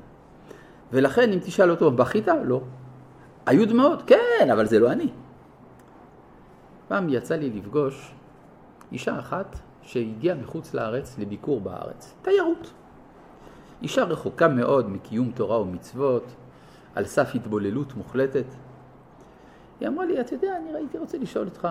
ולכן 0.93 1.33
אם 1.33 1.39
תשאל 1.39 1.71
אותו, 1.71 1.91
בכית? 1.91 2.29
לא. 2.45 2.61
היו 3.47 3.69
דמעות? 3.69 4.03
כן, 4.07 4.49
אבל 4.53 4.67
זה 4.67 4.79
לא 4.79 4.93
אני. 4.93 5.09
פעם 6.89 7.09
יצא 7.09 7.35
לי 7.35 7.51
לפגוש 7.51 8.13
אישה 8.93 9.19
אחת 9.19 9.57
שהגיעה 9.83 10.37
מחוץ 10.37 10.75
לארץ 10.75 11.19
לביקור 11.19 11.61
בארץ, 11.61 12.15
תיירות. 12.23 12.73
אישה 13.83 14.05
רחוקה 14.05 14.49
מאוד 14.49 14.91
מקיום 14.91 15.31
תורה 15.31 15.61
ומצוות, 15.61 16.25
על 16.95 17.05
סף 17.05 17.35
התבוללות 17.35 17.95
מוחלטת. 17.95 18.45
היא 19.81 19.89
אמרה 19.89 20.05
לי, 20.05 20.21
אתה 20.21 20.35
יודע, 20.35 20.57
אני 20.57 20.75
הייתי 20.75 20.99
רוצה 20.99 21.19
לשאול 21.19 21.45
אותך 21.45 21.69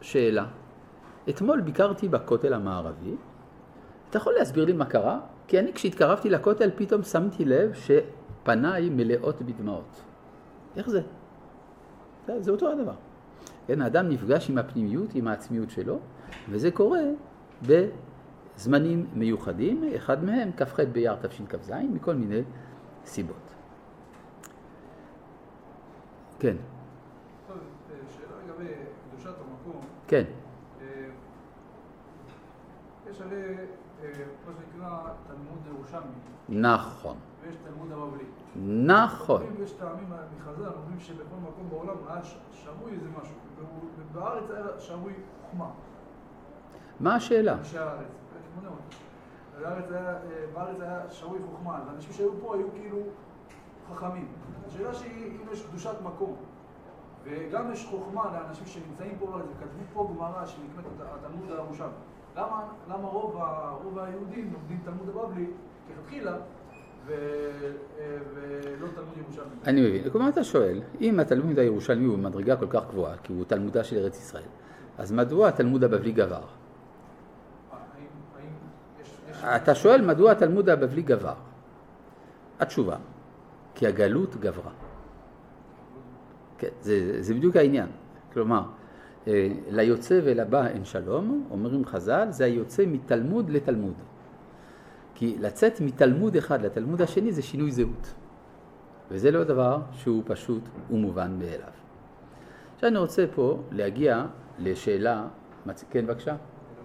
שאלה. 0.00 0.46
אתמול 1.28 1.60
ביקרתי 1.60 2.08
בכותל 2.08 2.54
המערבי, 2.54 3.14
אתה 4.10 4.18
יכול 4.18 4.34
להסביר 4.38 4.64
לי 4.64 4.72
מה 4.72 4.84
קרה? 4.84 5.20
כי 5.48 5.58
אני 5.58 5.72
כשהתקרבתי 5.72 6.30
לכותל 6.30 6.70
פתאום 6.76 7.02
שמתי 7.02 7.44
לב 7.44 7.72
שפניי 7.74 8.90
מלאות 8.90 9.42
בדמעות. 9.42 10.02
איך 10.76 10.90
זה? 10.90 11.00
זה, 12.26 12.42
זה 12.42 12.50
אותו 12.50 12.70
הדבר. 12.70 12.94
כן, 13.66 13.82
האדם 13.82 14.08
נפגש 14.08 14.50
עם 14.50 14.58
הפנימיות, 14.58 15.14
עם 15.14 15.28
העצמיות 15.28 15.70
שלו, 15.70 15.98
וזה 16.50 16.70
קורה 16.70 17.00
בזמנים 18.56 19.06
מיוחדים, 19.14 19.84
אחד 19.96 20.24
מהם 20.24 20.50
כ"ח 20.56 20.80
באייר 20.92 21.16
תשכ"ז, 21.16 21.72
מכל 21.92 22.14
מיני 22.14 22.42
סיבות. 23.04 23.36
כן. 26.38 26.56
טוב, 27.48 27.56
אה, 27.56 27.96
שאלה 28.08 28.36
לגבי 28.44 28.72
קדושת 29.10 29.34
המקום. 29.38 29.80
כן. 30.06 30.24
אה, 30.80 30.86
יש 33.10 33.20
הרי 33.20 33.56
אה, 34.02 34.10
מה 34.46 34.52
שנקרא 34.52 34.98
תלמוד 35.26 35.58
ירושלמי, 35.66 36.12
נכון. 36.48 37.16
ויש 37.42 37.56
תלמוד 37.56 37.92
הבבלי. 37.92 38.24
נכון. 38.94 39.42
יש 39.62 39.72
טעמים 39.72 40.08
מחז"ל, 40.38 40.66
אומרים 40.66 41.00
שבכל 41.00 41.36
מקום 41.42 41.68
בעולם 41.70 41.96
היה 42.08 42.24
שבוי 42.52 42.92
איזה 42.92 43.08
משהו, 43.20 43.34
ובארץ 43.98 44.50
היה 44.50 44.80
שבוי 44.80 45.12
חוכמה, 45.42 45.70
מה 47.00 47.14
השאלה? 47.14 47.58
אנשי 47.58 47.78
הארץ, 47.78 48.21
כמוני 48.54 48.68
אותי. 48.68 48.96
בארץ 49.62 49.90
היה, 49.90 50.16
אה, 50.56 50.86
היה 50.86 51.10
שבוי 51.10 51.38
חוכמה, 51.50 51.78
אז 51.78 51.88
אנשים 51.96 52.12
שהיו 52.12 52.30
פה 52.40 52.54
היו 52.56 52.66
כאילו 52.74 52.98
חכמים. 53.94 54.28
השאלה 54.66 54.94
שהיא, 54.94 55.26
אם 55.26 55.52
יש 55.52 55.66
קדושת 55.66 55.94
מקום, 56.04 56.36
וגם 57.24 57.72
יש 57.72 57.86
חוכמה 57.90 58.24
לאנשים 58.32 58.66
שנמצאים 58.66 59.16
פה 59.18 59.26
בארץ, 59.26 59.44
וכתבו 59.56 59.82
פה 59.92 60.12
גמרא 60.16 60.46
שנקראת 60.46 60.84
הת- 61.00 61.06
התלמוד 61.24 61.50
הירושלמי. 61.50 61.90
למה, 62.36 62.62
למה 62.88 63.08
רוב, 63.08 63.36
רוב 63.84 63.98
היהודים 63.98 64.52
לומדים 64.52 64.80
תלמוד 64.84 65.08
הבבלי 65.08 65.46
כתחילה, 65.88 66.36
ו- 67.06 67.12
אה, 67.98 68.18
ולא 68.34 68.86
תלמוד 68.94 69.16
ירושלמי? 69.18 69.50
אני 69.66 69.80
מבין. 69.88 70.10
כלומר, 70.10 70.28
אתה 70.28 70.44
שואל, 70.44 70.82
אם 71.00 71.20
התלמוד 71.20 71.58
הירושלמי 71.58 72.04
הוא 72.04 72.16
במדרגה 72.18 72.56
כל 72.56 72.66
כך 72.70 72.86
גבוהה, 72.88 73.16
כי 73.16 73.32
הוא 73.32 73.44
תלמודה 73.44 73.84
של 73.84 73.96
ארץ 73.96 74.18
ישראל, 74.18 74.42
אז 74.98 75.12
מדוע 75.12 75.48
התלמוד 75.48 75.84
הבבלי 75.84 76.12
גבר? 76.12 76.34
האם, 76.36 76.40
האם 78.36 78.48
יש... 79.00 79.08
יש... 79.30 79.31
אתה 79.44 79.74
שואל 79.74 80.06
מדוע 80.06 80.32
התלמוד 80.32 80.68
הבבלי 80.68 81.02
גבר. 81.02 81.34
התשובה, 82.60 82.96
כי 83.74 83.86
הגלות 83.86 84.36
גברה. 84.36 84.70
כן, 86.58 86.68
זה, 86.80 87.22
זה 87.22 87.34
בדיוק 87.34 87.56
העניין. 87.56 87.88
כלומר, 88.32 88.62
אה, 89.26 89.48
ליוצא 89.70 90.20
ולבא 90.24 90.66
אין 90.66 90.84
שלום, 90.84 91.46
אומרים 91.50 91.84
חז"ל, 91.84 92.26
זה 92.30 92.44
היוצא 92.44 92.84
מתלמוד 92.86 93.50
לתלמוד. 93.50 93.94
כי 95.14 95.36
לצאת 95.40 95.80
מתלמוד 95.80 96.36
אחד 96.36 96.62
לתלמוד 96.62 97.02
השני 97.02 97.32
זה 97.32 97.42
שינוי 97.42 97.70
זהות. 97.70 98.14
וזה 99.10 99.30
לא 99.30 99.44
דבר 99.44 99.78
שהוא 99.92 100.22
פשוט 100.26 100.62
ומובן 100.90 101.38
מאליו. 101.38 101.72
עכשיו 102.74 102.88
אני 102.90 102.98
רוצה 102.98 103.24
פה 103.34 103.62
להגיע 103.70 104.26
לשאלה, 104.58 105.26
כן 105.90 106.06
בבקשה. 106.06 106.36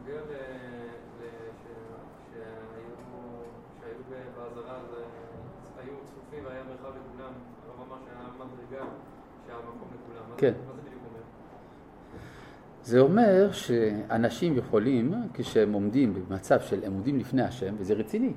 בנוגע 0.05 0.22
ל... 0.22 0.32
ל- 0.32 1.26
ש- 1.64 1.68
שהיו- 2.34 2.93
שהיו 3.82 4.03
ב- 4.10 4.39
בעזרה, 4.39 4.76
אז 4.76 4.93
אה, 4.93 5.03
היו 5.84 5.93
צפופים 6.05 6.45
והיה 6.45 6.64
מרחב 6.64 6.89
לכולם, 6.97 7.32
לא 7.68 7.86
ממש 7.86 8.01
היה 8.10 8.28
מדרגה 8.39 8.86
שהיה 9.45 9.58
מקום 9.60 9.88
לכולם. 9.95 10.27
מה 10.27 10.27
זה- 10.27 10.27
כן. 10.38 10.54
זה 12.84 13.00
אומר? 13.00 13.52
שאנשים 13.52 14.58
יכולים, 14.58 15.14
כשהם 15.34 15.74
עומדים 15.74 16.14
במצב 16.14 16.62
של 16.62 16.84
הם 16.84 16.94
עומדים 16.94 17.18
לפני 17.20 17.42
השם, 17.42 17.76
וזה 17.78 17.94
רציני, 17.94 18.34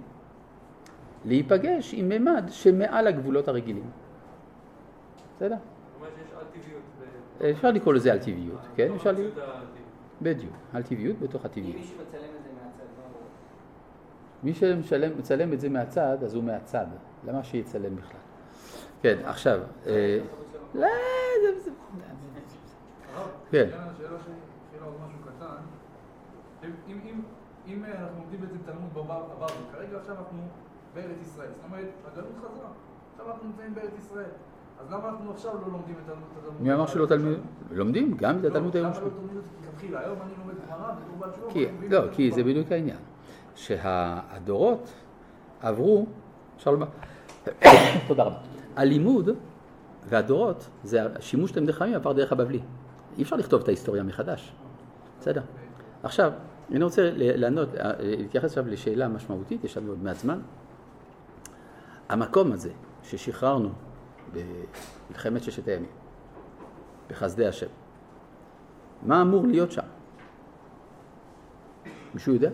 להיפגש 1.24 1.94
עם 1.94 2.08
ממד 2.08 2.44
שמעל 2.50 3.06
הגבולות 3.06 3.48
הרגילים. 3.48 3.90
בסדר? 5.36 5.56
אפשר 7.50 7.70
לקרוא 7.70 7.94
לזה 7.94 8.12
על 8.12 8.18
טבעיות, 8.18 8.60
כן? 8.74 8.92
אפשר 8.94 9.12
לקרוא... 9.12 9.26
הטבעית. 9.26 9.64
בדיוק, 10.22 10.52
על 10.72 10.82
טבעיות 10.82 11.18
בתוך 11.18 11.44
אם 11.44 11.46
הטבעיות. 11.46 11.76
מישהו 11.76 11.96
מצלם 12.02 12.28
את 12.38 12.42
זה 12.42 12.50
מהצד, 12.54 12.84
מה 12.98 13.04
הוא... 13.12 13.22
מי 14.42 14.54
שמצלם 14.54 15.52
את 15.52 15.60
זה 15.60 15.68
מהצד, 15.68 16.18
אז 16.24 16.34
הוא 16.34 16.44
מהצד. 16.44 16.86
למה 17.26 17.44
שיצלם 17.44 17.96
בכלל? 17.96 18.20
כן, 19.02 19.18
עכשיו... 19.24 19.60
לא, 20.74 20.88
זה... 21.64 21.70
כן. 23.50 23.68
אם, 26.64 26.70
אם, 26.88 26.98
אם, 27.04 27.20
אם 27.66 27.84
אה, 27.84 27.90
אנחנו 27.90 28.18
לומדים 28.18 28.40
בעצם 28.40 28.56
תלמוד 28.66 28.90
בבבלי, 28.94 29.52
כרגע 29.72 29.98
עכשיו 29.98 30.16
אנחנו 30.18 30.38
בארץ 30.94 31.16
ישראל, 31.22 31.48
זאת 31.56 31.64
אומרת, 31.64 31.88
הגלות 32.12 32.32
חזרה, 32.38 32.68
עכשיו 33.12 33.30
אנחנו 33.30 33.48
נמצאים 33.48 33.74
בארץ 33.74 33.98
ישראל. 33.98 34.30
אז 34.80 34.92
למה 34.92 35.08
אנחנו 35.08 35.30
עכשיו 35.30 35.54
לא 35.54 35.72
לומדים 35.72 35.94
את 36.04 36.10
התלמוד? 36.10 36.28
התלמוד 36.38 36.62
מי 36.62 36.74
אמר 36.74 36.86
שלא 36.86 37.06
תלמיד? 37.06 37.38
לומדים 37.70 38.16
גם 38.16 38.38
את 38.38 38.44
התלמוד 38.44 38.76
לא, 38.76 38.80
הירושלמי. 38.80 39.06
למה 39.06 39.14
לא 39.14 39.26
תלמוד 39.28 39.36
את 39.36 39.90
זה? 39.90 39.98
היום 39.98 40.18
אני 40.22 40.32
לומד 40.38 40.54
גמרא 40.68 40.90
אנחנו 40.90 41.56
מבינים 41.56 41.90
לא, 41.90 42.00
כי 42.12 42.30
זה. 42.32 42.44
בדיוק 42.44 42.72
העניין. 42.72 42.98
שהדורות 43.54 44.92
עברו, 45.60 46.06
אפשר 46.56 46.70
לומר, 46.70 46.86
תודה 48.08 48.22
רבה. 48.22 48.36
הלימוד 48.76 49.30
והדורות, 50.08 50.68
זה 50.84 51.06
השימוש 51.16 51.52
תלמידי 51.52 51.72
חכמים 51.72 51.94
עבר 51.94 52.12
דרך 52.12 52.32
הבבלי. 52.32 52.60
אי 53.18 53.22
אפשר 53.22 53.36
לכתוב 53.36 53.62
את 53.62 53.68
ההיסטוריה 53.68 54.02
מחדש. 54.02 54.52
בסדר. 55.20 55.42
עכשיו, 56.02 56.32
אני 56.70 56.84
רוצה 56.84 57.10
לענות, 57.14 57.68
להתייחס 57.98 58.44
עכשיו 58.44 58.68
לשאלה 58.68 59.08
משמעותית, 59.08 59.64
יש 59.64 59.76
לנו 59.76 59.90
עוד 59.90 60.02
מעט 60.02 60.16
זמן. 60.16 60.40
המקום 62.08 62.52
הזה 62.52 62.70
ששחררנו 63.02 63.68
במלחמת 64.32 65.42
ששת 65.42 65.68
הימים, 65.68 65.90
בחסדי 67.10 67.46
השם, 67.46 67.66
מה 69.02 69.22
אמור 69.22 69.46
להיות 69.46 69.72
שם? 69.72 69.82
מישהו 72.14 72.34
יודע? 72.34 72.50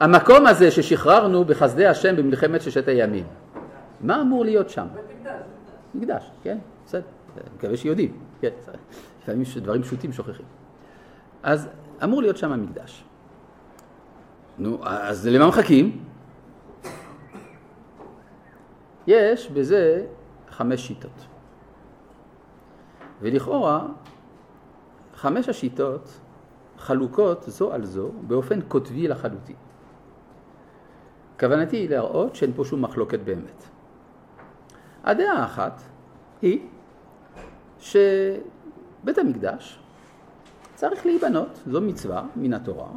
המקום 0.00 0.46
הזה 0.46 0.70
ששחררנו 0.70 1.44
בחסדי 1.44 1.86
השם 1.86 2.16
במלחמת 2.16 2.62
ששת 2.62 2.88
הימים, 2.88 3.26
מה 4.00 4.20
אמור 4.20 4.44
להיות 4.44 4.70
שם? 4.70 4.86
מקדש, 5.94 6.30
כן, 6.42 6.58
בסדר. 6.86 7.02
מקווה 7.56 7.76
שיודעים, 7.76 8.18
כן, 8.40 8.50
לפעמים 9.22 9.44
דברים 9.56 9.82
פשוטים 9.82 10.12
שוכחים. 10.12 10.46
אז 11.42 11.68
אמור 12.04 12.22
להיות 12.22 12.36
שם 12.36 12.52
המקדש. 12.52 13.04
נו, 14.58 14.78
אז 14.82 15.26
למה 15.26 15.48
מחכים? 15.48 16.04
יש 19.06 19.50
בזה 19.50 20.06
חמש 20.48 20.86
שיטות. 20.86 21.26
ולכאורה, 23.20 23.86
חמש 25.14 25.48
השיטות 25.48 26.20
חלוקות 26.78 27.44
זו 27.46 27.72
על 27.72 27.84
זו 27.84 28.10
באופן 28.26 28.60
קוטבי 28.60 29.08
לחלוטין. 29.08 29.56
כוונתי 31.40 31.76
היא 31.76 31.90
להראות 31.90 32.36
שאין 32.36 32.52
פה 32.56 32.64
שום 32.64 32.82
מחלוקת 32.82 33.20
באמת. 33.20 33.64
הדעה 35.08 35.38
האחת 35.38 35.82
היא 36.42 36.60
שבית 37.78 39.18
המקדש 39.18 39.78
צריך 40.74 41.06
להיבנות, 41.06 41.60
זו 41.66 41.80
מצווה 41.80 42.24
מן 42.36 42.52
התורה. 42.52 42.88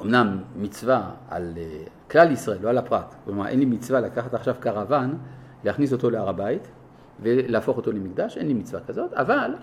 אמנם 0.00 0.38
מצווה 0.56 1.10
על 1.28 1.52
אה, 1.56 1.84
כלל 2.10 2.30
ישראל, 2.30 2.58
לא 2.62 2.68
על 2.68 2.78
הפרט. 2.78 3.14
כלומר, 3.24 3.48
אין 3.48 3.58
לי 3.58 3.64
מצווה 3.64 4.00
לקחת 4.00 4.34
עכשיו 4.34 4.54
קרוון, 4.60 5.18
להכניס 5.64 5.92
אותו 5.92 6.10
להר 6.10 6.28
הבית 6.28 6.68
ולהפוך 7.20 7.76
אותו 7.76 7.92
למקדש, 7.92 8.38
אין 8.38 8.46
לי 8.46 8.54
מצווה 8.54 8.80
כזאת, 8.80 9.12
אבל 9.12 9.54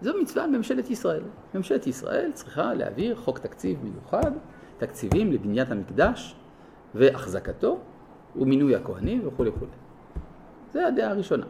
זו 0.00 0.12
מצווה 0.22 0.44
על 0.44 0.50
ממשלת 0.50 0.90
ישראל. 0.90 1.22
ממשלת 1.54 1.86
ישראל 1.86 2.30
צריכה 2.34 2.74
להעביר 2.74 3.16
חוק 3.16 3.38
תקציב 3.38 3.78
מיוחד, 3.84 4.32
תקציבים 4.78 5.32
לבניית 5.32 5.70
המקדש 5.70 6.36
והחזקתו 6.94 7.78
ומינוי 8.36 8.76
הכהנים 8.76 9.26
וכו' 9.26 9.44
וכו'. 9.46 9.89
זה 10.72 10.86
הדעה 10.86 11.10
הראשונה, 11.10 11.46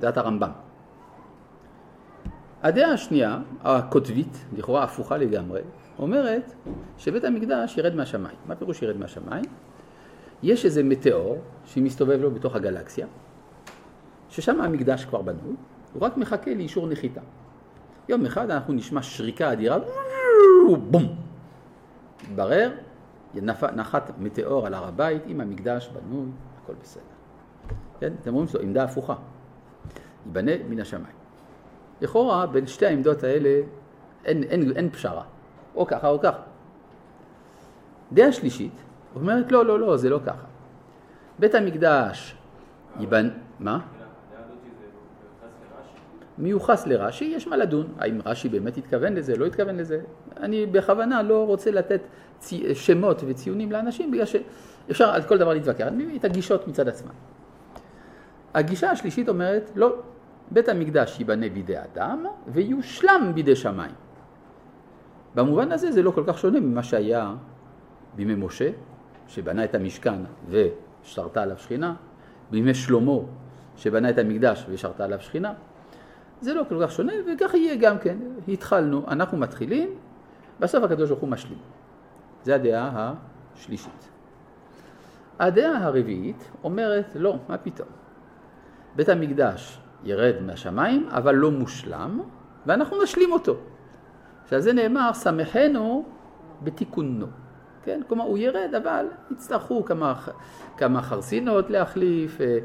דעת 0.00 0.16
הרמב"ם. 0.16 0.50
הדעה 2.62 2.90
השנייה, 2.92 3.38
הקוטבית, 3.62 4.44
לכאורה 4.56 4.82
הפוכה 4.82 5.16
לגמרי, 5.16 5.60
אומרת 5.98 6.52
שבית 6.98 7.24
המקדש 7.24 7.78
ירד 7.78 7.94
מהשמיים. 7.94 8.36
מה 8.46 8.56
פירוש 8.56 8.82
ירד 8.82 8.96
מהשמיים? 8.96 9.44
יש 10.42 10.64
איזה 10.64 10.82
מטאור 10.82 11.38
שמסתובב 11.64 12.20
לו 12.20 12.30
בתוך 12.30 12.54
הגלקסיה, 12.54 13.06
ששם 14.28 14.60
המקדש 14.60 15.04
כבר 15.04 15.22
בנוי, 15.22 15.54
הוא 15.92 16.02
רק 16.02 16.16
מחכה 16.16 16.54
לאישור 16.54 16.86
נחיתה. 16.86 17.20
יום 18.08 18.26
אחד 18.26 18.50
אנחנו 18.50 18.72
נשמע 18.72 19.02
שריקה 19.02 19.52
אדירה, 19.52 19.78
בום! 20.90 21.16
נפ- 23.34 23.72
נחת 23.74 24.10
מטאור 24.18 24.66
על 24.66 24.74
הר 24.74 24.88
הבית 24.88 25.22
עם 25.26 25.40
המקדש 25.40 25.88
בנוי, 25.88 26.26
הכל 26.62 26.72
בסדר. 26.82 27.13
כן? 28.00 28.12
אתם 28.22 28.34
רואים 28.34 28.48
שזו 28.48 28.58
עמדה 28.58 28.84
הפוכה. 28.84 29.14
ייבנה 30.26 30.52
מן 30.68 30.80
השמיים. 30.80 31.14
לכאורה, 32.00 32.46
בין 32.46 32.66
שתי 32.66 32.86
העמדות 32.86 33.22
האלה 33.22 33.60
אין, 34.24 34.42
אין, 34.42 34.72
אין 34.76 34.90
פשרה. 34.90 35.22
או 35.74 35.86
ככה 35.86 36.08
או 36.08 36.20
ככה. 36.20 36.40
דעה 38.12 38.32
שלישית 38.32 38.72
אומרת, 39.14 39.52
לא, 39.52 39.66
לא, 39.66 39.80
לא, 39.80 39.96
זה 39.96 40.10
לא 40.10 40.20
ככה. 40.26 40.46
בית 41.38 41.54
המקדש 41.54 42.36
ייבנ... 43.00 43.28
מה? 43.60 43.80
מיוחס 46.38 46.86
לרש"י, 46.86 47.24
יש 47.24 47.46
מה 47.46 47.56
לדון, 47.56 47.86
האם 47.98 48.20
רש"י 48.24 48.48
באמת 48.48 48.76
התכוון 48.76 49.14
לזה, 49.14 49.36
לא 49.36 49.46
התכוון 49.46 49.76
לזה. 49.76 50.00
אני 50.36 50.66
בכוונה 50.66 51.22
לא 51.22 51.46
רוצה 51.46 51.70
לתת 51.70 52.00
צי... 52.38 52.74
שמות 52.74 53.22
וציונים 53.26 53.72
לאנשים, 53.72 54.10
בגלל 54.10 54.24
שאפשר 54.26 55.08
על 55.10 55.22
כל 55.22 55.38
דבר 55.38 55.52
להתווכח, 55.54 55.86
אני 55.86 56.04
מביא 56.04 56.18
את 56.18 56.24
הגישות 56.24 56.68
מצד 56.68 56.88
עצמם. 56.88 57.12
הגישה 58.54 58.90
השלישית 58.90 59.28
אומרת, 59.28 59.70
לא, 59.74 59.96
בית 60.50 60.68
המקדש 60.68 61.18
ייבנה 61.18 61.48
בידי 61.48 61.78
אדם 61.78 62.26
ויושלם 62.46 63.32
בידי 63.34 63.56
שמיים. 63.56 63.94
במובן 65.34 65.72
הזה 65.72 65.92
זה 65.92 66.02
לא 66.02 66.10
כל 66.10 66.24
כך 66.26 66.38
שונה 66.38 66.60
ממה 66.60 66.82
שהיה 66.82 67.34
בימי 68.16 68.34
משה, 68.34 68.70
שבנה 69.28 69.64
את 69.64 69.74
המשכן 69.74 70.18
ושרתה 70.48 71.42
עליו 71.42 71.58
שכינה, 71.58 71.94
בימי 72.50 72.74
שלמה, 72.74 73.18
שבנה 73.76 74.10
את 74.10 74.18
המקדש 74.18 74.66
ושרתה 74.68 75.04
עליו 75.04 75.20
שכינה. 75.20 75.52
זה 76.40 76.54
לא 76.54 76.62
כל 76.68 76.86
כך 76.86 76.92
שונה, 76.92 77.12
וכך 77.26 77.54
יהיה 77.54 77.76
גם 77.76 77.98
כן. 77.98 78.16
התחלנו, 78.48 79.04
אנחנו 79.08 79.38
מתחילים, 79.38 79.94
בסוף 80.60 80.84
הקדוש 80.84 81.08
ברוך 81.08 81.20
הוא 81.20 81.28
משלים. 81.28 81.58
זה 82.42 82.54
הדעה 82.54 83.14
השלישית. 83.54 84.08
הדעה 85.38 85.84
הרביעית 85.84 86.50
אומרת, 86.64 87.06
לא, 87.14 87.36
מה 87.48 87.58
פתאום. 87.58 88.03
בית 88.96 89.08
המקדש 89.08 89.78
ירד 90.04 90.34
מהשמיים, 90.46 91.08
אבל 91.10 91.34
לא 91.34 91.50
מושלם, 91.50 92.20
ואנחנו 92.66 93.02
נשלים 93.02 93.32
אותו. 93.32 93.56
שעל 94.48 94.60
זה 94.60 94.72
נאמר, 94.72 95.12
שמחנו 95.12 96.04
בתיקונו. 96.62 97.26
כן? 97.84 98.00
כלומר, 98.08 98.24
הוא 98.24 98.38
ירד, 98.38 98.74
אבל 98.82 99.06
יצטרכו 99.30 99.84
כמה, 99.84 100.14
כמה 100.76 101.02
חרסינות 101.02 101.70
להחליף, 101.70 102.40
אה, 102.40 102.58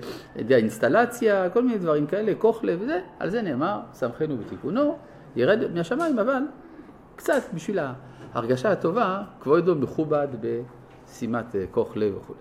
אינסטלציה, 0.57 1.49
כל 1.49 1.63
מיני 1.63 1.77
דברים 1.77 2.07
כאלה, 2.07 2.35
כוכלה 2.35 2.73
וזה, 2.79 2.99
על 3.19 3.29
זה 3.29 3.41
נאמר, 3.41 3.79
שמחנו 3.99 4.37
בתיקונו, 4.37 4.97
ירד 5.35 5.59
מהשמיים, 5.73 6.19
אבל 6.19 6.43
קצת 7.15 7.41
בשביל 7.53 7.79
ההרגשה 8.33 8.71
הטובה, 8.71 9.23
כבודו 9.39 9.75
מכובד 9.75 10.27
בשימת 10.41 11.55
אה, 11.55 11.65
כוכלה 11.71 12.05
וכו'. 12.17 12.33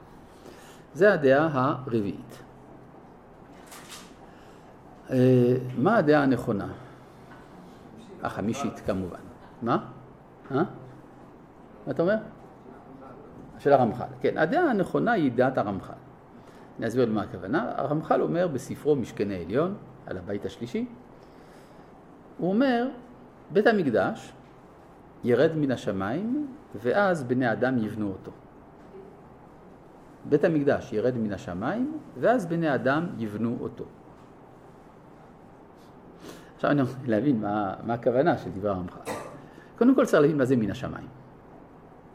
זה 0.95 1.13
הדעה 1.13 1.49
הרביעית. 1.53 2.48
אה, 5.11 5.57
מה 5.79 5.97
הדעה 5.97 6.23
הנכונה? 6.23 6.69
החמישית 8.23 8.81
כמובן. 8.87 9.19
מה? 9.63 9.87
אה? 10.51 10.57
מה 11.87 11.93
אתה 11.93 12.03
אומר? 12.03 12.17
של 13.59 13.73
הרמח"ל. 13.73 14.05
כן, 14.21 14.39
הדעה 14.39 14.71
הנכונה 14.71 15.13
היא 15.13 15.33
דעת 15.33 15.59
הרמח"ל. 15.59 15.93
אני 16.79 16.87
אסביר 16.87 17.05
למה 17.05 17.23
הכוונה. 17.23 17.73
הרמח"ל 17.77 18.23
אומר 18.23 18.49
בספרו 18.49 18.97
משכני 18.97 19.45
עליון, 19.45 19.75
על 20.07 20.19
הבית 20.19 20.45
השלישי, 20.45 20.87
הוא 22.39 22.49
אומר, 22.49 22.89
בית 23.53 23.67
המקדש 23.67 24.33
ירד 25.25 25.57
מן 25.57 25.71
השמיים 25.71 26.49
ואז 26.75 27.25
בני 27.25 27.53
אדם 27.53 27.79
יבנו 27.79 28.09
אותו. 28.09 28.33
בית 30.29 30.45
המקדש 30.45 30.93
ירד 30.93 31.17
מן 31.17 31.33
השמיים 31.33 31.99
ואז 32.21 32.47
בני 32.47 32.75
אדם 32.75 33.07
יבנו 33.19 33.57
אותו. 33.61 33.85
עכשיו 36.59 36.71
אני 36.71 36.83
רוצה 36.83 36.95
להבין 37.07 37.41
מה, 37.41 37.75
מה 37.87 37.95
הכוונה 37.95 38.39
של 38.39 38.51
דברי 38.51 38.71
הרמח"ל. 38.71 39.11
קודם 39.79 39.95
כל 39.95 40.05
צריך 40.05 40.23
להבין 40.23 40.39
מה 40.39 40.45
זה 40.45 40.57
מן 40.57 40.71
השמיים. 40.71 41.07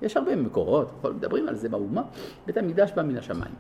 יש 0.02 0.18
הרבה 0.18 0.36
מקורות, 0.36 1.06
מדברים 1.16 1.48
על 1.48 1.56
זה 1.56 1.70
באומה, 1.70 2.02
בית 2.46 2.58
המקדש 2.58 2.92
בא 2.92 3.04
מן 3.04 3.18
השמיים. 3.18 3.54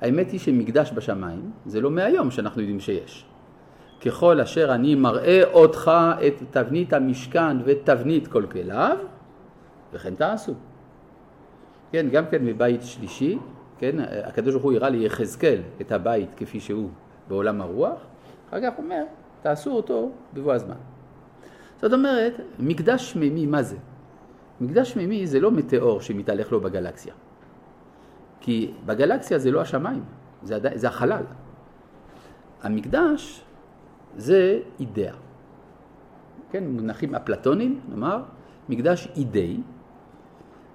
האמת 0.00 0.30
היא 0.30 0.40
שמקדש 0.40 0.92
בשמיים 0.92 1.50
זה 1.66 1.80
לא 1.80 1.90
מהיום 1.90 2.30
שאנחנו 2.30 2.60
יודעים 2.60 2.80
שיש. 2.80 3.26
ככל 4.06 4.40
אשר 4.40 4.74
אני 4.74 4.94
מראה 4.94 5.42
אותך 5.52 5.90
את 6.26 6.42
תבנית 6.50 6.92
המשכן 6.92 7.56
ואת 7.64 7.78
תבנית 7.84 8.26
כל 8.26 8.46
כליו, 8.50 8.96
וכן 9.92 10.14
תעשו. 10.14 10.54
כן, 11.92 12.06
גם 12.12 12.24
כן 12.30 12.44
מבית 12.44 12.82
שלישי, 12.82 13.38
כן, 13.78 13.96
הקדוש 14.24 14.52
ברוך 14.54 14.64
הוא 14.64 14.72
הראה 14.72 14.88
ליחזקאל 14.88 15.60
את 15.80 15.92
הבית 15.92 16.34
כפי 16.36 16.60
שהוא 16.60 16.90
בעולם 17.28 17.60
הרוח, 17.60 17.98
אחר 18.48 18.60
כך 18.60 18.78
אומר, 18.78 19.02
תעשו 19.46 19.70
אותו 19.70 20.10
בבוא 20.34 20.52
הזמן. 20.52 20.74
זאת 21.80 21.92
אומרת, 21.92 22.34
מקדש 22.58 23.12
שמימי, 23.12 23.46
מה 23.46 23.62
זה? 23.62 23.76
מקדש 24.60 24.92
שמימי 24.92 25.26
זה 25.26 25.40
לא 25.40 25.50
מטאור 25.50 26.00
שמתהלך 26.00 26.52
לו 26.52 26.60
בגלקסיה. 26.60 27.14
כי 28.40 28.72
בגלקסיה 28.86 29.38
זה 29.38 29.50
לא 29.50 29.60
השמיים, 29.60 30.04
זה, 30.42 30.56
עדי, 30.56 30.68
זה 30.74 30.88
החלל. 30.88 31.22
המקדש 32.62 33.42
זה 34.16 34.60
אידאה. 34.80 35.14
כן, 36.50 36.66
מונחים 36.66 37.14
אפלטונים, 37.14 37.80
נאמר, 37.88 38.22
מקדש 38.68 39.08
אידאי, 39.16 39.60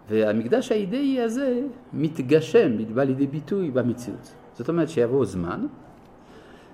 והמקדש 0.09 0.71
האידאי 0.71 1.21
הזה 1.21 1.61
מתגשם, 1.93 2.93
בא 2.95 3.03
לידי 3.03 3.27
ביטוי 3.27 3.71
במציאות. 3.71 4.33
זאת 4.53 4.69
אומרת 4.69 4.89
שיבוא 4.89 5.25
זמן 5.25 5.67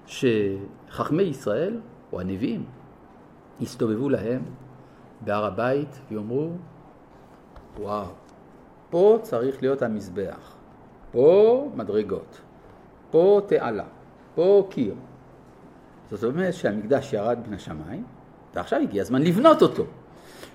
שחכמי 0.08 1.24
ישראל, 1.24 1.80
או 2.14 2.20
הנביאים, 2.20 2.66
יסתובבו 3.60 4.10
להם 4.10 4.42
בהר 5.22 5.46
הבית 5.46 6.00
ויאמרו, 6.10 6.50
וואו, 7.80 8.06
פה 8.90 9.20
צריך 9.22 9.62
להיות 9.62 9.82
המזבח, 9.82 10.56
פה 11.12 11.70
מדרגות, 11.76 12.42
פה 13.12 13.42
תעלה, 13.48 13.86
פה 14.36 14.68
קיר. 14.70 14.96
זאת 16.12 16.24
אומרת 16.24 16.54
שהמקדש 16.54 17.14
ירד 17.14 17.40
מן 17.48 17.54
השמיים, 17.54 18.04
ועכשיו 18.56 18.80
הגיע 18.80 19.02
הזמן 19.02 19.22
לבנות 19.22 19.62
אותו. 19.62 19.84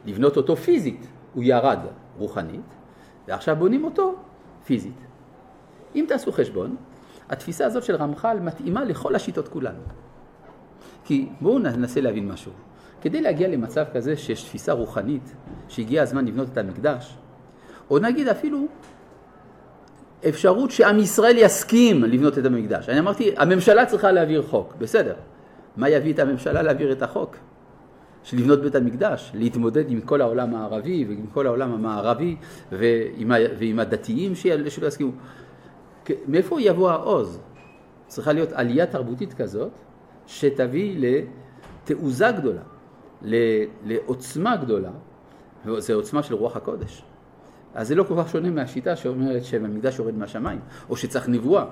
לבנות 0.06 0.36
אותו 0.36 0.56
פיזית, 0.56 1.06
הוא 1.34 1.42
ירד 1.44 1.78
רוחנית, 2.18 2.74
ועכשיו 3.28 3.56
בונים 3.56 3.84
אותו 3.84 4.14
פיזית. 4.64 5.06
אם 5.94 6.04
תעשו 6.08 6.32
חשבון, 6.32 6.76
התפיסה 7.32 7.66
הזאת 7.66 7.84
של 7.84 7.96
רמח"ל 7.96 8.38
מתאימה 8.40 8.84
לכל 8.84 9.14
השיטות 9.14 9.48
כולן. 9.48 9.74
כי 11.04 11.28
בואו 11.40 11.58
ננסה 11.58 12.00
להבין 12.00 12.28
משהו. 12.28 12.52
כדי 13.00 13.20
להגיע 13.20 13.48
למצב 13.48 13.84
כזה 13.92 14.16
שיש 14.16 14.44
תפיסה 14.44 14.72
רוחנית, 14.72 15.34
שהגיע 15.68 16.02
הזמן 16.02 16.24
לבנות 16.24 16.48
את 16.52 16.58
המקדש, 16.58 17.16
או 17.90 17.98
נגיד 17.98 18.28
אפילו 18.28 18.66
אפשרות 20.28 20.70
שעם 20.70 20.98
ישראל 20.98 21.34
יסכים 21.38 22.04
לבנות 22.04 22.38
את 22.38 22.44
המקדש. 22.44 22.88
אני 22.88 22.98
אמרתי, 22.98 23.34
הממשלה 23.36 23.86
צריכה 23.86 24.12
להעביר 24.12 24.42
חוק, 24.42 24.74
בסדר. 24.78 25.14
מה 25.76 25.88
יביא 25.88 26.12
את 26.12 26.18
הממשלה 26.18 26.62
להעביר 26.62 26.92
את 26.92 27.02
החוק? 27.02 27.36
של 28.24 28.36
לבנות 28.36 28.62
בית 28.62 28.74
המקדש, 28.74 29.32
להתמודד 29.34 29.90
עם 29.90 30.00
כל 30.00 30.20
העולם 30.20 30.54
הערבי 30.54 31.04
ועם 31.08 31.26
כל 31.32 31.46
העולם 31.46 31.72
המערבי 31.72 32.36
ועם, 32.72 33.32
ועם 33.58 33.78
הדתיים 33.78 34.34
שלא 34.34 34.86
יסכימו. 34.86 35.12
מאיפה 36.28 36.60
יבוא 36.60 36.90
העוז? 36.90 37.40
צריכה 38.06 38.32
להיות 38.32 38.52
עלייה 38.52 38.86
תרבותית 38.86 39.34
כזאת 39.34 39.70
שתביא 40.26 40.96
לתעוזה 40.98 42.30
גדולה, 42.30 42.62
לעוצמה 43.84 44.56
גדולה, 44.56 44.90
וזו 45.66 45.94
עוצמה 45.94 46.22
של 46.22 46.34
רוח 46.34 46.56
הקודש. 46.56 47.02
אז 47.74 47.88
זה 47.88 47.94
לא 47.94 48.04
כל 48.04 48.14
כך 48.18 48.28
שונה 48.28 48.50
מהשיטה 48.50 48.96
שאומרת 48.96 49.44
שהמקדש 49.44 49.98
יורד 49.98 50.14
מהשמיים, 50.14 50.60
או 50.90 50.96
שצריך 50.96 51.28
נבואה. 51.28 51.64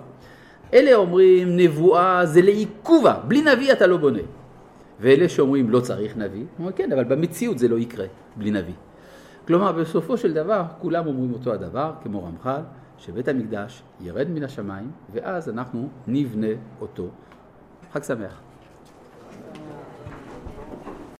אלה 0.74 0.94
אומרים 0.94 1.56
נבואה 1.56 2.26
זה 2.26 2.42
לעיכובה, 2.42 3.20
בלי 3.28 3.42
נביא 3.42 3.72
אתה 3.72 3.86
לא 3.86 3.96
בונה. 3.96 4.22
ואלה 5.00 5.28
שאומרים 5.28 5.70
לא 5.70 5.80
צריך 5.80 6.16
נביא, 6.16 6.44
אומרים 6.58 6.76
כן, 6.76 6.92
אבל 6.92 7.04
במציאות 7.04 7.58
זה 7.58 7.68
לא 7.68 7.78
יקרה 7.78 8.06
בלי 8.36 8.50
נביא. 8.50 8.74
כלומר, 9.46 9.72
בסופו 9.72 10.16
של 10.16 10.32
דבר, 10.32 10.62
כולם 10.78 11.06
אומרים 11.06 11.32
אותו 11.32 11.52
הדבר, 11.52 11.92
כמו 12.02 12.24
רמח"ל, 12.24 12.60
שבית 13.00 13.28
המקדש 13.28 13.82
ירד 14.00 14.28
מן 14.30 14.42
השמיים, 14.42 14.90
ואז 15.12 15.48
אנחנו 15.48 15.88
נבנה 16.06 16.46
אותו. 16.80 17.08
חג 17.92 18.02
שמח. 18.02 18.40